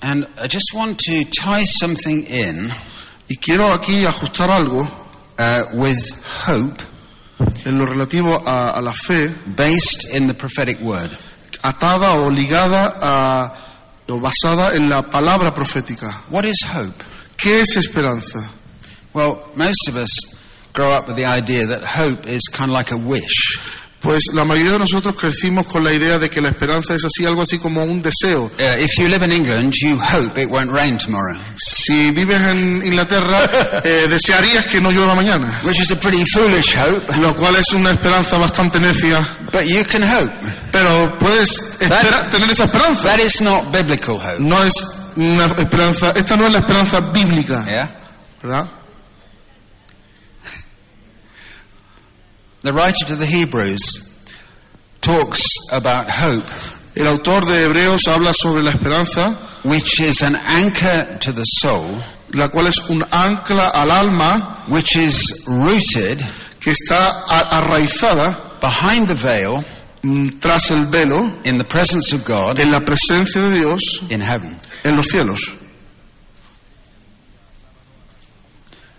And 0.00 0.26
I 0.40 0.46
just 0.46 0.72
want 0.74 0.98
to 1.00 1.24
tie 1.24 1.64
something 1.64 2.24
in 2.26 2.70
Y 3.28 3.36
quiero 3.36 3.72
aquí 3.72 4.06
ajustar 4.06 4.48
algo 4.50 4.88
uh, 5.38 5.64
with 5.74 5.98
hope 6.46 6.82
en 7.66 7.78
lo 7.78 7.84
relativo 7.84 8.42
a, 8.46 8.70
a 8.70 8.80
la 8.80 8.92
fe 8.92 9.28
based 9.46 10.14
in 10.14 10.26
the 10.26 10.34
prophetic 10.34 10.80
word. 10.80 11.10
atada 11.62 12.14
o 12.14 12.30
ligada 12.30 12.96
a, 13.00 13.52
o 14.08 14.20
basada 14.20 14.74
en 14.74 14.88
la 14.88 15.02
palabra 15.02 15.52
profética. 15.52 16.10
What 16.30 16.44
is 16.44 16.56
hope? 16.64 17.04
¿Qué 17.36 17.60
es 17.60 17.76
esperanza? 17.76 18.50
Well, 19.12 19.50
most 19.56 19.88
of 19.88 19.96
us 19.96 20.08
grow 20.72 20.92
up 20.92 21.08
with 21.08 21.16
the 21.16 21.24
idea 21.26 21.66
that 21.66 21.82
hope 21.82 22.26
is 22.26 22.42
kind 22.50 22.70
of 22.70 22.74
like 22.74 22.92
a 22.92 22.96
wish. 22.96 23.77
Pues 24.00 24.26
la 24.32 24.44
mayoría 24.44 24.72
de 24.74 24.78
nosotros 24.78 25.16
crecimos 25.16 25.66
con 25.66 25.82
la 25.82 25.92
idea 25.92 26.20
de 26.20 26.30
que 26.30 26.40
la 26.40 26.50
esperanza 26.50 26.94
es 26.94 27.04
así, 27.04 27.26
algo 27.26 27.42
así 27.42 27.58
como 27.58 27.82
un 27.82 28.00
deseo. 28.00 28.48
If 28.78 28.96
you 28.98 29.08
live 29.08 29.24
in 29.24 29.32
England, 29.32 29.74
you 29.82 29.98
hope 30.00 30.40
it 30.40 30.48
won't 30.48 30.70
rain 30.70 30.96
tomorrow, 30.98 31.36
Si 31.56 32.12
vives 32.12 32.40
en 32.40 32.80
Inglaterra, 32.86 33.40
eh, 33.84 34.06
desearías 34.08 34.66
que 34.66 34.80
no 34.80 34.92
llueva 34.92 35.16
mañana, 35.16 35.62
which 35.64 35.80
is 35.80 35.90
a 35.90 35.96
pretty 35.96 36.24
foolish 36.32 36.76
hope, 36.76 37.12
lo 37.18 37.34
cual 37.34 37.56
es 37.56 37.72
una 37.72 37.90
esperanza 37.90 38.38
bastante 38.38 38.78
necia. 38.78 39.20
but 39.52 39.64
you 39.64 39.82
can 39.84 40.04
hope. 40.04 40.32
Pero 40.70 41.18
puedes 41.18 41.50
espera- 41.80 42.30
tener 42.30 42.48
esa 42.50 42.64
esperanza. 42.66 43.02
That 43.02 43.18
is 43.18 43.40
not 43.40 43.72
biblical 43.72 44.14
hope. 44.16 44.38
No 44.38 44.62
es 44.62 44.74
una 45.16 45.46
esperanza, 45.46 46.12
esta 46.14 46.36
no 46.36 46.46
es 46.46 46.52
la 46.52 46.58
esperanza 46.60 47.00
bíblica, 47.00 47.64
Yeah? 47.66 47.90
¿verdad? 48.44 48.66
The 52.62 52.72
writer 52.72 53.04
to 53.06 53.16
the 53.16 53.26
Hebrews 53.26 54.04
talks 55.00 55.44
about 55.70 56.10
hope, 56.10 56.44
El 56.96 57.06
autor 57.06 57.42
de 57.42 57.62
Hebreos 57.62 58.08
habla 58.08 58.34
sobre 58.34 58.62
la 58.62 58.72
esperanza, 58.72 59.34
which 59.62 60.00
is 60.00 60.22
an 60.22 60.34
anchor 60.34 61.16
to 61.20 61.30
the 61.30 61.44
soul, 61.44 62.02
la 62.34 62.48
cual 62.48 62.66
es 62.66 62.78
un 62.90 63.02
ancla 63.02 63.70
al 63.72 63.92
alma 63.92 64.64
which 64.66 64.96
is 64.96 65.44
rooted 65.46 66.18
que 66.58 66.72
está 66.72 67.22
arraizada 67.28 68.58
behind 68.60 69.06
the 69.06 69.14
veil 69.14 69.62
mm, 70.02 70.40
tras 70.40 70.72
el 70.72 70.86
velo 70.86 71.32
in 71.44 71.58
the 71.58 71.64
presence 71.64 72.12
of 72.12 72.24
God 72.24 72.58
en 72.58 72.72
la 72.72 72.80
presencia 72.80 73.42
de 73.42 73.54
Dios 73.54 74.02
in 74.10 74.20
heaven. 74.20 74.56
en 74.82 74.96
los 74.96 75.06
cielos. 75.06 75.38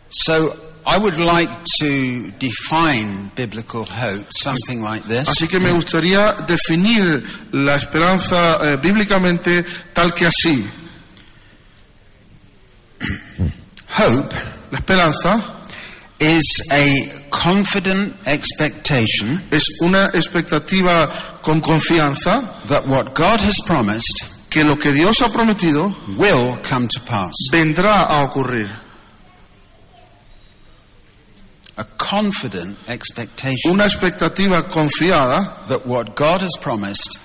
So 0.10 0.56
I 0.86 0.98
would 0.98 1.20
like 1.20 1.50
to 1.82 2.32
define 2.40 3.32
biblical 3.36 3.86
hope 3.86 4.28
something 4.32 4.82
like 4.82 5.04
this. 5.08 5.28
Así 5.30 5.48
que 5.48 5.60
me 5.60 5.72
gustaría 5.72 6.34
definir 6.48 7.24
la 7.52 7.76
esperanza 7.76 8.58
eh, 8.62 8.78
bíblicamente 8.78 9.66
tal 9.94 10.14
que 10.14 10.26
así. 10.26 10.66
Hope 13.98 14.36
La 14.72 14.78
esperanza 14.78 15.64
is 16.20 16.68
a 16.72 17.28
confident 17.32 18.16
expectation 18.28 19.42
es 19.50 19.64
una 19.82 20.12
expectativa 20.14 21.10
con 21.42 21.60
confianza 21.60 22.62
that 22.68 22.86
what 22.88 23.16
God 23.16 23.40
has 23.40 23.60
promised 23.66 24.22
que 24.50 24.64
lo 24.64 24.78
que 24.78 24.92
Dios 24.92 25.22
ha 25.22 25.30
prometido 25.30 25.96
will 26.18 26.60
come 26.62 26.88
to 26.88 27.00
pass. 27.06 27.34
vendrá 27.52 28.04
a 28.04 28.24
ocurrir. 28.24 28.70
A 31.80 31.86
confident 31.98 32.78
expectation 32.90 33.72
Una 33.72 33.86
expectativa 33.86 34.68
confiada 34.68 35.66
that 35.70 35.86
what 35.88 36.14
God 36.14 36.42
has 36.42 36.52
promised 36.60 37.18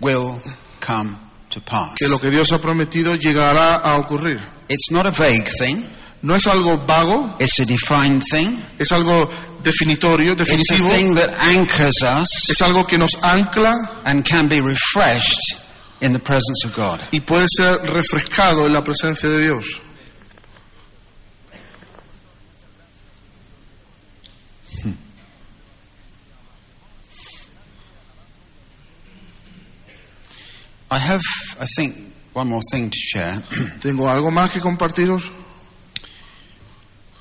will 0.00 0.40
come 0.80 1.16
to 1.50 1.60
pass. 1.60 1.94
que 1.96 2.08
lo 2.08 2.18
que 2.18 2.28
Dios 2.30 2.50
ha 2.50 2.58
prometido 2.58 3.14
llegará 3.14 3.76
a 3.76 3.96
ocurrir. 3.98 4.40
It's 4.68 4.90
not 4.90 5.06
a 5.06 5.12
vague 5.12 5.48
thing, 5.60 5.84
No 6.22 6.34
es 6.34 6.46
algo 6.46 6.76
vago, 6.86 7.36
it's 7.38 7.60
a 7.60 7.64
defined 7.66 8.22
thing. 8.32 8.58
es 8.80 8.90
algo 8.90 9.30
definitorio, 9.62 10.32
It's 10.32 10.40
a 10.50 10.56
definitivo, 10.56 10.90
thing 10.90 11.14
that 11.14 11.30
anchors 11.38 12.02
us 12.02 12.50
es 12.50 12.60
algo 12.62 12.84
que 12.88 12.98
nos 12.98 13.14
ancla 13.22 14.02
and 14.04 14.24
can 14.24 14.48
be 14.48 14.60
refreshed 14.60 15.38
in 16.00 16.12
the 16.12 16.18
presence 16.18 16.64
of 16.64 16.74
God. 16.74 17.00
y 17.12 17.20
puede 17.20 17.46
ser 17.56 17.76
refrescado 17.86 18.66
en 18.66 18.72
la 18.72 18.82
presencia 18.82 19.28
de 19.28 19.42
Dios. 19.44 19.80
I 30.94 30.98
have, 30.98 31.22
I 31.58 31.66
think, 31.76 31.96
one 32.34 32.48
more 32.48 32.62
thing 32.70 32.88
to 32.88 32.96
share. 32.96 33.42
Tengo 33.80 34.08
algo 34.08 34.30
más 34.30 34.52
que 34.52 34.60
compartiros. 34.60 35.28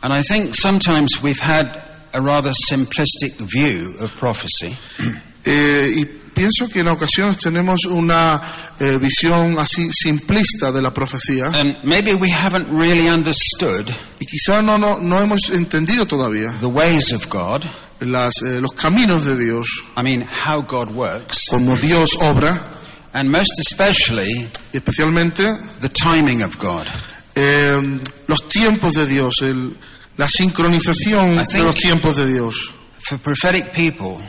And 0.03 0.13
I 0.13 0.21
think 0.21 0.53
sometimes 0.53 1.24
we've 1.24 1.39
had 1.39 1.82
a 2.13 2.21
rather 2.21 2.51
simplistic 2.51 3.34
view 3.39 3.95
of 3.99 4.15
prophecy. 4.15 4.78
Eh, 5.45 5.91
y 5.93 6.05
pienso 6.05 6.69
que 6.71 6.80
en 6.80 6.88
ocasiones 6.88 7.38
tenemos 7.38 7.84
una 7.84 8.41
eh, 8.80 8.97
visión 8.97 9.59
así 9.59 9.91
simplista 9.91 10.71
de 10.71 10.82
la 10.82 10.93
profecía 10.93 11.47
And 11.47 11.84
maybe 11.84 12.13
we 12.13 12.30
haven't 12.30 12.69
really 12.69 13.09
understood 13.09 13.91
y 14.21 14.26
quizá 14.26 14.61
no, 14.61 14.78
no, 14.78 14.99
no 14.99 15.19
hemos 15.19 15.49
entendido 15.49 16.05
todavía 16.05 16.53
the 16.61 16.67
ways 16.67 17.11
of 17.11 17.28
God. 17.28 17.65
las, 17.99 18.36
eh, 18.41 18.61
los 18.61 18.71
caminos 18.71 19.26
de 19.26 19.38
Dios, 19.38 19.67
I 19.97 20.01
mean, 20.01 20.21
how 20.24 20.61
God 20.61 20.91
works. 20.95 21.47
como 21.49 21.76
Dios 21.76 22.11
obra, 22.21 22.82
And 23.14 23.30
most 23.30 23.51
especially, 23.59 24.49
y 24.74 24.78
especialmente 24.78 25.43
the 25.82 25.89
timing 25.89 26.41
of 26.43 26.57
God. 26.57 26.86
eh, 27.36 27.99
los 28.28 28.47
tiempos 28.49 28.93
de 28.93 29.05
Dios, 29.07 29.36
el- 29.41 29.76
la 30.18 30.28
sincronización 30.30 31.38
de 31.38 31.64
los 31.64 31.76
tiempos 31.76 32.16
de 32.18 32.32
Dios. 32.32 32.72
For 32.99 33.20
prophetic 33.20 33.72
people, 33.72 34.24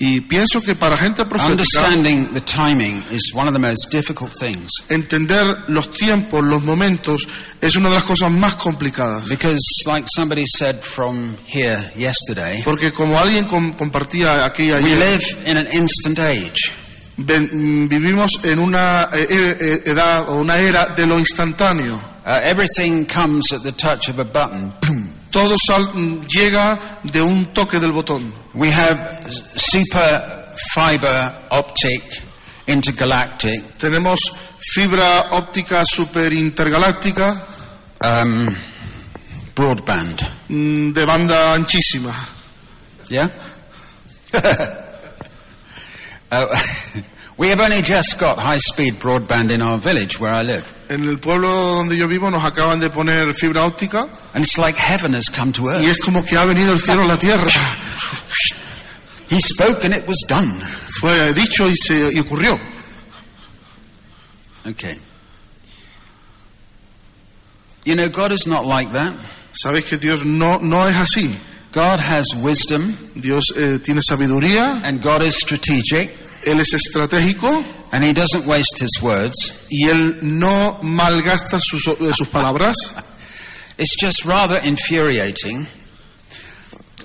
Y 0.00 0.20
pienso 0.20 0.60
que 0.62 0.76
para 0.76 0.96
gente 0.96 1.24
profética, 1.24 1.50
understanding 1.50 2.28
the 2.32 2.40
timing 2.42 3.02
is 3.10 3.32
one 3.34 3.48
of 3.48 3.52
the 3.52 3.58
most 3.58 3.90
difficult 3.90 4.32
things. 4.38 4.70
entender 4.88 5.64
los 5.68 5.90
tiempos, 5.92 6.44
los 6.44 6.62
momentos, 6.62 7.26
es 7.60 7.74
una 7.74 7.88
de 7.88 7.96
las 7.96 8.04
cosas 8.04 8.30
más 8.30 8.54
complicadas. 8.54 9.28
Because, 9.28 9.58
like 9.86 10.06
somebody 10.14 10.44
said 10.56 10.76
from 10.80 11.34
here 11.52 11.92
yesterday, 11.96 12.62
Porque 12.62 12.92
como 12.92 13.18
alguien 13.18 13.46
com- 13.46 13.72
compartía 13.72 14.44
aquí 14.44 14.70
we 14.70 14.94
live 14.94 15.24
in 15.46 15.56
an 15.56 15.66
instant 15.72 16.18
age. 16.20 16.54
Mm, 17.18 17.88
vivimos 17.88 18.30
en 18.44 18.58
una 18.58 19.08
eh, 19.12 19.26
eh, 19.30 19.82
edad 19.86 20.28
o 20.28 20.36
una 20.38 20.56
era 20.56 20.86
de 20.86 21.06
lo 21.06 21.18
instantáneo. 21.18 21.96
Uh, 22.24 22.40
everything 22.44 23.04
comes 23.06 23.52
at 23.52 23.62
the 23.62 23.72
touch 23.72 24.08
of 24.08 24.18
a 24.18 24.24
button. 24.24 24.72
Boom. 24.80 25.08
Todo 25.30 25.56
sal- 25.66 25.90
mm, 25.94 26.26
llega 26.26 26.78
de 27.02 27.20
un 27.22 27.46
toque 27.52 27.78
del 27.80 27.92
botón. 27.92 28.32
We 28.54 28.70
have 28.70 29.30
super 29.56 30.54
fiber 30.74 31.32
optic 31.50 32.02
intergalactic 32.66 33.78
Tenemos 33.78 34.18
fibra 34.74 35.28
óptica 35.32 35.84
super 35.86 36.32
intergaláctica 36.32 37.42
um, 38.04 38.46
broadband. 39.54 40.20
mm, 40.48 40.92
de 40.92 41.04
banda 41.06 41.54
anchísima. 41.54 42.12
Yeah? 43.08 43.30
uh, 46.30 46.46
we 47.36 47.48
have 47.48 47.60
only 47.60 47.82
just 47.82 48.18
got 48.18 48.38
high 48.38 48.58
speed 48.58 48.94
broadband 48.94 49.50
in 49.50 49.62
our 49.62 49.78
village 49.78 50.18
where 50.20 50.32
I 50.32 50.42
live. 50.42 50.72
En 50.90 51.04
el 51.08 51.18
pueblo 51.18 51.48
donde 51.48 51.96
yo 51.96 52.08
vivo 52.08 52.30
nos 52.30 52.42
acaban 52.44 52.80
de 52.80 52.88
poner 52.90 53.34
fibra 53.34 53.64
óptica 53.70 54.08
And 54.34 54.42
it's 54.44 54.56
like 54.58 54.76
heaven 54.76 55.12
has 55.14 55.28
come 55.28 55.52
to 55.52 55.68
earth. 55.68 55.82
y 55.82 55.86
es 55.88 56.00
como 56.00 56.22
que 56.22 56.36
ha 56.36 56.44
venido 56.46 56.72
el 56.72 56.80
cielo 56.80 57.02
a 57.02 57.06
la 57.06 57.16
tierra. 57.18 57.44
He 59.30 59.38
spoke 59.40 59.84
and 59.84 59.92
it 59.94 60.06
was 60.06 60.24
done. 60.26 60.58
Fue 61.00 61.34
dicho 61.34 61.68
y 61.68 61.74
se 61.76 62.12
y 62.12 62.18
ocurrió. 62.18 62.58
Okay. 64.66 64.98
You 67.84 67.94
know, 67.94 68.08
God 68.08 68.32
is 68.32 68.46
not 68.46 68.64
like 68.66 68.92
that. 68.92 69.14
Sabes 69.52 69.84
que 69.84 69.98
Dios 69.98 70.24
no, 70.24 70.58
no 70.58 70.86
es 70.86 70.96
así. 70.96 71.34
God 71.72 72.00
has 72.00 72.26
wisdom 72.34 72.96
Dios 73.14 73.44
eh, 73.56 73.78
tiene 73.82 74.00
sabiduría, 74.00 74.82
and 74.84 75.02
God 75.02 75.22
is 75.22 75.36
strategic 75.36 76.16
Él 76.44 76.60
es 76.60 76.72
estratégico 76.72 77.64
and 77.92 78.04
He 78.04 78.12
doesn't 78.12 78.46
waste 78.46 78.78
His 78.80 79.02
words. 79.02 79.66
y 79.70 79.88
Él 79.88 80.18
no 80.22 80.78
malgasta 80.82 81.58
sus, 81.60 81.86
eh, 81.88 82.12
sus 82.14 82.28
palabras. 82.28 82.76
It's 83.80 83.94
just 84.00 84.24
rather 84.24 84.58
infuriating. 84.58 85.64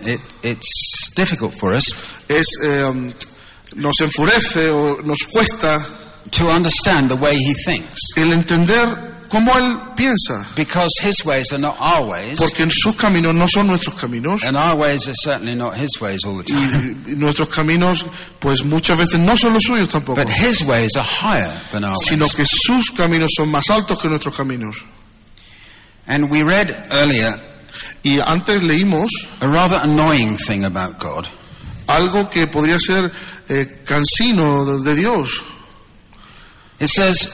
It, 0.01 0.19
it's 0.41 1.11
difficult 1.15 1.53
for 1.53 1.71
us 1.73 1.85
Es, 2.27 2.45
eh, 2.63 2.83
um, 2.83 3.13
nos 3.75 3.99
enfurece 4.01 4.69
o 4.69 4.99
nos 5.01 5.19
cuesta 5.31 5.85
to 6.31 6.49
understand 6.49 7.09
the 7.09 7.15
way 7.15 7.35
He 7.35 7.53
thinks 7.53 7.99
el 8.17 8.33
entender 8.33 9.12
cómo 9.33 9.51
Él 9.57 9.79
piensa, 9.95 10.45
because 10.55 10.91
His 11.01 11.25
ways 11.25 11.51
are 11.51 11.57
not 11.59 11.75
our 11.79 12.05
ways, 12.07 12.37
porque 12.37 12.69
sus 12.69 12.95
caminos 12.95 13.33
no 13.33 13.47
son 13.47 13.65
nuestros 13.67 13.95
caminos 13.95 14.43
and 14.43 14.55
our 14.55 14.75
ways 14.75 15.07
are 15.07 15.15
certainly 15.15 15.55
not 15.55 15.75
His 15.75 15.99
ways 15.99 16.23
all 16.23 16.37
the 16.37 16.43
time. 16.43 16.95
y, 17.07 17.11
y 17.13 17.15
nuestros 17.15 17.49
caminos 17.49 18.05
pues 18.39 18.63
muchas 18.63 18.97
veces 18.97 19.19
no 19.19 19.35
son 19.35 19.53
los 19.53 19.63
suyos 19.63 19.89
tampoco, 19.89 20.15
But 20.23 20.29
His 20.29 20.61
ways 20.63 20.95
are 20.95 21.03
higher 21.03 21.51
than 21.71 21.83
our 21.83 21.97
sino 21.97 22.25
ways. 22.25 22.35
que 22.35 22.45
sus 22.45 22.91
caminos 22.91 23.31
son 23.35 23.49
más 23.49 23.69
altos 23.71 23.99
que 23.99 24.07
nuestros 24.07 24.35
caminos. 24.37 24.77
And 26.05 26.29
we 26.29 26.43
read 26.43 26.69
earlier 26.91 27.33
Y 28.03 28.19
antes 28.23 28.61
leímos 28.61 29.09
a 29.41 29.47
rather 29.47 29.79
annoying 29.81 30.37
thing 30.37 30.65
about 30.65 30.99
God. 30.99 31.25
algo 31.87 32.29
que 32.29 32.45
podría 32.47 32.77
ser 32.79 33.11
eh, 33.49 33.81
cansino 33.85 34.63
de, 34.65 34.83
de 34.91 34.95
Dios. 34.95 35.41
It 36.79 36.87
says, 36.89 37.29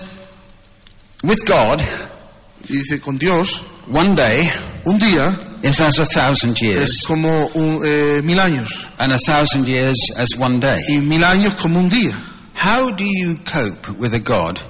with 1.24 1.46
God, 1.46 1.82
dice, 2.68 3.00
con 3.02 3.18
Dios, 3.18 3.60
one 3.88 4.16
day 4.16 4.50
un 4.86 5.00
día 5.00 5.64
is 5.64 5.82
as 5.82 6.00
a 6.00 6.06
thousand 6.06 6.52
es 6.54 6.62
years, 6.62 7.06
como 7.06 7.48
un, 7.56 7.86
eh, 7.86 8.22
mil 8.22 8.40
años 8.40 8.88
and 9.00 9.12
a 9.12 9.18
thousand 9.18 9.68
years 9.68 9.98
as 10.18 10.30
one 10.38 10.60
day. 10.60 10.80
y 10.90 11.00
mil 11.00 11.24
años 11.24 11.56
como 11.56 11.80
un 11.80 11.90
día. 11.90 12.16
How 12.56 12.92
do 12.92 13.06
you 13.06 13.38
cope 13.46 13.90
with 13.98 14.14
a 14.14 14.20
God 14.20 14.62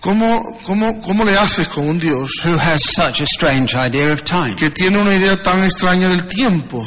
¿Cómo, 0.00 0.56
cómo, 0.64 1.02
cómo 1.02 1.24
le 1.24 1.36
haces 1.36 1.66
con 1.66 1.88
un 1.88 1.98
Dios 1.98 2.30
who 2.44 2.56
has 2.56 2.84
such 2.84 3.20
a 3.20 3.26
strange 3.26 3.74
idea 3.74 4.12
of 4.12 4.22
time? 4.22 4.54
que 4.54 4.70
tiene 4.70 4.98
una 4.98 5.12
idea 5.12 5.42
tan 5.42 5.62
extraña 5.62 6.08
del 6.08 6.26
tiempo? 6.28 6.86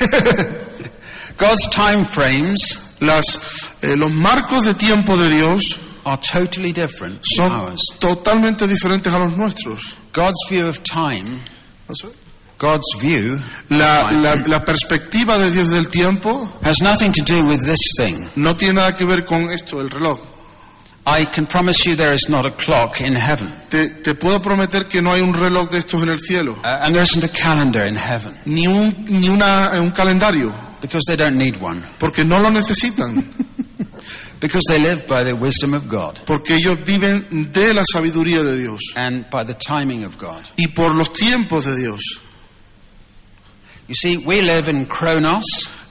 God's 1.38 1.70
time 1.70 2.04
frames 2.04 2.78
Las, 2.98 3.38
eh, 3.82 3.94
los 3.94 4.10
marcos 4.10 4.64
de 4.64 4.74
tiempo 4.74 5.16
de 5.16 5.30
Dios 5.30 5.78
are 6.06 6.16
totally 6.18 6.72
different 6.72 7.20
from 7.36 7.50
son 7.50 7.52
ours. 7.52 7.80
totalmente 7.98 8.66
diferentes 8.66 9.12
a 9.12 9.18
los 9.18 9.36
nuestros. 9.36 9.96
God's 10.12 10.38
view 10.48 10.66
of 10.68 10.82
time, 10.82 11.40
God's 12.58 12.86
view, 12.98 13.38
La, 13.68 14.10
la, 14.12 14.34
la 14.46 14.64
perspectiva 14.64 15.36
de 15.36 15.50
Dios 15.50 15.70
del 15.70 15.88
tiempo 15.90 16.48
has 16.62 16.80
nothing 16.80 17.12
to 17.12 17.22
do 17.22 17.44
with 17.46 17.60
this 17.66 17.80
thing. 17.98 18.26
no 18.36 18.54
tiene 18.56 18.74
nada 18.74 18.94
que 18.94 19.04
ver 19.04 19.24
con 19.26 19.50
esto, 19.50 19.78
el 19.80 19.90
reloj. 19.90 20.18
I 21.08 21.24
can 21.26 21.46
promise 21.46 21.84
you 21.86 21.94
there 21.96 22.14
is 22.14 22.28
not 22.28 22.46
a 22.46 22.50
clock 22.50 23.00
in 23.00 23.14
heaven, 23.14 23.52
Te, 23.68 23.88
te 24.02 24.14
puedo 24.14 24.40
prometer 24.42 24.88
que 24.88 25.00
no 25.02 25.12
hay 25.12 25.20
un 25.20 25.34
reloj 25.34 25.70
de 25.70 25.78
estos 25.78 26.02
en 26.02 26.08
el 26.08 26.18
cielo, 26.18 26.52
uh, 26.64 26.66
and 26.82 26.94
there 26.94 27.02
isn't 27.04 27.22
a 27.22 27.28
calendar 27.28 27.86
in 27.86 27.94
heaven, 27.94 28.34
ni 28.46 28.66
un, 28.66 28.92
ni 29.08 29.28
una, 29.28 29.70
un 29.80 29.90
calendario, 29.90 30.52
because 30.80 31.04
they 31.06 31.16
don't 31.16 31.36
need 31.36 31.56
one, 31.60 31.80
porque 32.00 32.24
no 32.24 32.40
lo 32.40 32.50
necesitan, 32.50 33.22
because 34.40 34.62
they 34.68 34.78
live 34.78 35.06
by 35.06 35.22
the 35.24 35.34
wisdom 35.34 35.74
of 35.74 35.88
God 35.88 36.18
porque 36.26 36.54
ellos 36.56 36.78
viven 36.84 37.50
de 37.52 37.74
la 37.74 37.82
sabiduría 37.92 38.42
de 38.42 38.56
Dios 38.58 38.80
and 38.96 39.28
by 39.30 39.44
the 39.44 39.54
timing 39.54 40.04
of 40.04 40.16
God. 40.18 40.42
y 40.56 40.66
por 40.68 40.94
los 40.94 41.12
tiempos 41.12 41.64
de 41.64 41.76
Dios. 41.76 42.00
You 43.88 43.94
see, 43.94 44.16
we 44.18 44.42
live 44.42 44.68
in 44.68 44.86
chronos, 44.86 45.44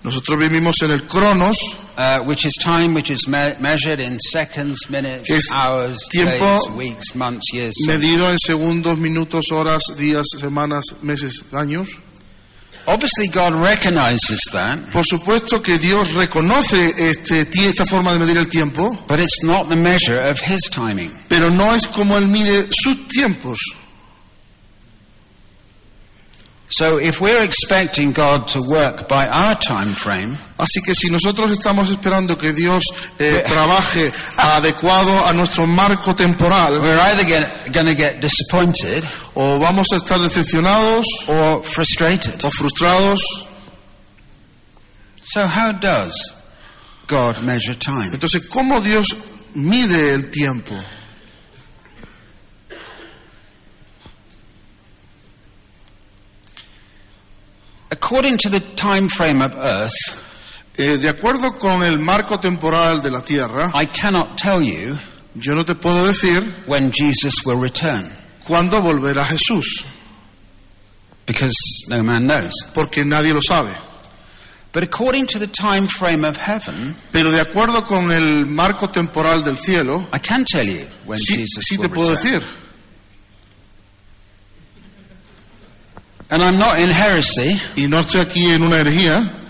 Nosotros 0.03 0.37
vivimos 0.37 0.75
en 0.83 0.91
el 0.91 1.07
cronos, 1.07 1.57
uh, 1.97 2.19
which 2.25 2.45
is 2.45 2.53
time 2.61 2.93
which 2.93 3.09
is 3.09 3.27
me- 3.27 3.55
measured 3.59 3.99
in 3.99 4.19
seconds, 4.19 4.87
minutes, 4.89 5.29
Es 5.31 5.49
hours, 5.51 5.97
tiempo 6.11 6.37
days, 6.45 6.67
weeks, 6.75 7.15
months, 7.15 7.45
years. 7.53 7.73
medido 7.87 8.29
en 8.29 8.37
segundos, 8.37 8.99
minutos, 8.99 9.51
horas, 9.51 9.81
días, 9.97 10.25
semanas, 10.37 10.83
meses, 11.01 11.41
años. 11.53 11.97
Obviously, 12.87 13.27
God 13.27 13.55
recognizes 13.55 14.39
that, 14.51 14.77
Por 14.91 15.03
supuesto 15.03 15.61
que 15.61 15.79
Dios 15.79 16.13
reconoce 16.13 16.93
este, 17.09 17.47
esta 17.67 17.85
forma 17.85 18.13
de 18.13 18.19
medir 18.19 18.37
el 18.37 18.47
tiempo, 18.47 18.95
but 19.07 19.19
it's 19.19 19.43
not 19.43 19.69
the 19.69 19.75
measure 19.75 20.19
of 20.19 20.39
His 20.39 20.69
timing. 20.69 21.11
pero 21.27 21.49
no 21.49 21.73
es 21.73 21.87
como 21.87 22.15
Él 22.17 22.27
mide 22.27 22.67
sus 22.69 23.07
tiempos. 23.07 23.57
So, 26.64 26.64
if 26.64 26.64
we're 26.64 26.64
expecting 26.64 26.64
God 26.64 26.64
to 26.64 26.64
work 26.64 26.64
by 26.64 26.64
our 26.64 26.64
time 26.64 26.64
frame, 26.64 26.64
Así 30.57 30.81
que 30.85 30.93
si 30.93 31.09
nosotros 31.09 31.53
estamos 31.53 31.89
esperando 31.89 32.37
que 32.37 32.51
Dios 32.51 32.83
eh, 33.17 33.45
trabaje 33.47 34.11
adecuado 34.37 35.25
a 35.25 35.31
nuestro 35.31 35.65
marco 35.65 36.13
temporal, 36.13 36.81
we're 36.81 36.99
either 36.99 37.23
going 37.71 37.85
to 37.85 37.95
get 37.95 38.19
disappointed 38.19 39.05
o 39.35 39.57
vamos 39.57 39.87
a 39.93 39.95
estar 39.95 40.19
decepcionados 40.19 41.05
or 41.27 41.63
frustrated. 41.63 42.43
o 42.43 42.51
frustrados. 42.51 43.21
So, 45.23 45.47
how 45.47 45.71
does 45.71 46.33
God 47.07 47.41
measure 47.41 47.75
time? 47.75 48.11
Entonces, 48.11 48.49
¿cómo 48.49 48.81
Dios 48.81 49.07
mide 49.53 50.11
el 50.11 50.29
tiempo? 50.29 50.75
According 57.91 58.37
to 58.39 58.49
the 58.49 58.59
time 58.75 59.07
frame 59.09 59.41
of 59.41 59.55
Earth, 59.55 59.93
Eh, 60.77 60.97
de 60.97 61.07
acuerdo 61.07 61.57
con 61.57 61.83
el 61.83 61.97
marco 61.99 62.37
temporal 62.37 63.01
de 63.01 63.09
la 63.09 63.21
Tierra, 63.21 63.71
I 63.73 63.85
cannot 63.85 64.35
tell 64.37 64.61
you 64.61 64.97
yo 65.35 65.53
no 65.55 65.63
te 65.63 65.73
puedo 65.75 66.05
decir 66.05 66.43
when 66.67 66.91
Jesus 66.91 67.35
will 67.45 67.59
return 67.61 68.11
cuándo 68.45 68.81
volverá 68.81 69.23
Jesús, 69.25 69.85
because 71.25 71.55
no 71.89 72.03
man 72.03 72.27
knows. 72.27 72.51
porque 72.73 73.03
nadie 73.05 73.31
lo 73.33 73.39
sabe. 73.41 73.71
But 74.73 74.83
according 74.83 75.27
to 75.27 75.39
the 75.39 75.47
time 75.47 75.87
frame 75.87 76.25
of 76.25 76.35
heaven, 76.35 76.95
Pero 77.13 77.31
de 77.31 77.39
acuerdo 77.39 77.85
con 77.85 78.11
el 78.11 78.45
marco 78.45 78.89
temporal 78.89 79.41
del 79.45 79.57
cielo, 79.57 80.05
I 80.11 80.19
can 80.19 80.43
tell 80.43 80.67
you 80.67 80.85
when 81.05 81.19
sí, 81.19 81.37
Jesus 81.37 81.63
sí 81.69 81.77
will 81.77 81.87
te 81.87 81.95
puedo 81.95 82.09
return. 82.15 82.33
decir. 82.41 82.64
And 86.29 86.41
I'm 86.41 86.57
not 86.57 86.79
in 86.79 86.89
heresy. 86.89 87.59
Y 87.75 87.87
no 87.87 87.99
estoy 87.99 88.21
aquí 88.21 88.45
en 88.49 88.63
una 88.63 88.77
herejía, 88.77 89.41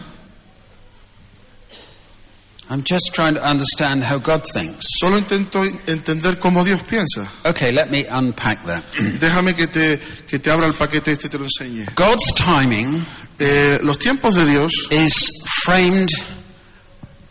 I'm 2.67 2.84
just 2.84 3.13
trying 3.13 3.36
to 3.36 3.43
understand 3.43 4.03
how 4.03 4.17
God 4.17 4.43
thinks. 4.51 4.86
solo 4.99 5.17
intento 5.17 5.63
entender 5.86 6.39
cómo 6.39 6.63
Dios 6.63 6.82
piensa. 6.82 7.30
Okay, 7.45 7.71
let 7.71 7.91
me 7.91 8.05
unpack 8.05 8.65
that. 8.65 8.84
Déjame 9.19 9.55
que 9.55 9.67
te, 9.67 9.99
que 10.28 10.39
te 10.39 10.49
abra 10.49 10.65
el 10.65 10.73
paquete 10.73 11.11
este 11.11 11.28
y 11.28 11.30
te 11.30 11.38
lo 11.38 11.45
enseñe. 11.45 11.86
God's 11.95 12.34
timing 12.34 13.05
Eh, 13.38 13.80
los 13.82 13.97
tiempos 13.99 14.36
de 14.36 14.45
Dios 14.45 14.71
is 14.91 15.30
framed 15.63 16.09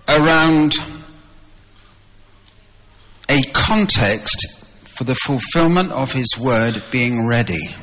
around 0.07 0.75
a 3.31 3.43
context 3.55 4.37
for 4.85 5.05
the 5.05 5.15
fulfillment 5.15 5.91
of 5.93 6.13
His 6.13 6.37
word 6.39 6.83
being 6.91 7.27
ready. 7.27 7.75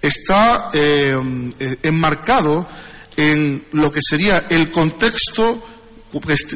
Está 0.00 0.70
eh, 0.72 1.16
eh, 1.58 1.76
enmarcado 1.82 2.66
en 3.16 3.64
lo 3.72 3.90
que 3.90 4.00
sería 4.02 4.46
el 4.48 4.70
contexto 4.70 5.62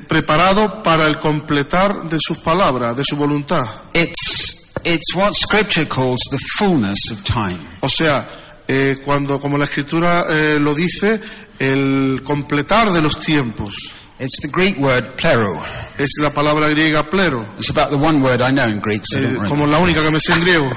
preparado 0.09 0.83
para 0.83 1.07
el 1.07 1.19
completar 1.19 2.09
de 2.09 2.19
sus 2.21 2.39
palabras, 2.39 2.97
de 2.97 3.05
su 3.05 3.17
voluntad. 3.17 3.65
It's, 3.93 4.73
it's 4.85 5.15
what 5.15 5.33
Scripture 5.35 5.87
calls 5.87 6.21
the 6.31 6.39
fullness 6.57 7.11
of 7.11 7.23
time. 7.25 7.59
O 7.81 7.89
sea, 7.89 8.27
eh, 8.67 8.97
cuando, 9.05 9.39
como 9.41 9.59
la 9.59 9.65
escritura 9.65 10.25
eh, 10.31 10.59
lo 10.59 10.75
dice, 10.75 11.21
el 11.59 12.23
completar 12.23 12.93
de 12.93 13.03
los 13.03 13.19
tiempos. 13.19 13.75
It's 14.19 14.39
the 14.41 14.49
Greek 14.49 14.79
word 14.79 15.17
plero. 15.17 15.61
Es 15.99 16.13
la 16.21 16.31
palabra 16.31 16.69
griega 16.69 17.03
plero, 17.11 17.45
It's 17.59 17.71
about 17.71 17.91
the 17.91 17.97
one 17.97 18.23
word 18.23 18.41
I 18.41 18.53
know 18.53 18.69
in 18.69 18.81
Greek, 18.81 19.03
so 19.05 19.19
eh, 19.19 19.37
como 19.49 19.67
la 19.67 19.79
única 19.79 20.01
que 20.01 20.11
me 20.11 20.21
sé 20.21 20.33
en 20.33 20.41
griego. 20.43 20.71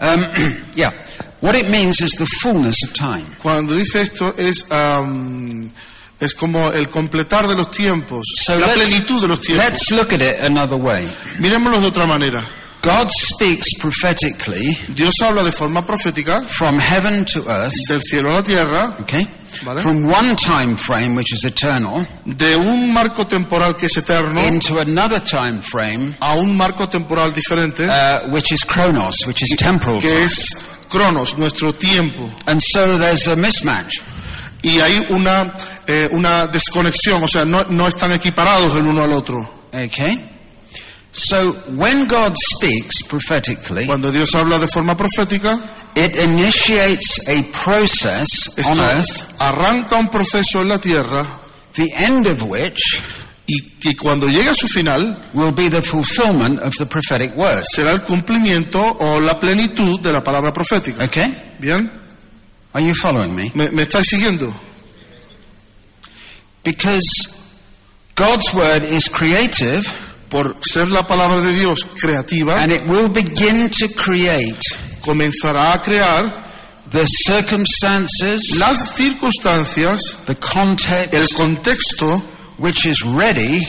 Um, 0.00 0.24
yeah. 0.74 0.90
What 1.40 1.54
it 1.54 1.68
means 1.70 2.00
is 2.00 2.12
the 2.12 2.26
fullness 2.40 2.76
of 2.84 2.94
time. 2.94 3.26
Cuando 3.42 3.74
dice 3.74 4.00
esto 4.02 4.34
es, 4.36 4.70
am, 4.72 5.70
es 6.18 6.34
como 6.34 6.70
el 6.72 6.88
completar 6.88 7.46
de 7.46 7.54
los 7.54 7.70
tiempos, 7.70 8.24
So 8.44 8.58
la 8.58 8.66
let's- 8.68 8.74
plenitud 8.88 9.20
de 9.22 9.28
los 9.28 9.40
tiempos. 9.40 9.64
Let's 9.64 9.90
look 9.92 10.12
at 10.12 10.20
it 10.22 10.40
another 10.44 10.76
way. 10.78 11.06
Miremoslo 11.38 11.80
de 11.80 11.86
otra 11.88 12.06
manera. 12.06 12.42
God 12.82 13.08
speaks 13.10 13.66
prophetically 13.80 14.78
Dios 14.94 15.12
habla 15.20 15.42
de 15.42 15.50
forma 15.50 15.82
profética 15.84 16.44
from 16.44 16.78
heaven 16.78 17.24
to 17.24 17.40
earth, 17.48 17.72
del 17.88 18.00
cielo 18.00 18.30
a 18.30 18.34
la 18.34 18.42
tierra 18.44 18.96
okay? 19.00 19.26
¿Vale? 19.62 19.80
from 19.80 20.04
one 20.04 20.34
time 20.36 20.76
frame, 20.76 21.14
which 21.16 21.32
is 21.32 21.44
eternal, 21.44 22.06
de 22.24 22.56
un 22.56 22.92
marco 22.92 23.26
temporal 23.26 23.76
que 23.76 23.86
es 23.86 23.96
eterno 23.96 24.40
into 24.46 24.78
another 24.80 25.20
time 25.20 25.60
frame, 25.60 26.14
a 26.20 26.34
un 26.34 26.56
marco 26.56 26.88
temporal 26.88 27.32
diferente 27.32 27.86
uh, 27.86 28.28
which 28.30 28.52
is 28.52 28.64
chronos, 28.64 29.26
which 29.26 29.42
is 29.42 29.56
temporal 29.56 30.00
que 30.00 30.08
time. 30.08 30.24
es 30.24 30.76
Cronos, 30.88 31.36
nuestro 31.36 31.74
tiempo. 31.74 32.30
And 32.46 32.62
so 32.62 32.96
there's 32.98 33.26
a 33.26 33.36
mismatch. 33.36 34.02
Y 34.62 34.80
hay 34.80 35.06
una, 35.10 35.54
eh, 35.86 36.08
una 36.12 36.46
desconexión, 36.46 37.22
o 37.22 37.28
sea, 37.28 37.44
no, 37.44 37.64
no 37.64 37.88
están 37.88 38.12
equiparados 38.12 38.76
el 38.76 38.86
uno 38.86 39.02
al 39.02 39.12
otro. 39.12 39.66
Okay? 39.72 40.35
So 41.16 41.52
when 41.74 42.06
God 42.08 42.34
speaks 42.36 43.02
prophetically, 43.08 43.86
Cuando 43.86 44.12
Dios 44.12 44.34
habla 44.34 44.58
de 44.58 44.68
forma 44.68 44.94
profética, 44.94 45.58
it 45.96 46.14
initiates 46.14 47.26
a 47.26 47.42
process 47.52 48.26
on 48.66 48.78
earth, 48.78 49.22
arranca 49.40 49.96
un 49.96 50.08
proceso 50.08 50.60
en 50.60 50.68
la 50.68 50.76
tierra 50.76 51.40
the 51.72 51.90
end 51.94 52.26
of 52.26 52.42
which 52.42 53.00
y 53.48 53.78
que 53.80 53.94
cuando 53.96 54.28
llegue 54.28 54.50
a 54.50 54.54
su 54.54 54.68
final 54.68 55.30
will 55.32 55.52
be 55.52 55.70
the 55.70 55.80
fulfillment 55.80 56.60
of 56.60 56.74
the 56.76 56.84
prophetic 56.84 57.34
word. 57.34 57.64
será 57.64 57.92
el 57.92 58.02
cumplimiento 58.02 58.78
o 58.78 59.18
la 59.18 59.38
plenitud 59.38 59.98
de 60.00 60.12
la 60.12 60.22
palabra 60.22 60.52
profética. 60.52 61.04
Okay? 61.04 61.54
¿Bien? 61.58 61.90
Are 62.74 62.84
you 62.84 62.94
following 62.94 63.34
me? 63.34 63.50
¿Me, 63.54 63.70
me 63.70 63.84
estáis 63.84 64.06
siguiendo? 64.06 64.52
Because 66.62 67.06
God's 68.14 68.52
word 68.52 68.82
is 68.82 69.08
creative 69.08 69.86
Por 70.28 70.56
ser 70.60 70.90
la 70.90 71.06
palabra 71.06 71.40
de 71.40 71.54
Dios 71.54 71.84
creativa, 71.84 72.62
and 72.62 72.72
it 72.72 72.84
will 72.86 73.08
begin 73.08 73.70
to 73.70 73.88
create 73.94 74.60
comenzará 75.06 75.74
a 75.74 75.80
crear 75.80 76.44
the 76.90 77.04
circumstances, 77.04 78.56
las 78.58 78.96
circunstancias, 78.96 80.00
the 80.26 80.32
el 80.32 80.38
context 80.38 81.36
contexto 81.36 82.18
which 82.58 82.86
is 82.86 83.04
ready 83.04 83.60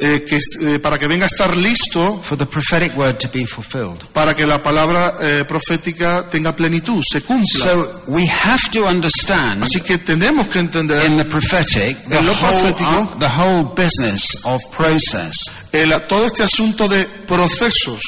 eh, 0.00 0.24
que, 0.26 0.38
eh, 0.66 0.78
para 0.78 0.98
que 0.98 1.06
venga 1.06 1.24
a 1.24 1.28
estar 1.28 1.56
listo 1.56 2.20
for 2.22 2.36
the 2.38 2.46
prophetic 2.46 2.96
word 2.96 3.16
to 3.18 3.28
be 3.32 3.46
fulfilled. 3.46 4.02
para 4.12 4.34
que 4.34 4.46
la 4.46 4.62
palabra 4.62 5.12
eh, 5.20 5.44
profética 5.46 6.28
tenga 6.30 6.54
plenitud, 6.56 7.02
se 7.08 7.20
cumpla. 7.22 7.46
So 7.64 8.02
we 8.08 8.26
have 8.26 8.70
to 8.72 8.84
understand 8.86 9.62
Así 9.62 9.80
que 9.80 9.98
tenemos 9.98 10.48
que 10.48 10.58
entender 10.60 11.04
in 11.06 11.16
the 11.16 11.24
prophetic 11.24 11.96
the 12.08 12.18
En 12.18 12.26
lo 12.26 12.32
whole, 12.32 12.72
profético- 12.72 13.18
the 13.18 13.28
whole 13.28 13.64
business 13.76 14.38
of 14.44 14.60
process. 14.74 15.36
el- 15.72 16.06
todo 16.08 16.26
este 16.26 16.42
asunto 16.44 16.88
de 16.88 17.04
procesos. 17.26 18.00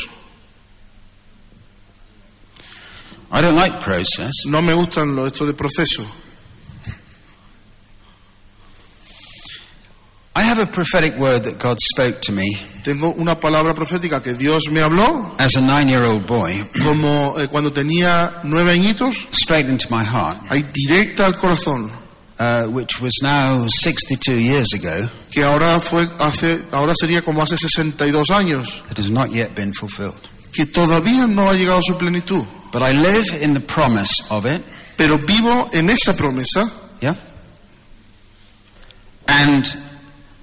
I 3.34 3.40
don't 3.40 3.56
like 3.56 3.80
process. 3.80 4.32
No 4.46 4.60
me 4.60 4.74
gustan 4.74 5.14
lo, 5.16 5.26
esto 5.26 5.46
de 5.46 5.54
proceso. 5.54 6.04
I 10.34 10.42
have 10.42 10.58
a 10.58 10.66
prophetic 10.66 11.18
word 11.18 11.44
that 11.44 11.58
God 11.58 11.76
spoke 11.78 12.20
to 12.22 12.32
me 12.32 12.48
Tengo 12.84 13.12
una 13.18 13.38
palabra 13.38 13.74
profética 13.74 14.22
que 14.22 14.32
Dios 14.34 14.62
me 14.70 14.80
habló 14.80 15.34
as 15.38 15.56
a 15.56 15.60
nine-year-old 15.60 16.26
boy, 16.26 16.66
como 16.82 17.38
eh, 17.38 17.46
cuando 17.48 17.70
tenía 17.70 18.40
nueve 18.44 18.72
añitos, 18.72 19.14
straight 19.30 19.68
into 19.68 19.88
my 19.90 20.02
heart, 20.04 20.38
ahí 20.48 20.64
directa 20.72 21.26
al 21.26 21.34
corazón, 21.38 21.92
uh, 22.40 22.66
which 22.70 23.00
was 23.00 23.12
now 23.22 23.66
62 23.68 24.40
years 24.40 24.72
ago. 24.72 25.08
que 25.30 25.44
ahora 25.44 25.78
fue 25.80 26.08
hace, 26.18 26.64
ahora 26.72 26.92
sería 26.98 27.22
como 27.22 27.40
hace 27.42 27.56
62 27.56 28.30
años, 28.30 28.82
It 28.90 28.98
has 28.98 29.10
not 29.10 29.30
yet 29.30 29.54
been 29.54 29.72
fulfilled. 29.72 30.18
que 30.52 30.66
todavía 30.66 31.26
no 31.28 31.50
ha 31.50 31.54
llegado 31.54 31.78
a 31.78 31.82
su 31.82 31.96
plenitud, 31.96 32.44
But 32.72 32.82
I 32.82 32.92
live 32.94 33.26
in 33.42 33.52
the 33.54 33.60
promise 33.60 34.24
of 34.30 34.44
it. 34.46 34.62
pero 34.96 35.18
vivo 35.24 35.68
en 35.72 35.88
esa 35.90 36.14
promesa 36.16 36.68
Yeah? 37.00 37.14
And 39.28 39.64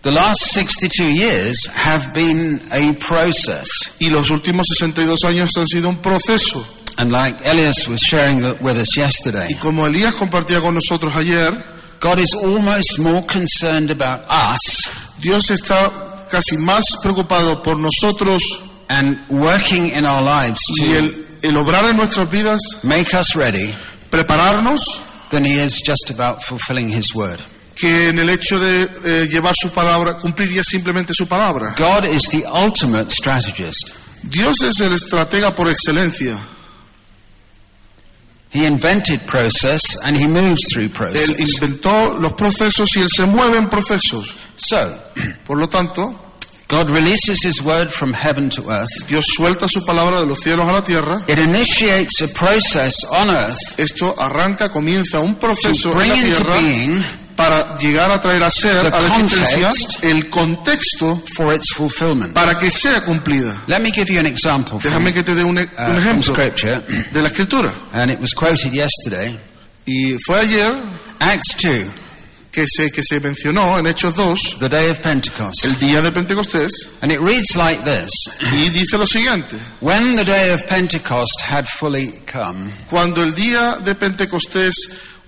the 0.01 0.11
last 0.11 0.41
62 0.53 1.13
years 1.13 1.65
have 1.67 2.13
been 2.13 2.61
a 2.71 2.93
process. 2.99 3.67
y 3.99 4.09
los 4.09 4.29
últimos 4.29 4.67
62 4.77 5.23
años 5.25 5.49
han 5.57 5.67
sido 5.67 5.89
un 5.89 5.97
proceso. 5.97 6.65
And 6.97 7.11
like 7.11 7.39
Elias 7.45 7.87
was 7.87 8.01
sharing 8.01 8.41
with 8.61 8.77
us 8.77 8.97
yesterday. 8.97 9.47
Y 9.49 9.55
como 9.55 9.85
Elías 9.85 10.13
compartía 10.15 10.59
con 10.61 10.75
nosotros 10.75 11.15
ayer, 11.15 11.51
God 11.99 12.19
is 12.19 12.33
almost 12.33 12.99
more 12.99 13.25
concerned 13.25 13.91
about 13.91 14.25
us 14.29 14.99
Dios 15.21 15.49
está 15.51 16.27
casi 16.29 16.55
más 16.57 16.85
preocupado 17.03 17.61
por 17.61 17.77
nosotros 17.77 18.41
and 18.87 19.19
working 19.29 19.89
in 19.89 20.05
our 20.05 20.21
lives 20.21 20.59
y 20.81 20.85
to 20.85 20.97
el, 20.97 21.27
el 21.41 21.57
obrar 21.57 21.85
en 21.85 21.97
nuestras 21.97 22.29
vidas, 22.29 22.59
make 22.83 23.13
us 23.13 23.35
ready 23.35 23.73
prepararnos, 24.09 24.79
than 25.29 25.45
he 25.45 25.59
is 25.59 25.81
just 25.85 26.09
about 26.09 26.41
fulfilling 26.41 26.89
his 26.89 27.13
word. 27.13 27.39
Que 27.79 28.09
en 28.09 28.19
el 28.19 28.29
hecho 28.29 28.59
de 28.59 28.83
eh, 29.05 29.27
llevar 29.27 29.53
su 29.55 29.71
palabra, 29.71 30.17
cumplir 30.17 30.53
ya 30.53 30.63
simplemente 30.63 31.13
su 31.13 31.27
palabra. 31.27 31.75
God 31.77 32.05
is 32.05 32.23
the 32.29 32.43
ultimate 32.45 33.09
strategist. 33.11 33.91
Dios 34.23 34.61
es 34.63 34.79
el 34.81 34.93
estratega 34.93 35.55
por 35.55 35.69
excelencia. 35.69 36.37
He 38.51 38.65
invented 38.65 39.21
process 39.27 39.81
and 40.03 40.17
he 40.17 40.27
moves 40.27 40.59
through 40.73 40.85
Él 40.85 40.91
process. 40.91 41.39
inventó 41.39 42.17
los 42.19 42.33
procesos 42.33 42.89
y 42.95 43.01
él 43.01 43.07
se 43.15 43.25
mueve 43.25 43.57
en 43.57 43.69
procesos. 43.69 44.33
So, 44.55 44.99
Por 45.45 45.59
lo 45.59 45.69
tanto, 45.69 46.33
God 46.67 46.89
releases 46.89 47.43
his 47.43 47.61
word 47.61 47.89
from 47.91 48.11
heaven 48.11 48.49
to 48.49 48.69
earth. 48.71 48.89
Dios 49.07 49.25
suelta 49.35 49.67
su 49.67 49.85
palabra 49.85 50.19
de 50.19 50.25
los 50.25 50.39
cielos 50.39 50.67
a 50.67 50.71
la 50.71 50.83
tierra. 50.83 51.23
It 51.27 51.37
initiates 51.37 52.21
a 52.21 52.27
process 52.27 52.93
on 53.11 53.29
earth 53.29 53.57
Esto 53.77 54.15
arranca, 54.17 54.69
comienza 54.69 55.19
un 55.19 55.35
proceso 55.35 55.91
en 56.01 56.09
la 56.09 56.15
into 56.15 56.43
tierra 56.43 56.55
being 56.59 57.03
para 57.39 57.77
llegar 57.77 58.11
a 58.11 58.19
traer 58.19 58.43
a 58.43 58.51
ser 58.51 58.85
a 58.85 58.99
la 58.99 59.07
existencia 59.07 59.71
el 60.01 60.29
contexto 60.29 61.23
for 61.35 61.53
its 61.53 61.71
fulfillment. 61.73 62.33
para 62.33 62.57
que 62.57 62.69
sea 62.69 63.01
cumplida. 63.05 63.55
Let 63.67 63.79
me 63.79 63.91
give 63.91 64.11
you 64.13 64.19
an 64.19 64.25
example 64.25 64.77
from, 64.79 64.91
Déjame 64.91 65.13
que 65.13 65.23
te 65.23 65.33
dé 65.35 65.43
un, 65.45 65.57
e- 65.57 65.63
uh, 65.77 65.89
un 65.91 65.97
ejemplo 65.97 66.33
de 66.35 67.21
la 67.21 67.27
escritura. 67.29 67.73
and 67.93 68.11
it 68.11 68.19
was 68.19 68.33
quoted 68.33 68.73
yesterday. 68.73 69.37
Y 69.85 70.17
fue 70.25 70.41
ayer 70.41 70.73
Acts 71.19 71.55
2, 71.63 71.87
que 72.51 72.65
se, 72.67 72.91
que 72.91 73.01
se 73.03 73.19
mencionó 73.21 73.79
en 73.79 73.87
Hechos 73.87 74.15
2, 74.15 74.57
the 74.59 74.67
day 74.67 74.89
of 74.89 74.99
Pentecost. 74.99 75.63
el 75.63 75.79
día 75.79 76.01
de 76.01 76.11
Pentecostés, 76.11 76.71
And 77.01 77.11
it 77.11 77.19
reads 77.21 77.55
like 77.55 77.81
this 77.85 78.09
y 78.51 78.69
dice 78.69 78.97
lo 78.97 79.05
siguiente. 79.07 79.55
When 79.79 80.15
the 80.17 80.25
day 80.25 80.51
of 80.51 80.65
Pentecost 80.67 81.41
had 81.41 81.65
fully 81.67 82.19
come, 82.31 82.69
Cuando 82.89 83.23
el 83.23 83.33
día 83.33 83.77
de 83.83 83.95
Pentecostés 83.95 84.75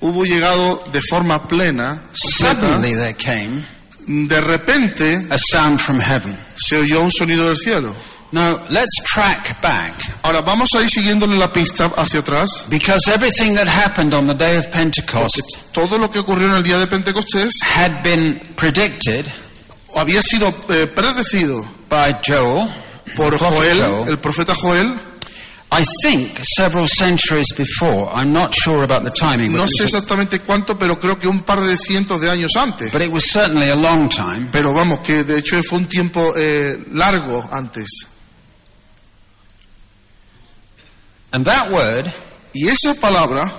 hubo 0.02 0.24
llegado 0.26 0.84
de 0.92 1.00
forma 1.10 1.48
plena, 1.48 2.02
suddenly 2.14 2.94
there 2.96 3.14
came 3.14 3.64
de 4.08 4.42
repente 4.42 5.28
a 5.30 5.38
sound 5.38 5.80
from 5.80 6.00
heaven. 6.00 6.36
se 6.56 6.76
oyó 6.78 7.02
un 7.02 7.12
sonido 7.12 7.46
del 7.48 7.56
cielo. 7.56 7.96
Now, 8.34 8.60
let's 8.70 9.04
track 9.14 9.62
back 9.62 9.94
Ahora 10.24 10.40
vamos 10.42 10.70
a 10.78 10.82
ir 10.82 10.90
siguiéndole 10.90 11.38
la 11.38 11.52
pista 11.52 11.92
hacia 11.98 12.22
atrás. 12.22 12.66
because 12.70 13.02
everything 13.10 13.54
that 13.56 13.68
happened 13.68 14.14
on 14.14 14.26
the 14.26 14.34
day 14.34 14.58
of 14.58 14.68
Pentecost 14.72 15.42
Todo 15.74 15.98
lo 15.98 16.10
que 16.10 16.20
ocurrió 16.20 16.48
en 16.48 16.54
el 16.54 16.64
día 16.64 16.78
de 16.80 16.88
Pentecostés 16.88 17.52
had 17.62 18.02
been 18.04 18.40
predicted 18.56 19.26
había 19.98 20.22
sido 20.24 20.48
eh, 20.70 20.88
predecido 20.88 21.66
by 21.90 22.20
Joel, 22.26 22.70
por 23.18 23.38
Joel, 23.38 23.78
Joel. 23.84 24.08
el 24.10 24.20
profeta 24.20 24.56
Joel. 24.56 24.98
I 25.74 25.86
think 26.04 26.38
several 26.58 26.86
centuries 26.88 27.48
before. 27.56 28.10
I'm 28.14 28.34
not 28.34 28.54
sure 28.54 28.84
about 28.84 29.06
the 29.06 29.12
timing, 29.12 29.54
No 29.54 29.60
but, 29.64 29.70
sé 29.70 29.84
it 29.84 29.84
was 29.86 29.94
a- 29.94 29.98
exactamente 30.00 30.40
cuánto, 30.42 30.78
pero 30.78 31.00
creo 31.00 31.18
que 31.18 31.28
un 31.30 31.40
par 31.44 31.62
de 31.62 31.78
cientos 31.78 32.20
de 32.20 32.30
años 32.30 32.56
antes. 32.58 32.92
but 32.92 33.02
it 33.02 33.10
was 33.10 33.24
certainly 33.32 33.70
a 33.70 33.76
long 33.76 34.10
time. 34.10 34.50
Pero 34.52 34.74
vamos, 34.74 35.00
que 35.00 35.24
de 35.24 35.38
hecho 35.40 35.62
fue 35.64 35.78
un 35.80 35.86
tiempo 35.88 36.34
eh, 36.36 36.78
largo 36.92 37.48
antes. 37.52 37.88
And 41.32 41.46
that 41.46 41.72
word 41.72 42.12
Y 42.54 42.68
esa 42.68 42.94
palabra 42.94 43.50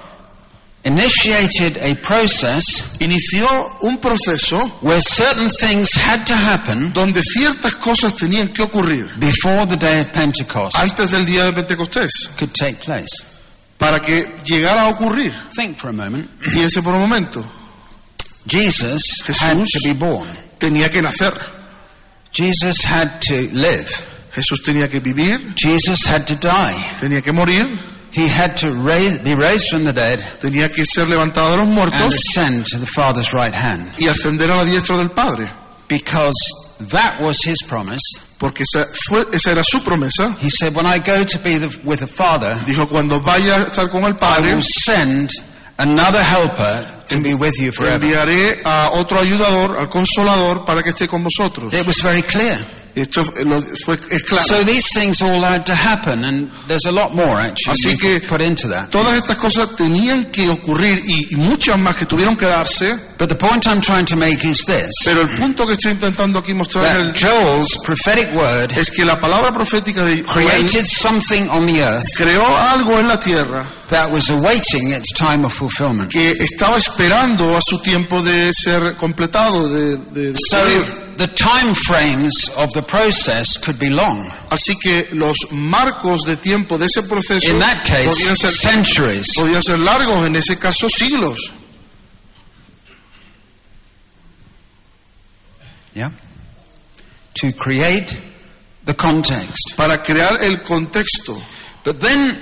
initiated 0.85 1.79
a 1.83 1.95
process 2.03 2.97
inició 3.01 3.47
un 3.83 3.99
proceso 3.99 4.67
where 4.81 5.01
certain 5.01 5.49
things 5.49 5.95
had 5.95 6.25
to 6.27 6.35
happen 6.35 6.93
donde 6.93 7.23
ciertas 7.23 7.75
cosas 7.77 8.15
tenían 8.17 8.53
que 8.53 8.63
ocurrir 8.63 9.19
before 9.19 9.67
the 9.67 9.77
day 9.77 10.01
of 10.01 10.09
Pentecost 10.13 10.77
antes 10.77 11.11
del 11.11 11.25
día 11.25 11.45
de 11.45 11.53
Pentecostés 11.53 12.31
could 12.37 12.53
take 12.53 12.79
place. 12.85 13.33
para 13.83 13.99
que 13.99 14.39
llegara 14.45 14.83
a 14.83 14.89
ocurrir. 14.91 15.35
Think 15.57 15.77
for 15.77 15.91
a 15.91 15.93
moment. 15.93 16.29
Piense 16.53 16.81
por 16.83 16.95
un 16.95 17.01
momento. 17.01 17.45
Jesus 18.47 19.03
Jesús. 19.27 19.43
had 19.43 19.57
to 19.59 19.81
be 19.83 19.93
born. 19.93 20.29
Tenía 20.59 20.89
que 20.89 21.03
nacer. 21.03 21.33
Jesus 22.33 22.85
had 22.85 23.21
to 23.21 23.49
live. 23.53 23.91
Jesús 24.33 24.63
tenía 24.63 24.89
que 24.89 25.01
vivir, 25.01 25.55
Jesus 25.57 26.07
had 26.07 26.25
to 26.25 26.37
die. 26.37 26.77
tenía 27.01 27.21
que 27.21 27.33
morir, 27.33 27.67
He 28.15 28.29
had 28.29 28.57
to 28.59 28.71
raise, 28.73 29.17
be 29.19 29.35
raised 29.35 29.71
from 29.71 29.85
the 29.85 29.93
dead 29.93 30.21
tenía 30.39 30.69
que 30.69 30.85
ser 30.85 31.07
levantado 31.07 31.51
de 31.53 31.57
los 31.57 31.67
and 31.67 31.75
muertos 31.75 32.15
ascend 32.15 32.67
to 32.67 32.79
the 32.79 32.87
Father's 32.87 33.33
right 33.33 33.55
hand. 33.55 33.93
y 33.99 34.07
ascender 34.09 34.51
a 34.51 34.57
la 34.57 34.65
diestra 34.65 34.97
del 34.99 35.11
Padre. 35.11 35.51
Because 35.89 36.35
that 36.91 37.21
was 37.21 37.39
his 37.45 37.63
promise. 37.67 38.01
Porque 38.39 38.65
esa, 38.65 38.87
fue, 39.09 39.25
esa 39.33 39.53
era 39.53 39.63
su 39.63 39.81
promesa. 39.83 40.37
He 40.41 40.51
said, 40.51 40.75
When 40.75 40.85
I 40.87 40.99
go 40.99 41.25
to 41.25 41.39
be 41.39 41.59
the, 41.59 41.69
with 41.85 42.01
the 42.01 42.07
Father, 42.07 42.55
Dijo, 42.67 42.89
cuando 42.89 43.21
vaya 43.21 43.63
a 43.63 43.65
estar 43.71 43.89
con 43.91 44.05
el 44.05 44.11
I 44.15 44.19
Padre, 44.19 44.55
will 44.55 44.63
send 44.85 45.31
another 45.79 46.23
helper 46.23 46.85
to 47.09 47.19
be 47.21 47.35
with 47.35 47.59
you 47.61 47.73
forever. 47.73 47.95
enviaré 48.05 48.61
a 48.65 48.91
otro 48.93 49.21
ayudador, 49.21 49.79
al 49.79 49.89
consolador, 49.89 50.65
para 50.65 50.83
que 50.83 50.91
esté 50.91 51.07
con 51.07 51.23
vosotros. 51.23 51.73
It 51.73 51.87
was 51.87 52.01
very 52.03 52.23
clear. 52.23 52.59
Esto 52.95 53.25
fue, 53.25 53.97
es 54.11 54.23
claro. 54.25 54.45
So 54.47 54.65
these 54.65 54.87
things 54.93 55.23
all 55.23 55.43
had 55.43 55.65
to 55.65 55.75
happen, 55.75 56.25
and 56.25 56.51
there's 56.69 56.85
a 56.85 56.93
lot 56.93 57.15
more 57.15 57.41
actually 57.41 57.73
Así 57.73 57.99
que 57.99 58.21
put 58.21 58.43
into 58.43 58.69
that. 58.69 58.91
todas 58.91 59.15
estas 59.17 59.37
cosas 59.39 59.75
tenían 59.77 60.31
que 60.31 60.49
ocurrir 60.51 61.03
y 61.07 61.35
muchas 61.37 61.79
más 61.79 61.97
que 61.97 62.05
tuvieron 62.05 62.37
que 62.37 62.45
darse, 62.45 62.99
But 63.23 63.29
the 63.29 63.37
point 63.37 63.69
I'm 63.69 63.81
trying 63.81 64.05
to 64.07 64.17
make 64.17 64.45
is 64.45 64.65
this: 64.67 64.91
pero 65.05 65.21
el 65.21 65.29
punto 65.29 65.65
que 65.65 65.75
estoy 65.75 65.93
intentando 65.93 66.41
aquí 66.41 66.55
mostrar 66.55 66.97
el- 66.97 67.13
Joel's 67.15 67.69
prophetic 67.85 68.35
word 68.35 68.73
es 68.77 68.91
que 68.91 69.05
la 69.05 69.21
palabra 69.21 69.53
profética 69.53 70.05
de 70.05 70.25
Joel 70.25 70.45
created 70.49 70.87
something 70.89 71.47
on 71.49 71.65
the 71.67 71.81
earth 71.85 72.03
creó 72.17 72.45
algo 72.57 72.99
en 72.99 73.07
la 73.07 73.21
tierra 73.21 73.65
that 73.91 74.11
was 74.11 74.29
awaiting 74.29 74.91
its 74.91 75.13
time 75.15 75.45
of 75.47 75.53
fulfillment. 75.53 76.11
que 76.11 76.33
estaba 76.33 76.79
esperando 76.79 77.57
a 77.57 77.61
su 77.63 77.79
tiempo 77.79 78.21
de 78.23 78.51
ser 78.53 78.97
completado, 78.97 79.69
de, 79.69 79.99
de- 79.99 80.33
de 80.33 80.39
So 80.51 80.57
the 81.17 81.29
time 81.29 81.77
frames 81.77 82.51
of 82.57 82.71
the 82.75 82.83
process 82.83 83.57
could 83.57 83.79
be 83.79 83.89
long. 83.91 84.29
Así 84.51 84.75
que 84.83 85.07
los 85.13 85.37
marcos 85.53 86.25
de 86.25 86.37
tiempo 86.39 86.77
de 86.77 86.87
ese 86.87 87.05
proceso 87.05 87.51
In 87.53 87.61
that 87.61 87.85
case, 87.85 88.09
podían 88.09 88.37
ser, 88.37 88.51
centuries. 88.51 89.27
podían 89.37 89.63
ser 89.63 89.79
largos, 89.79 90.27
en 90.27 90.35
ese 90.35 90.59
caso 90.59 90.89
siglos. 90.89 91.39
Yeah? 95.95 96.11
To 97.35 97.53
create 97.53 98.17
the 98.85 98.95
context. 98.95 99.75
para 99.77 99.99
crear 100.03 100.43
el 100.43 100.59
contexto. 100.63 101.37
But 101.85 102.01
then, 102.01 102.39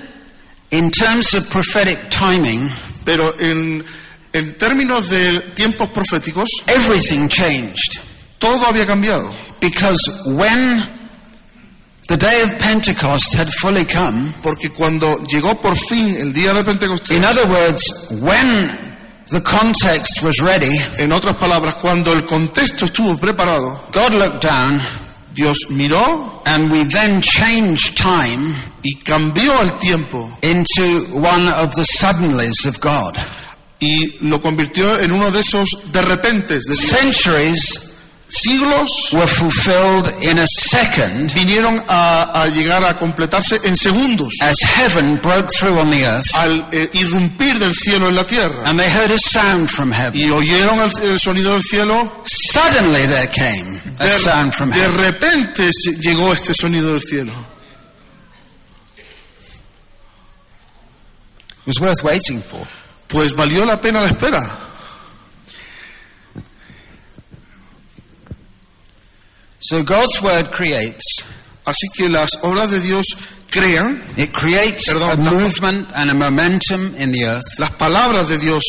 in 0.71 0.91
terms 0.91 1.35
of 1.35 1.49
prophetic 1.51 2.11
timing, 2.11 2.71
Pero 3.05 3.35
en, 3.41 3.85
en 4.33 4.59
términos 4.59 5.09
de 5.09 5.41
tiempos 5.55 5.89
proféticos, 5.89 6.49
everything 6.67 7.29
changed. 7.29 7.99
todo 8.39 8.65
había 8.67 8.87
cambiado. 8.87 9.33
Because 9.61 10.01
when 10.27 10.83
the 12.09 12.17
day 12.17 12.43
of 12.43 12.59
Pentecost 12.59 13.35
had 13.35 13.49
fully 13.61 13.85
come, 13.85 14.33
Porque 14.43 14.71
cuando 14.71 15.19
llegó 15.27 15.61
por 15.61 15.77
fin 15.77 16.15
el 16.15 16.33
día 16.33 16.53
de 16.55 16.63
Pentecostés, 16.65 17.17
in 17.17 17.25
other 17.25 17.47
words, 17.49 17.83
when 18.21 18.90
the 19.31 19.41
context 19.41 20.23
was 20.23 20.41
ready, 20.41 20.77
en 20.99 21.13
otras 21.13 21.37
palabras, 21.37 21.77
cuando 21.77 22.13
el 22.13 22.25
contexto 22.25 22.87
estuvo 22.87 23.17
preparado, 23.17 23.81
God 23.93 24.15
looked 24.15 24.43
down 24.43 24.81
Dios 25.35 25.57
miró 25.71 26.43
and 26.45 26.71
we 26.71 26.85
then 26.85 27.21
changed 27.23 27.97
time 27.97 28.55
y 28.83 28.99
cambió 29.05 29.61
el 29.63 29.71
tiempo 29.79 30.29
into 30.43 31.07
one 31.13 31.49
of 31.49 31.75
the 31.77 31.85
suddenlies 31.85 32.67
of 32.67 32.81
God. 32.81 33.17
y 33.81 34.19
lo 34.21 34.41
convirtió 34.41 35.01
en 35.01 35.11
uno 35.11 35.31
de 35.31 35.41
esos 35.41 35.91
de 35.91 36.03
repentes 36.03 36.65
de 36.65 36.75
Dios. 36.75 36.87
Centuries 36.87 37.90
Siglos 38.33 38.89
were 39.13 39.27
fulfilled 39.27 40.07
in 40.23 40.39
a 40.39 40.47
second 40.47 41.31
vinieron 41.33 41.83
a, 41.89 42.43
a 42.43 42.47
llegar 42.49 42.85
a 42.85 42.95
completarse 42.95 43.61
en 43.65 43.77
segundos 43.77 44.33
as 44.41 44.55
heaven 44.63 45.17
broke 45.21 45.49
through 45.51 45.79
on 45.81 45.91
the 45.91 46.05
earth 46.07 46.25
al 46.37 46.65
eh, 46.73 46.89
irrumpir 46.95 47.59
del 47.59 47.75
cielo 47.75 48.09
en 48.09 48.15
la 48.15 48.25
tierra. 48.25 48.63
and 48.67 48.79
they 48.79 48.89
heard 48.89 49.11
a 49.11 49.19
sound 49.19 49.69
from 49.69 49.91
heaven. 49.91 50.19
Y 50.21 50.31
oyeron 50.31 50.79
el, 50.79 50.91
el 51.11 51.19
sonido 51.19 51.53
del 51.55 51.63
cielo 51.63 52.23
Suddenly 52.25 53.07
there 53.07 53.27
came 53.27 53.81
a 53.99 54.05
De, 54.05 54.19
sound 54.19 54.53
from 54.55 54.71
de 54.71 54.79
heaven. 54.81 54.97
repente 54.97 55.71
se- 55.73 55.97
llegó 56.01 56.33
este 56.33 56.55
sonido 56.55 56.91
del 56.91 57.01
cielo. 57.01 57.33
It 61.61 61.67
was 61.67 61.81
worth 61.81 62.03
waiting 62.05 62.41
for. 62.43 62.67
Pues 63.09 63.33
valió 63.35 63.65
la 63.65 63.81
pena 63.81 64.03
la 64.03 64.09
espera. 64.11 64.41
So 69.61 69.83
God's 69.85 70.21
word 70.23 70.51
creates. 70.51 71.05
Así 71.65 71.89
que 71.95 72.09
las 72.09 72.31
obras 72.43 72.71
de 72.71 72.81
Dios 72.81 73.05
crean, 73.51 74.03
It 74.17 74.33
creates 74.33 74.87
Perdón, 74.89 75.11
a 75.27 75.31
movement 75.31 75.89
and 75.95 76.11
a 76.11 76.15
momentum 76.15 76.95
in 76.99 77.13
the 77.13 77.25
earth. 77.27 77.59
las 77.59 77.71
palabras 77.73 78.29
de 78.29 78.39
Dios 78.39 78.63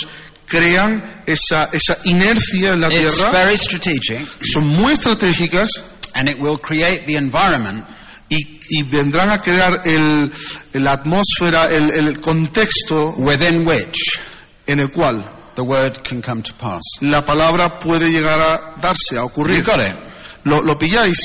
crean 0.46 1.24
esa, 1.26 1.70
esa 1.72 1.98
inercia 2.06 2.74
en 2.74 2.82
la 2.82 2.88
It's 2.90 3.16
tierra, 3.16 3.32
very 3.32 3.58
strategic 3.58 4.28
son 4.44 4.68
muy 4.68 4.94
estratégicas 4.94 5.70
and 6.16 6.28
it 6.28 6.38
will 6.40 6.58
create 6.58 7.06
the 7.06 7.16
environment 7.16 7.86
y, 8.30 8.60
y 8.70 8.84
vendrán 8.84 9.30
a 9.30 9.42
crear 9.42 9.82
el, 9.86 10.32
la 10.74 10.94
atmósfera, 10.94 11.68
el, 11.72 11.92
el 11.92 12.20
contexto 12.20 13.14
within 13.18 13.66
which 13.66 14.20
en 14.68 14.80
el 14.82 14.90
cual 14.92 15.24
the 15.56 15.64
word 15.64 16.04
can 16.04 16.22
come 16.22 16.42
to 16.42 16.54
pass. 16.56 16.82
la 17.02 17.24
palabra 17.24 17.80
puede 17.80 18.12
llegar 18.12 18.40
a 18.42 18.76
darse, 18.82 19.18
a 19.18 19.24
ocurrir. 19.24 19.58
You 19.60 19.64
got 19.64 19.80
it? 19.80 19.96
¿Lo, 20.44 20.62
lo 20.62 20.78
pilláis? 20.78 21.18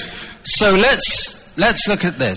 So 0.45 0.77
let's 0.77 1.53
let's 1.57 1.87
look 1.89 2.05
at 2.05 2.19
this. 2.19 2.37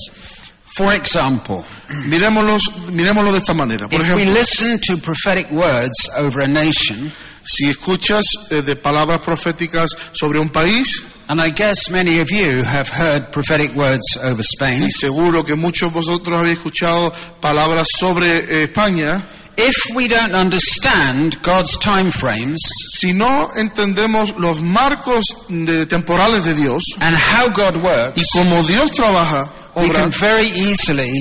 For 0.75 0.93
example, 0.93 1.65
Miremoslos, 2.05 2.89
miremoslo 2.91 3.31
de 3.31 3.39
esta 3.39 3.53
manera. 3.53 3.87
Por 3.87 4.01
if 4.01 4.15
we 4.15 4.21
ejemplo, 4.21 4.33
listen 4.33 4.79
to 4.79 4.97
prophetic 4.97 5.51
words 5.51 6.09
over 6.15 6.41
a 6.43 6.47
nation, 6.47 7.11
si 7.43 7.67
escuchas 7.67 8.23
eh, 8.51 8.61
de 8.61 8.75
palabras 8.75 9.19
proféticas 9.21 9.89
sobre 10.13 10.39
un 10.39 10.49
país, 10.49 11.03
and 11.27 11.41
I 11.41 11.49
guess 11.49 11.89
many 11.89 12.19
of 12.19 12.29
you 12.29 12.63
have 12.63 12.87
heard 12.87 13.31
prophetic 13.31 13.75
words 13.75 14.17
over 14.21 14.41
Spain, 14.41 14.83
y 14.83 14.91
seguro 14.91 15.43
que 15.43 15.55
muchos 15.55 15.91
de 15.91 15.99
vosotros 15.99 16.39
habéis 16.39 16.57
escuchado 16.57 17.11
palabras 17.41 17.87
sobre 17.97 18.37
eh, 18.37 18.63
España, 18.63 19.27
if 19.59 19.95
we 19.95 20.07
don't 20.07 20.33
understand 20.33 21.35
God's 21.41 21.77
time 21.77 22.11
frames 22.11 22.57
si 22.97 23.11
no 23.13 23.49
entendemos 23.55 24.35
los 24.37 24.61
marcos 24.61 25.23
de- 25.49 25.85
temporales 25.85 26.45
de 26.45 26.55
Dios 26.55 26.83
and 27.01 27.15
how 27.15 27.49
God 27.49 27.77
works, 27.83 28.17
y 28.17 28.23
cómo 28.33 28.63
Dios 28.67 28.91
trabaja, 28.91 29.49
we 29.75 29.89
can 29.89 30.11
very 30.11 30.47
easily 30.47 31.11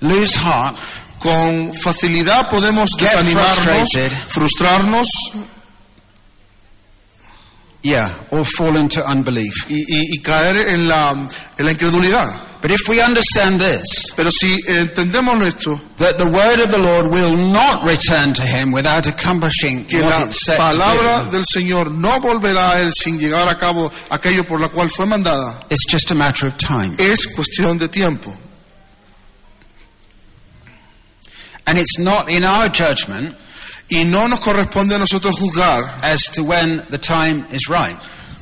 lose 0.00 0.36
heart 0.36 0.76
con 1.20 1.72
facilidad 1.74 2.48
podemos 2.48 2.90
desanimarnos, 2.96 3.88
frustrarnos 4.28 5.08
Yeah, 7.82 8.12
or 8.32 8.44
fall 8.44 8.76
into 8.76 9.04
unbelief. 9.04 9.52
y, 9.68 9.76
y- 9.88 10.06
y 10.14 10.18
caer 10.20 10.68
en 10.68 10.88
la, 10.88 11.10
en 11.12 11.64
la 11.64 11.70
incredulidad. 11.72 12.28
But 12.60 12.72
if 12.72 12.88
we 12.88 13.00
understand 13.00 13.60
this, 13.60 13.86
Pero 14.16 14.30
si 14.30 14.60
entendemos 14.66 15.40
esto, 15.46 15.80
that 15.98 16.18
the 16.18 16.26
word 16.26 16.58
of 16.60 16.70
the 16.72 16.78
Lord 16.78 17.06
will 17.06 17.36
not 17.36 17.84
return 17.84 18.34
to 18.34 18.42
him 18.42 18.72
without 18.72 19.06
accomplishing 19.06 19.84
que 19.84 20.00
what 20.02 20.10
la 20.10 20.24
it's 20.26 20.44
set 20.44 20.58
palabra 20.58 21.18
to 21.18 21.24
do, 21.26 21.30
del 21.30 21.44
Señor 21.44 21.92
no 21.92 22.18
volverá 22.18 22.72
a 22.72 22.80
Él 22.80 22.90
sin 22.92 23.18
llegar 23.18 23.48
a 23.48 23.54
cabo 23.54 23.88
aquello 24.10 24.44
por 24.44 24.60
la 24.60 24.68
cual 24.68 24.88
fue 24.88 25.06
mandada, 25.06 25.64
it's 25.70 25.86
just 25.88 26.10
a 26.10 26.14
matter 26.16 26.48
of 26.48 26.58
time. 26.58 26.96
es 26.98 27.26
cuestión 27.26 27.78
de 27.78 27.86
tiempo. 27.88 28.34
And 31.66 31.78
it's 31.78 31.98
not 31.98 32.30
in 32.30 32.44
our 32.44 32.68
judgment 32.70 33.36
Y 33.90 34.04
no 34.04 34.26
nos 34.26 34.40
corresponde 34.40 34.94
a 34.94 34.98
nosotros 34.98 35.36
juzgar 35.38 36.02
as 36.02 36.20
to 36.32 36.42
when 36.44 36.84
the 36.90 36.98
time 36.98 37.46
is 37.52 37.68
right. 37.68 37.96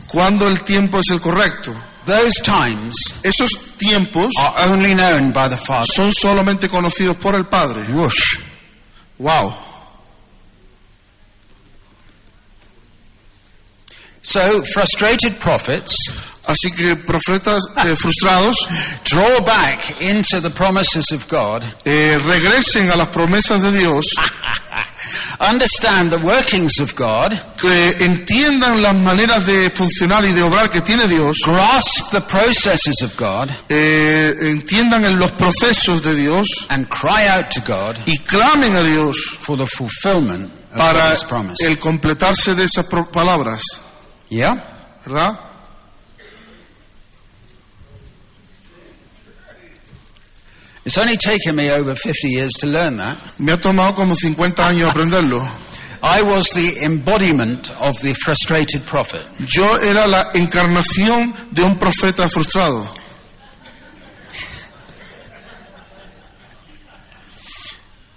cuándo 0.08 0.48
el 0.48 0.64
tiempo 0.64 0.98
es 0.98 1.10
el 1.10 1.20
correcto. 1.20 1.72
Those 2.06 2.34
times 2.42 2.94
Esos 3.22 3.76
tiempos 3.78 4.30
are 4.38 4.70
only 4.70 4.94
known 4.94 5.32
by 5.32 5.48
the 5.48 5.56
Father. 5.56 5.86
son 5.86 6.12
solamente 6.12 6.68
conocidos 6.68 7.16
por 7.16 7.34
el 7.34 7.44
Padre. 7.44 7.92
Whoosh. 7.92 8.40
Wow. 9.18 9.54
So, 14.22 14.62
frustrated 14.64 15.38
prophets 15.38 15.94
Así 16.46 16.70
que 16.70 16.94
profetas 16.94 17.60
eh, 17.84 17.96
frustrados 18.00 18.56
draw 19.04 19.40
back 19.40 20.00
into 20.00 20.40
the 20.40 20.50
promises 20.50 21.10
of 21.10 21.26
God, 21.28 21.64
eh, 21.84 22.18
regresen 22.18 22.90
a 22.90 22.96
las 22.96 23.08
promesas 23.08 23.62
de 23.62 23.72
Dios, 23.72 24.06
understand 25.40 26.10
the 26.10 26.18
workings 26.18 26.78
of 26.80 26.94
God, 26.96 27.32
que 27.60 27.90
entiendan 28.04 28.80
las 28.82 28.94
maneras 28.94 29.46
de 29.46 29.70
funcionar 29.70 30.24
y 30.24 30.32
de 30.32 30.42
obrar 30.42 30.70
que 30.70 30.80
tiene 30.80 31.06
Dios, 31.08 31.38
grasp 31.44 32.10
the 32.10 32.20
processes 32.20 33.02
of 33.02 33.16
God, 33.16 33.50
eh, 33.68 34.34
entiendan 34.40 35.04
en 35.04 35.18
los 35.18 35.32
procesos 35.32 36.02
de 36.02 36.14
Dios 36.14 36.66
and 36.70 36.88
cry 36.88 37.26
out 37.28 37.48
to 37.50 37.60
God 37.66 37.96
y 38.06 38.16
clamen 38.18 38.76
a 38.76 38.82
Dios 38.82 39.16
for 39.40 39.56
the 39.56 39.66
fulfillment 39.66 40.50
of 40.72 40.76
para 40.76 41.08
God's 41.10 41.24
promise. 41.24 41.56
el 41.66 41.78
completarse 41.78 42.54
de 42.54 42.64
esas 42.64 42.86
palabras, 43.12 43.62
Yeah? 44.28 44.56
¿verdad? 45.04 45.38
It's 50.86 50.96
only 50.98 51.16
taken 51.16 51.56
me 51.56 51.68
over 51.70 51.94
50 51.96 52.28
years 52.28 52.52
to 52.60 52.66
learn 52.68 52.96
that. 52.98 53.16
Me 53.40 53.50
ha 53.52 53.56
tomado 53.58 53.94
como 53.96 54.14
50 54.14 54.68
años 54.68 54.88
aprenderlo. 54.90 55.42
I 56.02 56.22
was 56.22 56.50
the 56.54 56.78
embodiment 56.84 57.70
of 57.80 57.98
the 58.00 58.14
frustrated 58.14 58.82
prophet. 58.86 59.20
Yo 59.48 59.76
era 59.78 60.06
la 60.06 60.30
encarnación 60.34 61.34
de 61.52 61.64
un 61.64 61.76
profeta 61.78 62.28
frustrado. 62.30 62.86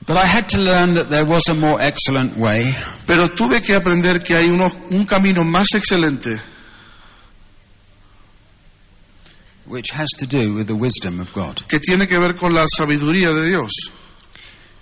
But 0.06 0.18
I 0.18 0.26
had 0.26 0.50
to 0.50 0.60
learn 0.60 0.96
that 0.96 1.10
there 1.10 1.26
was 1.26 1.48
a 1.50 1.54
more 1.54 1.80
excellent 1.80 2.36
way, 2.38 2.74
Pero 3.06 3.28
tuve 3.30 3.62
que 3.62 3.76
aprender 3.76 4.24
que 4.24 4.36
hay 4.36 4.50
uno- 4.50 4.72
un 4.90 5.06
camino 5.06 5.44
más 5.44 5.68
excelente 5.76 6.40
which 9.70 9.92
has 9.92 10.10
to 10.18 10.26
do 10.26 10.54
with 10.54 10.68
the 10.68 10.76
wisdom 10.76 11.20
of 11.20 11.32
God. 11.34 11.62
que 11.68 11.80
tiene 11.80 12.08
que 12.08 12.18
ver 12.20 12.36
con 12.36 12.54
la 12.54 12.66
sabiduría 12.68 13.34
de 13.34 13.48
Dios. 13.48 13.72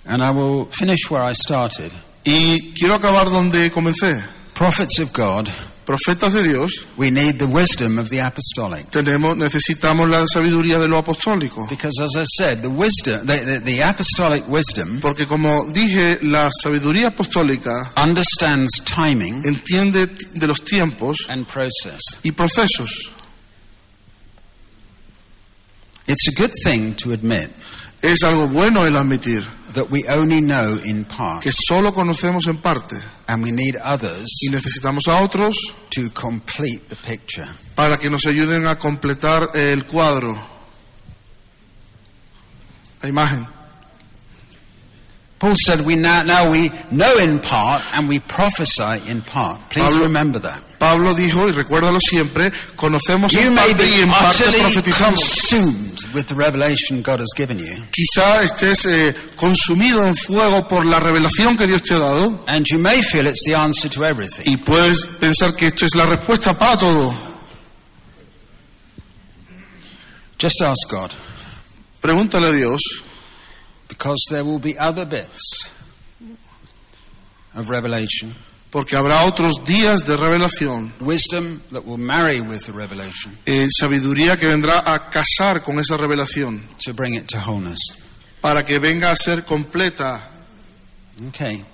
And 0.04 0.22
I 0.22 0.30
will 0.30 0.66
finish 0.70 1.10
where 1.10 1.22
I 1.22 1.34
started. 1.34 1.92
Y 2.24 2.72
quiero 2.74 2.94
acabar 2.94 3.26
donde 3.30 3.70
comencé. 3.70 4.22
Prophets 4.54 4.98
of 5.00 5.12
God, 5.12 5.48
Profetas 5.86 6.34
de 6.34 6.42
Dios, 6.42 6.84
we 6.98 7.10
need 7.10 7.38
the 7.38 7.46
wisdom 7.46 7.98
of 7.98 8.10
the 8.10 8.20
apostolic. 8.20 8.90
tenemos, 8.90 9.34
necesitamos 9.38 10.06
la 10.10 10.26
sabiduría 10.26 10.78
de 10.78 10.86
lo 10.86 10.98
apostólico. 10.98 11.66
Because 11.70 11.98
as 12.02 12.14
I 12.14 12.24
said, 12.36 12.60
the 12.60 12.68
wisdom, 12.68 13.26
the, 13.26 13.38
the, 13.38 13.60
the 13.60 13.82
apostolic 13.82 14.46
wisdom 14.48 15.00
Porque 15.00 15.26
como 15.26 15.64
dije, 15.72 16.18
la 16.22 16.50
sabiduría 16.62 17.08
apostólica 17.08 17.92
understands 17.96 18.82
timing 18.84 19.42
entiende 19.46 20.08
de 20.34 20.46
los 20.46 20.62
tiempos 20.62 21.16
and 21.30 21.46
process. 21.46 22.00
y 22.22 22.32
procesos. 22.32 23.12
It's 26.08 26.26
a 26.28 26.32
good 26.32 26.52
thing 26.64 26.94
to 26.96 27.12
admit 27.12 27.50
Es 28.02 28.22
algo 28.22 28.48
bueno 28.48 28.84
el 28.84 28.96
admitir 28.96 29.44
that 29.74 29.90
we 29.90 30.04
only 30.08 30.40
know 30.40 30.80
in 30.84 31.04
part 31.04 31.42
que 31.42 31.52
solo 31.52 31.92
conocemos 31.92 32.46
en 32.46 32.56
parte 32.58 32.96
and 33.26 33.44
we 33.44 33.52
need 33.52 33.76
others 33.84 34.26
y 34.46 34.50
necesitamos 34.50 35.06
a 35.08 35.20
otros 35.22 35.56
to 35.90 36.10
complete 36.12 36.88
the 36.88 36.96
picture. 36.96 37.46
para 37.74 37.98
que 37.98 38.08
nos 38.08 38.24
ayuden 38.26 38.66
a 38.66 38.76
completar 38.78 39.50
el 39.54 39.84
cuadro, 39.84 40.34
la 43.02 43.08
imagen. 43.08 43.57
Paul 45.38 45.54
said 45.64 45.80
we 45.86 45.94
now, 45.94 46.22
now 46.24 46.50
we 46.50 46.70
know 46.90 47.16
in 47.18 47.38
part 47.38 47.82
and 47.94 48.08
we 48.08 48.18
prophesy 48.18 49.00
in 49.08 49.22
part. 49.22 49.60
Please 49.70 49.84
Pablo- 49.84 50.02
remember 50.02 50.40
that. 50.40 50.60
Pablo 50.80 51.14
dijo, 51.14 51.48
y 51.48 51.52
recuérdalo 51.52 51.98
siempre, 52.00 52.52
conocemos 52.76 53.32
You 53.32 53.40
en 53.48 53.54
may 53.54 53.68
parte 53.74 53.86
y 53.86 53.90
be 53.90 54.02
en 54.02 54.10
parte 54.10 54.44
profetizamos. 54.60 55.18
consumed 55.18 56.00
with 56.14 56.26
the 56.26 56.34
revelation 56.34 57.02
God 57.02 57.20
has 57.20 57.32
given 57.36 57.58
you, 57.58 57.84
Quizá 57.92 58.42
estés 58.42 58.84
eh, 58.86 59.14
consumido 59.36 60.04
en 60.06 60.14
fuego 60.16 60.66
por 60.68 60.84
la 60.86 60.98
revelación 61.00 61.56
que 61.56 61.66
Dios 61.66 61.82
te 61.82 61.94
ha 61.94 61.98
dado 61.98 62.44
and 62.48 62.64
you 62.68 62.78
may 62.78 63.02
feel 63.02 63.26
it's 63.26 63.42
the 63.44 63.54
answer 63.56 63.88
to 63.90 64.04
everything. 64.04 64.42
y 64.46 64.56
puedes 64.56 65.06
pensar 65.20 65.54
que 65.54 65.66
esto 65.68 65.84
es 65.86 65.94
la 65.96 66.06
respuesta 66.06 66.56
para 66.58 66.76
todo. 66.78 67.12
Just 70.40 70.62
ask 70.62 70.88
God, 70.88 71.10
Pregúntale 72.00 72.46
a 72.48 72.52
Dios, 72.52 72.80
because 73.88 74.18
there 74.30 74.44
will 74.44 74.58
be 74.60 74.76
other 74.78 75.04
bits 75.04 75.70
of 77.54 77.68
revelation, 77.70 78.34
porque 78.70 78.96
habrá 78.96 79.24
otros 79.24 79.64
días 79.64 80.04
de 80.06 80.16
revelación, 80.16 80.92
wisdom 81.00 81.60
that 81.72 81.84
will 81.84 81.98
marry 81.98 82.40
with 82.40 82.64
the 82.66 82.72
revelation 82.72 83.36
eh, 83.46 83.66
sabiduría 83.70 84.36
que 84.36 84.46
vendrá 84.46 84.82
a 84.84 85.08
casar 85.10 85.62
con 85.62 85.78
esa 85.80 85.96
revelación 85.96 86.62
to 86.78 86.92
bring 86.92 87.14
it 87.14 87.26
to 87.26 87.38
wholeness. 87.38 87.78
para 88.40 88.64
que 88.64 88.78
venga 88.78 89.10
a 89.10 89.16
ser 89.16 89.44
completa. 89.44 90.20
Okay. 91.28 91.64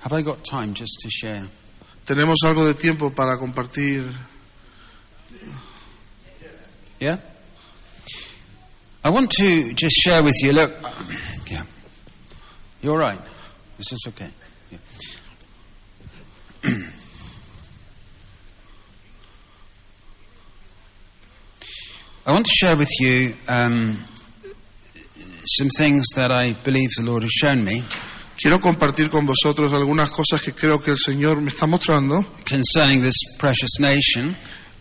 Have 0.00 0.14
I 0.14 0.22
got 0.22 0.42
time 0.44 0.72
just 0.74 0.98
to 1.02 1.10
share? 1.10 1.46
Tenemos 2.06 2.38
algo 2.44 2.64
de 2.64 2.74
tiempo 2.74 3.10
para 3.10 3.36
compartir. 3.38 4.10
Yeah? 6.98 7.18
I 9.02 9.10
want 9.10 9.30
to 9.32 9.72
just 9.72 9.94
share 9.96 10.22
with 10.22 10.36
you. 10.42 10.52
Look, 10.52 10.72
yeah. 11.50 11.64
You're 12.82 12.98
right. 12.98 13.18
This 13.78 13.92
is 13.92 14.04
okay. 14.08 14.30
Yeah. 14.70 14.78
I 22.26 22.32
want 22.32 22.46
to 22.46 22.52
share 22.52 22.76
with 22.76 22.90
you 23.00 23.34
um, 23.48 23.98
some 25.58 25.68
things 25.76 26.06
that 26.14 26.30
I 26.30 26.52
believe 26.52 26.90
the 26.96 27.02
Lord 27.04 27.22
has 27.22 27.32
shown 27.32 27.64
me 27.64 27.82
Quiero 28.40 28.58
compartir 28.58 29.10
con 29.10 29.26
vosotros 29.26 29.74
algunas 29.74 30.08
cosas 30.08 30.40
que 30.40 30.54
creo 30.54 30.80
que 30.80 30.92
el 30.92 30.96
Señor 30.96 31.42
me 31.42 31.48
está 31.48 31.66
mostrando 31.66 32.24
concerning 32.48 33.02
this 33.02 33.18
precious 33.38 33.78
nation. 33.78 34.34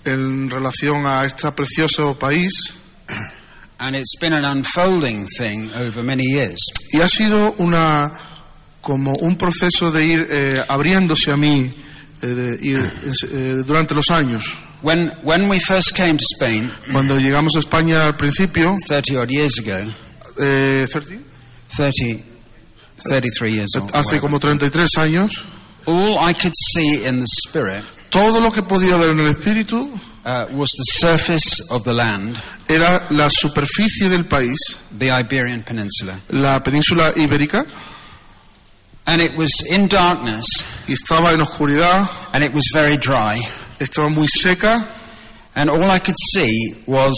en 0.05 0.49
relación 0.49 1.05
a 1.05 1.25
este 1.25 1.51
precioso 1.51 2.17
país. 2.17 2.51
And 3.79 3.95
it's 3.95 4.15
been 4.19 4.33
an 4.33 4.43
unfolding 4.43 5.25
thing 5.37 5.71
over 5.73 6.03
many 6.03 6.23
years. 6.23 6.59
Y 6.91 6.99
ha 7.01 7.07
sido 7.07 7.55
una 7.59 8.11
como 8.81 9.13
un 9.13 9.37
proceso 9.37 9.91
de 9.91 10.05
ir 10.05 10.27
eh, 10.29 10.63
abriéndose 10.67 11.31
a 11.31 11.37
mí 11.37 11.69
eh, 12.21 12.27
de 12.27 12.59
ir, 12.61 12.77
eh, 12.77 13.63
durante 13.65 13.93
los 13.93 14.09
años. 14.09 14.43
When, 14.81 15.09
when 15.23 15.49
we 15.49 15.59
first 15.59 15.93
came 15.95 16.17
to 16.17 16.25
Spain, 16.35 16.71
Cuando 16.91 17.17
llegamos 17.17 17.55
a 17.55 17.59
España 17.59 18.05
al 18.05 18.15
principio, 18.15 18.75
30 18.87 19.21
odd 19.21 19.29
years 19.29 19.59
ago, 19.59 19.91
eh, 20.39 20.87
30, 20.89 21.21
30, 21.75 22.23
33 23.09 23.51
years 23.51 23.69
old, 23.75 23.91
hace 23.93 24.19
como 24.19 24.39
33 24.39 24.97
años, 24.97 25.45
all 25.85 26.17
I 26.19 26.33
could 26.33 26.53
see 26.73 27.05
in 27.05 27.19
the 27.19 27.27
spirit 27.47 27.83
todo 28.09 28.39
lo 28.39 28.51
que 28.51 28.63
podía 28.63 28.97
ver 28.97 29.11
en 29.11 29.19
el 29.19 29.27
espíritu 29.27 29.89
uh, 30.25 30.47
was 30.51 30.69
the 30.77 30.83
surface 30.83 31.69
of 31.71 31.83
the 31.83 31.93
land, 31.93 32.37
era 32.69 33.07
la 33.11 33.27
superficie 33.29 34.09
del 34.09 34.23
país, 34.25 34.57
the 34.97 35.09
Iberian 35.11 35.63
Peninsula. 35.63 36.19
la 36.29 36.59
península 36.59 37.13
ibérica, 37.15 37.65
And 39.07 39.21
it 39.23 39.35
was 39.35 39.49
in 39.67 39.87
darkness, 39.87 40.45
y 40.87 40.93
estaba 40.93 41.33
en 41.33 41.39
oscuridad, 41.41 42.07
and 42.33 42.43
it 42.43 42.53
was 42.53 42.63
very 42.73 42.97
dry. 42.97 43.39
estaba 43.79 44.09
muy 44.13 44.27
seca, 44.27 44.77
And 45.55 45.69
all 45.69 45.89
I 45.89 45.97
could 45.99 46.15
see 46.33 46.75
was 46.85 47.15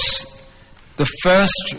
the 0.96 1.06
first. 1.22 1.76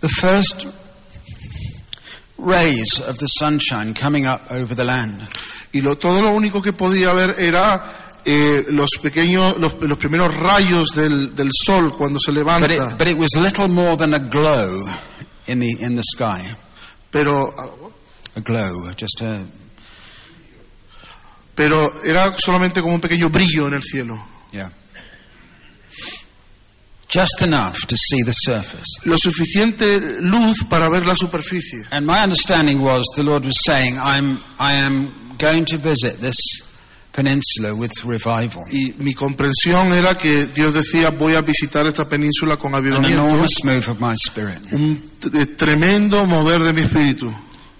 The 0.00 0.08
first 0.08 0.66
rays 2.38 3.00
of 3.00 3.18
the 3.18 3.26
sunshine 3.26 3.94
coming 3.94 4.26
up 4.26 4.50
over 4.50 4.74
the 4.74 4.84
land. 4.84 5.22
Y 5.76 5.80
lo, 5.80 5.96
todo 5.96 6.20
lo 6.22 6.34
único 6.34 6.60
que 6.62 6.72
podía 6.72 7.12
ver 7.12 7.36
era 7.38 8.18
eh, 8.24 8.64
los 8.70 8.90
pequeños, 9.02 9.56
los, 9.58 9.74
los 9.80 9.98
primeros 9.98 10.34
rayos 10.34 10.88
del, 10.94 11.34
del 11.36 11.50
sol 11.52 11.96
cuando 11.96 12.18
se 12.18 12.32
But 12.32 12.38
levanta. 12.38 12.72
it, 12.92 12.98
but 12.98 13.08
it 13.08 13.16
was 13.16 13.30
little 13.36 13.68
more 13.68 13.96
than 13.96 14.14
a 14.14 14.18
glow 14.18 14.80
in 15.46 15.60
the, 15.60 15.70
in 15.80 15.94
the 15.96 16.02
sky. 16.02 16.42
pero, 17.10 17.52
A 18.34 18.40
glow, 18.40 18.90
just 18.96 19.20
a. 19.22 19.40
pero 21.54 22.02
era 22.04 22.32
solamente 22.38 22.80
como 22.82 22.94
un 22.94 23.00
pequeño 23.00 23.30
brillo 23.30 23.66
en 23.68 23.74
el 23.74 23.82
cielo. 23.82 24.22
Yeah. 24.52 24.70
Just 27.08 27.40
enough 27.42 27.76
to 27.86 27.96
see 27.96 28.22
the 28.22 28.32
surface. 28.32 28.84
Lo 29.04 29.16
suficiente 29.16 29.98
luz 30.20 30.64
para 30.68 30.88
ver 30.90 31.06
la 31.06 31.14
superficie. 31.14 31.78
And 31.92 32.04
my 32.04 32.18
understanding 32.22 32.80
was 32.82 33.04
the 33.14 33.22
Lord 33.22 33.44
was 33.44 33.54
saying, 33.64 33.96
I'm, 33.98 34.38
I 34.58 34.72
am 34.74 35.12
going 35.38 35.64
to 35.66 35.78
visit 35.78 36.20
this 36.20 36.36
peninsula 37.12 37.74
with 37.74 37.92
revival. 38.04 38.64
Y 38.70 38.94
mi 38.98 39.14
comprensión 39.14 39.92
era 39.92 40.14
que 40.14 40.46
Dios 40.48 40.74
decía, 40.74 41.10
voy 41.10 41.34
a 41.34 41.40
visitar 41.40 41.86
esta 41.86 42.04
península 42.06 42.56
con 42.56 42.74
An 42.74 42.80
avivamiento, 42.80 43.24
enormous 43.24 43.64
move 43.64 43.88
of 43.88 44.00
my 44.00 44.14
spirit. 44.14 44.60
un 44.72 45.12
t- 45.18 45.46
tremendo 45.56 46.26
mover 46.26 46.62
de 46.62 46.72
mi 46.72 46.82
espíritu. 46.82 47.32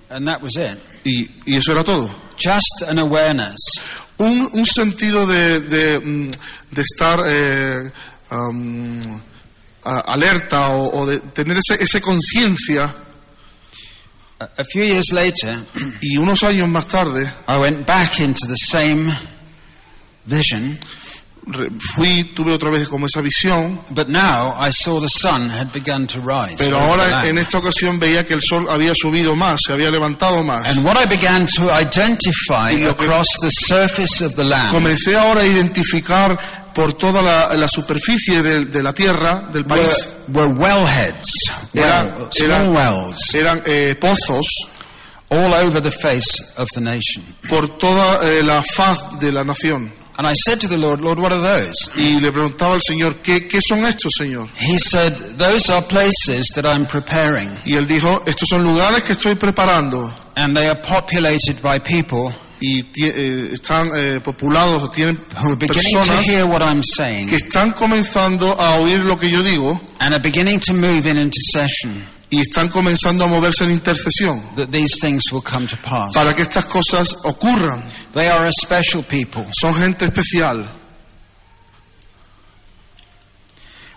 And 0.09 0.26
that 0.26 0.40
was 0.42 0.57
it. 0.57 0.78
Y, 1.04 1.28
y 1.44 1.57
eso 1.57 1.72
era 1.72 1.84
todo. 1.84 2.09
Just 2.38 2.82
an 2.88 2.98
awareness 2.98 3.57
Un, 4.18 4.48
un 4.52 4.64
sentido 4.64 5.26
de, 5.26 5.61
de, 5.61 6.00
mm, 6.00 6.30
de 6.70 6.82
estar 6.82 7.20
eh, 7.26 7.90
alerta 9.84 10.68
o, 10.70 11.00
o 11.02 11.07
de 11.07 11.20
tener 11.20 11.59
ese, 11.59 12.00
conciencia. 12.00 12.94
A 14.39 14.64
few 14.64 14.84
years 14.84 15.12
later, 15.12 15.57
Y 16.03 16.18
unos 16.18 16.43
años 16.43 16.68
más 16.68 16.87
tarde 16.87 17.32
I 17.49 17.59
went 17.59 17.87
back 17.87 18.20
into 18.20 18.47
the 18.47 18.57
same 18.57 19.11
vision, 20.26 20.78
fui, 21.94 22.24
tuve 22.34 22.53
otra 22.53 22.70
vez 22.70 22.88
como 22.88 23.07
esa 23.07 23.20
visión, 23.20 23.80
but 23.90 24.09
now 24.09 24.55
I 24.59 24.70
saw 24.72 25.01
the 25.01 25.09
sun 25.09 25.49
had 25.51 25.68
begun 25.72 26.07
to 26.09 26.20
rise. 26.20 26.57
pero 26.59 26.78
ahora 26.78 27.26
en 27.26 27.38
esta 27.38 27.59
ocasión 27.59 27.99
veía 28.01 28.26
que 28.26 28.34
el 28.34 28.42
sol 28.42 28.66
había 28.70 28.92
subido 28.94 29.36
más, 29.36 29.61
se 29.64 29.72
había 29.72 29.90
levantado 29.90 30.42
más. 30.42 30.66
And 30.66 30.84
what 30.84 30.97
I 31.01 31.07
began 31.07 31.47
to 31.57 31.70
identify 31.70 32.72
Y 32.72 32.84
lo 32.84 32.97
que- 32.97 33.05
across 33.05 33.26
the 33.40 33.51
surface 33.51 34.24
of 34.24 34.34
the 34.34 34.44
land 34.44 34.72
Comencé 34.72 35.16
ahora 35.16 35.42
a 35.42 35.47
identificar 35.47 36.72
por 36.74 36.92
toda 36.94 37.22
la, 37.22 37.55
la 37.57 37.68
superficie 37.68 38.42
de, 38.42 38.66
de 38.66 38.82
la 38.82 38.92
tierra, 38.92 39.49
del 39.53 39.62
were, 39.64 39.82
país, 39.82 40.09
were 40.28 40.53
wellheads, 40.53 41.30
Eran- 41.72 42.07
well, 42.18 42.28
small 42.30 42.51
eran- 42.51 42.74
wells, 42.74 43.34
eran 43.34 43.62
eh, 43.66 43.94
pozos 44.01 44.47
all 45.30 45.53
over 45.55 45.80
the 45.82 45.90
face 45.90 46.42
of 46.57 46.68
the 46.74 46.80
nation. 46.80 47.24
por 47.49 47.78
toda 47.78 48.20
eh, 48.28 48.42
la 48.42 48.62
faz 48.62 49.18
de 49.20 49.32
la 49.32 49.42
nación. 49.44 49.92
And 50.19 50.27
I 50.27 50.33
said 50.47 50.61
to 50.62 50.69
the 50.69 50.79
Lord, 50.79 51.01
Lord, 51.03 51.19
what 51.19 51.33
are 51.33 51.41
those? 51.41 51.75
Y 51.97 52.19
le 52.21 52.33
preguntaba 52.33 52.75
al 52.75 52.81
Señor, 52.81 53.17
¿qué, 53.23 53.47
qué 53.47 53.61
son 53.61 53.85
estos, 53.85 54.12
Señor? 54.19 54.49
He 54.57 54.79
said, 54.79 55.12
Those 55.37 55.69
are 55.71 55.83
places 55.83 56.47
that 56.55 56.64
I'm 56.64 56.87
preparing, 56.87 57.51
Y 57.67 57.75
él 57.75 57.87
dijo, 57.87 58.23
estos 58.27 58.49
son 58.49 58.62
lugares 58.64 59.05
que 59.05 59.12
estoy 59.12 59.35
preparando. 59.35 60.11
And 60.37 60.57
they 60.57 60.69
are 60.69 60.81
populated 60.81 61.61
by 61.62 61.79
people 61.79 62.33
y 62.61 62.81
eh, 63.05 63.51
están 63.53 63.91
eh, 63.95 64.21
populados 64.25 64.83
o 64.83 64.89
tienen 64.89 65.19
who 65.37 65.51
are 65.51 65.57
beginning 65.57 65.93
to 65.93 65.99
personas 65.99 66.27
hear 66.27 66.47
what 66.47 66.62
I'm 66.62 66.83
saying. 66.83 67.29
que 67.29 67.37
están 67.37 67.73
comenzando 67.73 68.59
a 68.59 68.81
oír 68.81 69.05
lo 69.05 69.19
que 69.19 69.31
yo 69.31 69.43
digo. 69.43 69.79
And 70.01 70.14
are 70.14 70.23
beginning 70.23 70.61
to 70.61 70.73
move 70.73 71.07
in 71.07 71.19
intercession 71.19 72.16
y 72.31 72.41
están 72.41 72.68
comenzando 72.68 73.24
a 73.24 73.27
moverse 73.29 73.64
en 73.64 73.70
intercesión 73.70 74.43
that 74.57 74.68
these 74.70 74.99
things 75.01 75.22
will 75.33 75.43
come 75.43 75.66
to 75.66 75.77
pass. 75.77 76.12
para 76.14 76.35
que 76.35 76.43
estas 76.43 76.64
cosas 76.66 77.14
ocurran. 77.24 77.85
They 78.14 78.29
are 78.29 78.47
a 78.49 78.53
special 78.62 79.03
people. 79.05 79.47
Son 79.61 79.74
gente 79.74 80.07
especial. 80.07 80.68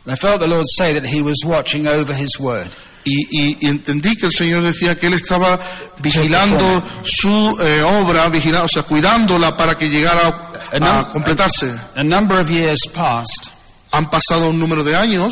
I 0.07 0.15
felt 0.15 0.41
the 0.41 0.47
Lord 0.47 0.65
say 0.77 0.93
that 0.93 1.05
He 1.05 1.21
was 1.21 1.35
watching 1.45 1.85
over 1.87 2.13
His 2.13 2.39
word. 2.39 2.69
Y, 3.05 3.27
y- 3.31 3.57
y 3.61 3.67
entendí 3.67 4.15
que 4.15 4.25
el 4.27 4.31
Señor 4.31 4.63
decía 4.63 4.95
que 4.97 5.07
Él 5.07 5.13
estaba 5.13 5.59
vigilando 5.99 6.83
su 7.03 7.57
eh, 7.61 7.81
obra, 7.81 8.27
vigilando, 8.29 8.65
o 8.65 8.69
sea, 8.69 8.83
cuidándola 8.83 9.55
para 9.55 9.75
que 9.75 9.87
llegara 9.89 10.51
a, 10.81 10.99
a 10.99 11.09
completarse. 11.11 11.73
A 11.95 12.03
number 12.03 12.39
of 12.39 12.49
years 12.49 12.79
passed, 12.93 13.49
Han 13.91 14.09
pasado 14.09 14.49
un 14.49 14.59
número 14.59 14.83
de 14.83 14.95
años 14.95 15.31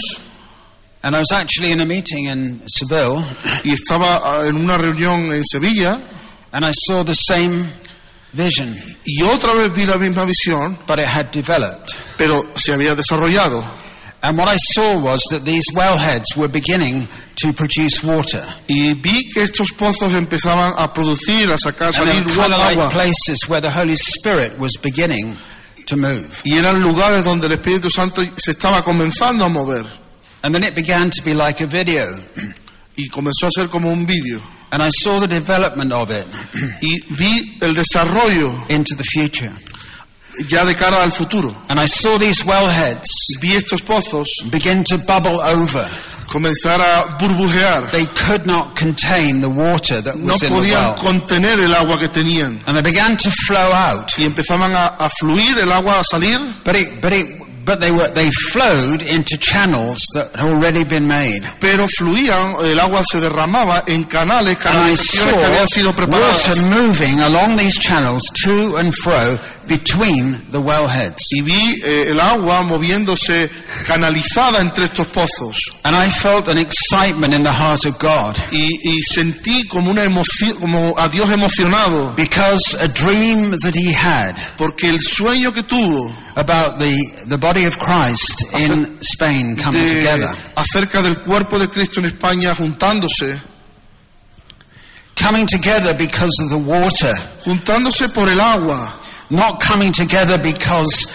and 1.07 1.15
I 1.15 1.19
was 1.19 1.31
actually 1.31 1.71
in 1.71 1.79
a 1.79 1.85
meeting 1.85 2.25
in 2.25 2.61
Seville, 2.67 3.23
y 3.63 3.71
estaba 3.71 4.19
ah, 4.25 4.45
en 4.45 4.57
una 4.57 4.77
reunión 4.77 5.33
en 5.33 5.41
Sevilla 5.45 6.01
and 6.51 6.65
I 6.65 6.73
saw 6.73 7.03
the 7.03 7.13
same 7.13 7.65
vision, 8.33 8.75
y 9.05 9.23
otra 9.23 9.53
vez 9.53 9.71
vi 9.73 9.85
la 9.85 9.95
misma 9.95 10.25
visión, 10.25 10.77
but 10.85 10.99
it 10.99 11.05
had 11.05 11.31
developed. 11.31 11.95
pero 12.17 12.43
se 12.55 12.73
había 12.73 12.93
desarrollado. 12.93 13.63
And 14.21 14.37
what 14.37 14.49
I 14.49 14.57
saw 14.75 14.99
was 14.99 15.21
that 15.29 15.45
these 15.45 15.63
wellheads 15.73 16.35
were 16.35 16.49
beginning 16.49 17.07
to 17.37 17.53
produce 17.53 18.03
water. 18.03 18.43
Y 18.67 18.93
vi 18.95 19.29
que 19.33 19.43
estos 19.43 19.71
pozos 19.77 20.13
empezaban 20.13 20.73
a 20.75 20.91
producir, 20.91 21.49
a 21.53 21.57
sacar, 21.57 21.93
salir 21.93 22.25
of 22.25 22.35
like 22.37 22.77
agua. 22.77 22.89
places 22.89 23.47
where 23.47 23.61
the 23.61 23.71
Holy 23.71 23.95
Spirit 23.95 24.59
was 24.59 24.73
beginning 24.83 25.37
to 25.85 25.95
move. 25.95 26.41
Y 26.43 26.57
eran 26.57 26.81
lugares 26.81 27.23
donde 27.23 27.47
el 27.47 27.53
Espíritu 27.53 27.89
Santo 27.89 28.21
se 28.35 28.51
estaba 28.51 28.83
comenzando 28.83 29.45
a 29.45 29.49
mover. 29.49 29.85
And 30.43 30.53
then 30.53 30.63
it 30.63 30.75
began 30.75 31.09
to 31.09 31.23
be 31.23 31.33
like 31.33 31.61
a 31.61 31.67
video. 31.67 32.05
Y 32.95 33.07
comenzó 33.09 33.47
a 33.47 33.51
ser 33.51 33.67
como 33.69 33.91
un 33.91 34.05
vídeo. 34.05 34.39
And 34.71 34.81
I 34.83 34.89
saw 34.89 35.19
the 35.19 35.27
development 35.27 35.93
of 35.93 36.11
it 36.11 36.25
Y 36.81 36.97
vi 37.17 37.57
el 37.61 37.73
desarrollo 37.73 38.51
into 38.69 38.95
the 38.95 39.03
future. 39.03 39.51
ya 40.47 40.65
de 40.65 40.75
cara 40.75 41.01
al 41.03 41.11
futuro. 41.11 41.55
And 41.69 41.79
I 41.79 41.85
saw 41.87 42.17
these 42.17 42.43
wellheads 42.45 43.07
Vi 43.41 43.55
estos 43.55 43.81
pozos 43.81 44.27
begin 44.51 44.83
to 44.85 44.97
bubble 44.99 45.39
over. 45.41 45.87
comenzar 46.27 46.81
a 46.81 47.17
burbujear. 47.17 47.89
They 47.91 48.05
could 48.07 48.45
not 48.45 48.75
contain 48.75 49.39
the 49.41 49.49
water 49.49 50.01
that 50.01 50.17
No 50.17 50.33
was 50.33 50.43
in 50.43 50.49
the 50.51 50.55
podían 50.59 50.73
well. 50.73 50.95
contener 50.97 51.59
el 51.59 51.73
agua 51.73 51.97
que 51.97 52.09
tenían. 52.09 52.61
And 52.67 52.75
they 52.75 52.81
began 52.83 53.15
to 53.15 53.31
flow 53.47 53.71
out. 53.71 54.11
Y 54.17 54.25
empezaban 54.25 54.73
a, 54.75 54.87
a 54.99 55.09
fluir 55.09 55.57
el 55.59 55.71
agua, 55.71 56.01
a 56.01 56.03
salir. 56.03 56.39
But 56.65 56.75
it, 56.75 57.01
but 57.01 57.13
it, 57.13 57.41
but 57.67 57.79
they 57.81 57.91
were, 57.91 58.07
they 58.09 58.31
flowed 58.51 59.03
into 59.03 59.37
channels 59.37 59.99
that 60.15 60.31
had 60.33 60.47
already 60.49 60.83
been 60.85 61.05
made. 61.05 61.43
Pero 61.59 61.85
fluían, 61.99 62.55
el 62.63 62.79
agua 62.79 63.03
se 63.11 63.19
derramaba 63.19 63.83
en 63.85 64.05
canales, 64.05 64.57
And 64.65 64.77
I 64.77 64.95
canalizaciones 64.95 65.35
que 65.35 65.45
habían 65.45 65.67
sido 65.67 65.91
saw 65.91 65.95
preparadas. 65.97 66.47
water 66.47 66.61
moving 66.69 67.19
along 67.19 67.57
these 67.57 67.77
channels 67.77 68.23
to 68.43 68.77
and 68.77 68.93
fro 68.95 69.37
between 69.67 70.39
the 70.51 70.59
wellheads. 70.59 71.21
Y 71.31 71.41
vi 71.41 71.81
eh, 71.83 72.05
el 72.09 72.19
agua 72.19 72.63
moviéndose 72.63 73.49
canalizada 73.85 74.59
entre 74.59 74.85
estos 74.85 75.07
pozos. 75.07 75.57
And 75.83 75.95
I 75.95 76.09
felt 76.09 76.47
an 76.47 76.57
excitement 76.57 77.33
in 77.33 77.43
the 77.43 77.51
heart 77.51 77.85
of 77.85 77.97
God. 77.99 78.37
Y, 78.51 78.69
y 78.83 79.01
sentí 79.03 79.67
como 79.67 79.91
una 79.91 80.03
emoción, 80.03 80.55
como 80.59 80.93
a 80.97 81.07
Dios 81.09 81.29
emocionado, 81.29 82.15
because 82.15 82.75
a 82.79 82.87
dream 82.87 83.51
that 83.61 83.75
he 83.75 83.91
had 83.93 84.35
porque 84.57 84.89
el 84.89 84.99
sueño 85.01 85.53
que 85.53 85.63
tuvo 85.63 86.11
about 86.35 86.79
the, 86.79 86.95
the 87.27 87.37
body 87.37 87.65
of 87.65 87.77
Christ 87.77 88.43
in 88.53 88.97
Spain 89.01 89.55
coming 89.55 89.83
de- 89.83 89.95
together, 89.95 90.29
acerca 90.55 91.01
del 91.01 91.19
cuerpo 91.19 91.59
de 91.59 91.67
Cristo 91.67 91.99
en 91.99 92.07
España 92.07 92.53
juntándose, 92.55 93.39
coming 95.15 95.45
together 95.47 95.93
because 95.97 96.31
of 96.43 96.49
the 96.49 96.57
water, 96.57 97.13
juntándose 97.43 98.09
por 98.09 98.29
el 98.29 98.39
agua, 98.39 98.93
not 99.29 99.59
coming 99.63 99.91
together 99.91 100.37
because 100.37 101.07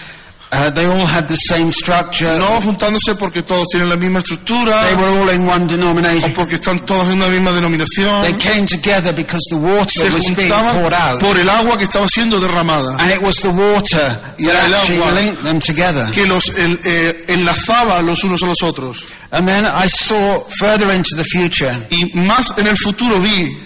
uh, 0.51 0.69
they 0.69 0.85
all 0.85 1.07
had 1.07 1.27
the 1.27 1.35
same 1.35 1.71
structure, 1.71 2.37
no 2.37 2.61
juntándose 2.61 3.15
porque 3.17 3.41
todos 3.41 3.65
tienen 3.71 3.89
la 3.89 3.95
misma 3.95 4.19
estructura 4.19 4.83
they 4.87 4.95
were 4.95 5.07
all 5.19 5.29
in 5.31 5.47
one 5.47 5.63
o 5.63 5.67
denomination. 5.67 6.31
porque 6.35 6.55
están 6.59 6.85
todos 6.85 7.07
en 7.07 7.13
una 7.13 7.27
misma 7.27 7.49
They 7.51 7.55
denominación, 7.61 8.37
came 8.37 8.67
together 8.67 9.13
because 9.15 9.41
the 9.49 9.55
water 9.57 9.89
se 9.89 10.09
was 10.11 10.29
being 10.35 10.49
poured 10.49 10.93
out. 10.93 11.19
por 11.21 11.35
el 11.39 11.49
agua 11.49 11.75
que 11.75 11.85
estaba 11.85 12.07
siendo 12.07 12.39
derramada, 12.39 12.97
And 12.99 13.09
it 13.11 13.21
was 13.23 13.37
the 13.37 13.49
water 13.49 14.15
Y 14.37 14.45
that 14.45 14.65
el 14.67 14.73
actually 14.75 15.01
agua 15.01 15.11
linked 15.19 15.41
them 15.43 15.59
together. 15.59 16.11
que 16.13 16.27
los 16.27 16.49
el- 16.55 16.79
eh, 16.85 17.25
enlazaba 17.29 18.03
los 18.03 18.23
unos 18.23 18.43
a 18.43 18.45
los 18.45 18.61
otros. 18.61 19.03
And 19.31 19.47
then 19.47 19.65
I 19.65 19.87
saw 19.89 20.45
further 20.59 20.91
into 20.93 21.15
the 21.15 21.23
future 21.23 21.73
Y 21.89 22.11
más 22.13 22.53
en 22.59 22.67
el 22.67 22.77
futuro 22.77 23.19
vi 23.19 23.57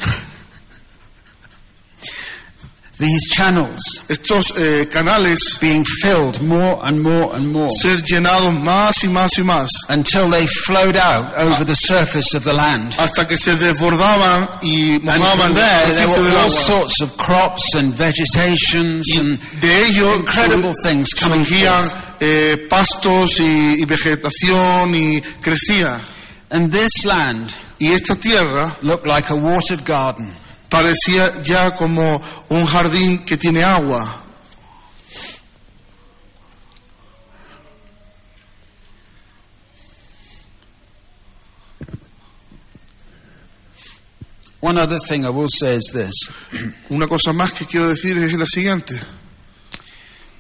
these 3.00 3.30
channels 3.30 3.80
estos 4.10 4.54
eh, 4.58 4.86
canales 4.92 5.58
being 5.62 5.86
filled 6.02 6.42
more 6.42 6.80
and 6.84 7.00
more 7.02 7.36
and 7.36 7.52
more 7.52 7.70
ser 7.80 7.98
llenados 8.04 8.54
más 8.54 9.04
y 9.04 9.08
más 9.08 9.38
y 9.38 9.44
más 9.44 9.70
until 9.90 10.30
they 10.30 10.46
flowed 10.66 10.96
out 10.96 11.32
over 11.38 11.64
the 11.64 11.76
surface 11.76 12.34
of 12.36 12.44
the 12.44 12.54
land. 12.54 12.94
hasta 12.98 13.28
que 13.28 13.38
se 13.38 13.56
desbordaban 13.56 14.48
y 14.62 15.00
mojaban 15.04 15.54
there, 15.54 15.94
there 15.94 16.08
were 16.08 16.30
all 16.30 16.46
agua. 16.46 16.50
sorts 16.50 17.02
of 17.02 17.16
crops 17.18 17.76
and 17.76 17.94
vegetations 17.94 19.06
Y 19.14 19.20
and 19.20 19.40
de 19.62 19.86
ello 19.86 20.16
incredible 20.16 20.74
things 20.84 21.14
coming 21.14 21.46
surgían 21.46 21.84
eh, 22.20 22.68
pastos 22.70 23.40
y, 23.40 23.82
y 23.82 23.86
vegetación 23.86 24.96
y 24.96 25.22
crecía. 25.42 26.02
And 26.50 26.72
this 26.72 27.06
land 27.06 27.52
Y 27.80 27.92
esta 27.92 28.16
tierra 28.16 28.76
looked 28.82 29.06
like 29.06 29.30
a 29.30 29.36
watered 29.36 29.86
garden. 29.86 30.32
Parecía 30.70 31.42
ya 31.44 31.76
como 31.76 32.22
un 32.50 32.66
jardín 32.66 33.26
que 33.26 33.38
tiene 33.38 33.64
agua. 33.64 34.24
One 44.60 44.80
other 44.80 45.00
thing 45.00 45.24
I 45.24 45.30
will 45.30 45.48
say 45.48 45.76
is 45.76 45.92
this. 45.94 46.14
Una 46.90 47.08
cosa 47.08 47.32
más 47.32 47.52
que 47.52 47.66
quiero 47.66 47.90
decir 47.90 48.18
es 48.18 48.34
la 48.34 48.46
siguiente. 48.46 49.00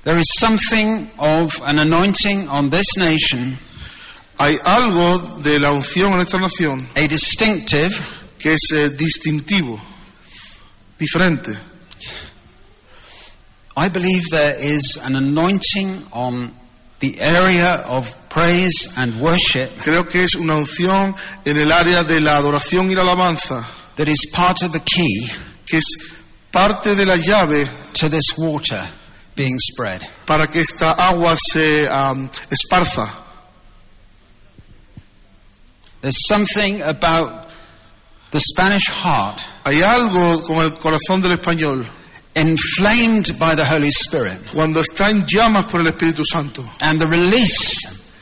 There 0.03 0.17
is 0.17 0.28
something 0.39 1.11
of 1.17 1.61
an 1.63 1.80
anointing 1.80 2.47
on 2.49 2.69
this 2.69 2.97
nation, 2.97 3.57
Hay 4.39 4.59
algo 4.63 5.39
de 5.41 5.59
la 5.59 5.71
unción 5.71 6.13
en 6.13 6.21
esta 6.21 6.38
nación 6.38 6.78
a 6.95 7.01
distinctive 7.01 7.95
que 8.38 8.53
es 8.53 8.71
eh, 8.71 8.89
distintivo, 8.91 9.82
diferente. 10.97 11.57
I 13.75 13.89
believe 13.89 14.23
there 14.31 14.55
is 14.59 14.97
an 15.03 15.15
anointing 15.15 16.03
on 16.11 16.51
the 16.99 17.19
area 17.21 17.83
of 17.85 18.15
praise 18.27 18.89
and 18.97 19.21
worship 19.21 19.69
Creo 19.77 20.07
que 20.07 20.23
es 20.23 20.33
una 20.33 20.55
unción 20.55 21.15
en 21.45 21.57
el 21.57 21.71
área 21.71 22.03
de 22.03 22.19
la 22.19 22.37
adoración 22.37 22.89
y 22.89 22.95
la 22.95 23.03
alabanza, 23.03 23.63
that 23.95 24.07
is 24.07 24.31
part 24.33 24.63
of 24.63 24.71
the 24.71 24.79
key 24.79 25.29
que 25.67 25.77
es 25.77 25.85
parte 26.51 26.95
de 26.95 27.05
la 27.05 27.17
llave 27.17 27.69
to 27.93 28.09
this 28.09 28.35
water 28.35 28.83
being 29.35 29.59
spread. 29.59 30.01
para 30.25 30.47
que 30.47 30.61
esta 30.61 30.93
agua 30.93 31.35
se 31.37 31.87
am, 31.87 32.29
esparza. 32.49 33.07
There's 36.01 36.27
something 36.27 36.81
about 36.81 37.49
the 38.31 38.39
Spanish 38.39 38.87
heart 38.89 39.43
Hay 39.68 39.82
algo 39.82 40.41
con 40.43 40.57
el 40.59 40.74
corazón 40.76 41.22
del 41.22 41.34
español. 41.34 41.86
Inflamed 42.36 43.38
by 43.38 43.55
the 43.55 43.63
Holy 43.63 43.89
Spirit. 43.89 44.39
Cuando 44.53 44.80
está 44.82 45.09
en 45.09 45.26
llamas 45.26 45.65
por 45.65 45.82
el 45.82 45.88
Espíritu 45.88 46.24
Santo. 46.26 46.63
And 46.80 46.99
the 46.99 47.07
release 47.07 47.80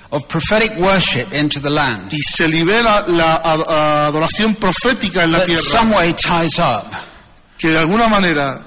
of 0.10 0.28
prophetic 0.28 0.76
worship 0.80 1.32
into 1.34 1.60
the 1.60 1.70
land. 1.70 2.12
Y 2.12 2.20
se 2.24 2.48
libera 2.48 3.06
la 3.08 3.36
ad- 3.36 4.08
adoración 4.08 4.56
profética 4.56 5.24
en 5.24 5.34
la 5.34 5.44
tierra. 5.44 5.62
some 5.62 5.94
way 5.96 6.14
ties 6.14 6.58
up 6.60 6.86
que 7.58 7.70
de 7.70 7.78
alguna 7.78 8.08
manera 8.08 8.60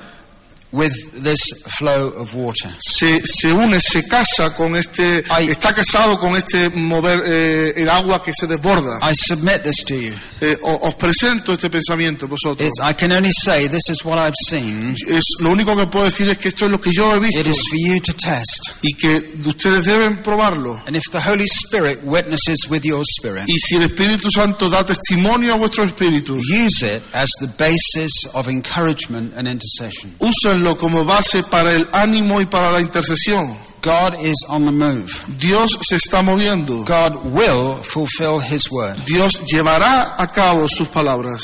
with 0.71 0.93
this 1.23 1.41
flow 1.79 2.09
of 2.17 2.35
water. 2.35 2.71
se, 2.81 3.23
se 3.25 3.51
une, 3.53 3.81
se 3.81 4.03
casa 4.07 4.55
con 4.55 4.77
este, 4.77 5.25
Ay. 5.31 5.49
está 5.49 5.73
casado 5.73 6.19
con 6.19 6.37
este 6.37 6.69
mover 6.71 7.23
eh, 7.27 7.73
el 7.77 7.89
agua 7.89 8.23
que 8.23 8.33
se 8.35 8.47
desborda. 8.47 8.99
I 9.03 9.15
submit 9.15 9.63
this 9.63 9.85
to 9.87 9.95
you. 9.95 10.13
Eh, 10.41 10.57
o- 10.63 10.89
os 10.89 10.95
presento 10.95 11.55
este 11.55 11.71
pensamiento 11.71 12.29
vosotros. 12.29 12.69
It's, 12.69 12.79
I 12.81 12.93
can 12.95 13.13
only 13.13 13.33
say 13.33 13.67
this 13.69 13.89
is 13.89 14.05
what 14.05 14.19
I've 14.19 14.35
seen. 14.47 14.95
Es, 15.09 15.25
lo 15.41 15.51
único 15.53 15.75
que 15.75 15.87
puedo 15.87 16.05
decir 16.05 16.29
es 16.29 16.39
que 16.39 16.49
esto 16.49 16.67
es 16.67 16.71
lo 16.71 16.81
que 16.81 16.91
yo 16.93 17.15
he 17.15 17.19
visto 17.19 17.41
It 17.41 17.47
is 17.47 17.63
for 17.71 17.79
you 17.79 18.01
to 18.03 18.13
test. 18.13 18.69
y 18.83 18.93
que 18.95 19.37
ustedes 19.47 19.87
deben 19.87 20.23
probarlo. 20.23 20.81
And 20.87 20.97
if 20.97 21.05
the 21.11 21.21
Holy 21.21 21.47
Spirit 21.47 22.01
witnesses 22.05 22.69
with 22.69 22.83
your 22.85 23.03
spirit, 23.19 23.45
Y 23.49 23.57
si 23.59 23.77
el 23.77 23.85
Espíritu 23.85 24.31
Santo 24.31 24.69
da 24.69 24.85
testimonio 24.85 25.55
a 25.55 25.57
vuestros 25.57 25.87
espíritus, 25.89 26.43
use 26.51 26.83
it 26.83 27.03
as 27.15 27.31
the 27.41 27.47
basis 27.47 28.13
of 28.35 28.49
encouragement 28.49 29.33
and 29.37 29.49
intercession. 29.49 30.15
Úsenlo 30.59 30.77
como 30.77 31.05
base 31.05 31.43
para 31.45 31.73
el 31.73 31.89
ánimo 31.93 32.41
y 32.41 32.47
para 32.47 32.71
la 32.71 32.81
intercesión. 32.81 33.59
God 33.81 34.21
is 34.25 34.37
on 34.49 34.65
the 34.65 34.73
move. 34.73 35.11
Dios 35.39 35.79
se 35.89 35.97
está 35.97 36.23
moviendo. 36.23 36.85
God 36.85 37.33
will 37.33 37.81
fulfill 37.83 38.41
His 38.41 38.71
word. 38.71 38.99
Dios 39.07 39.41
llevará 39.47 40.17
a 40.19 40.27
cabo 40.27 40.67
sus 40.69 40.89
palabras. 40.89 41.43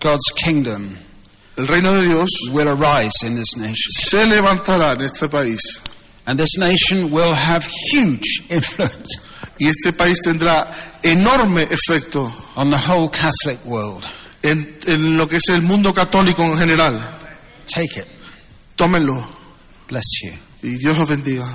God's 0.00 0.32
kingdom 0.34 0.96
El 1.56 1.68
reino 1.68 1.92
de 1.92 2.08
Dios 2.08 2.28
will 2.50 2.68
arise 2.68 3.12
in 3.22 3.36
this 3.36 3.56
nation. 3.56 3.76
se 4.00 4.26
levantará 4.26 4.92
en 4.92 5.02
este 5.02 5.28
país 5.28 5.60
And 6.26 6.38
this 6.38 6.56
nation 6.58 7.12
will 7.12 7.34
have 7.34 7.68
huge 7.92 8.46
influence 8.50 9.20
y 9.60 9.68
este 9.68 9.92
país 9.92 10.18
tendrá 10.24 10.66
enorme 11.02 11.68
efecto 11.70 12.32
on 12.56 12.70
the 12.70 12.78
whole 12.78 13.08
Catholic 13.08 13.64
world. 13.64 14.04
En, 14.42 14.78
en 14.86 15.16
lo 15.16 15.28
que 15.28 15.36
es 15.36 15.48
el 15.48 15.62
mundo 15.62 15.92
católico 15.94 16.42
en 16.42 16.56
general. 16.58 17.18
Take 17.72 18.00
it. 18.00 18.06
Tómenlo 18.76 19.26
Bless 19.88 20.04
you. 20.22 20.32
y 20.62 20.76
Dios 20.76 20.98
os 20.98 21.08
bendiga. 21.08 21.46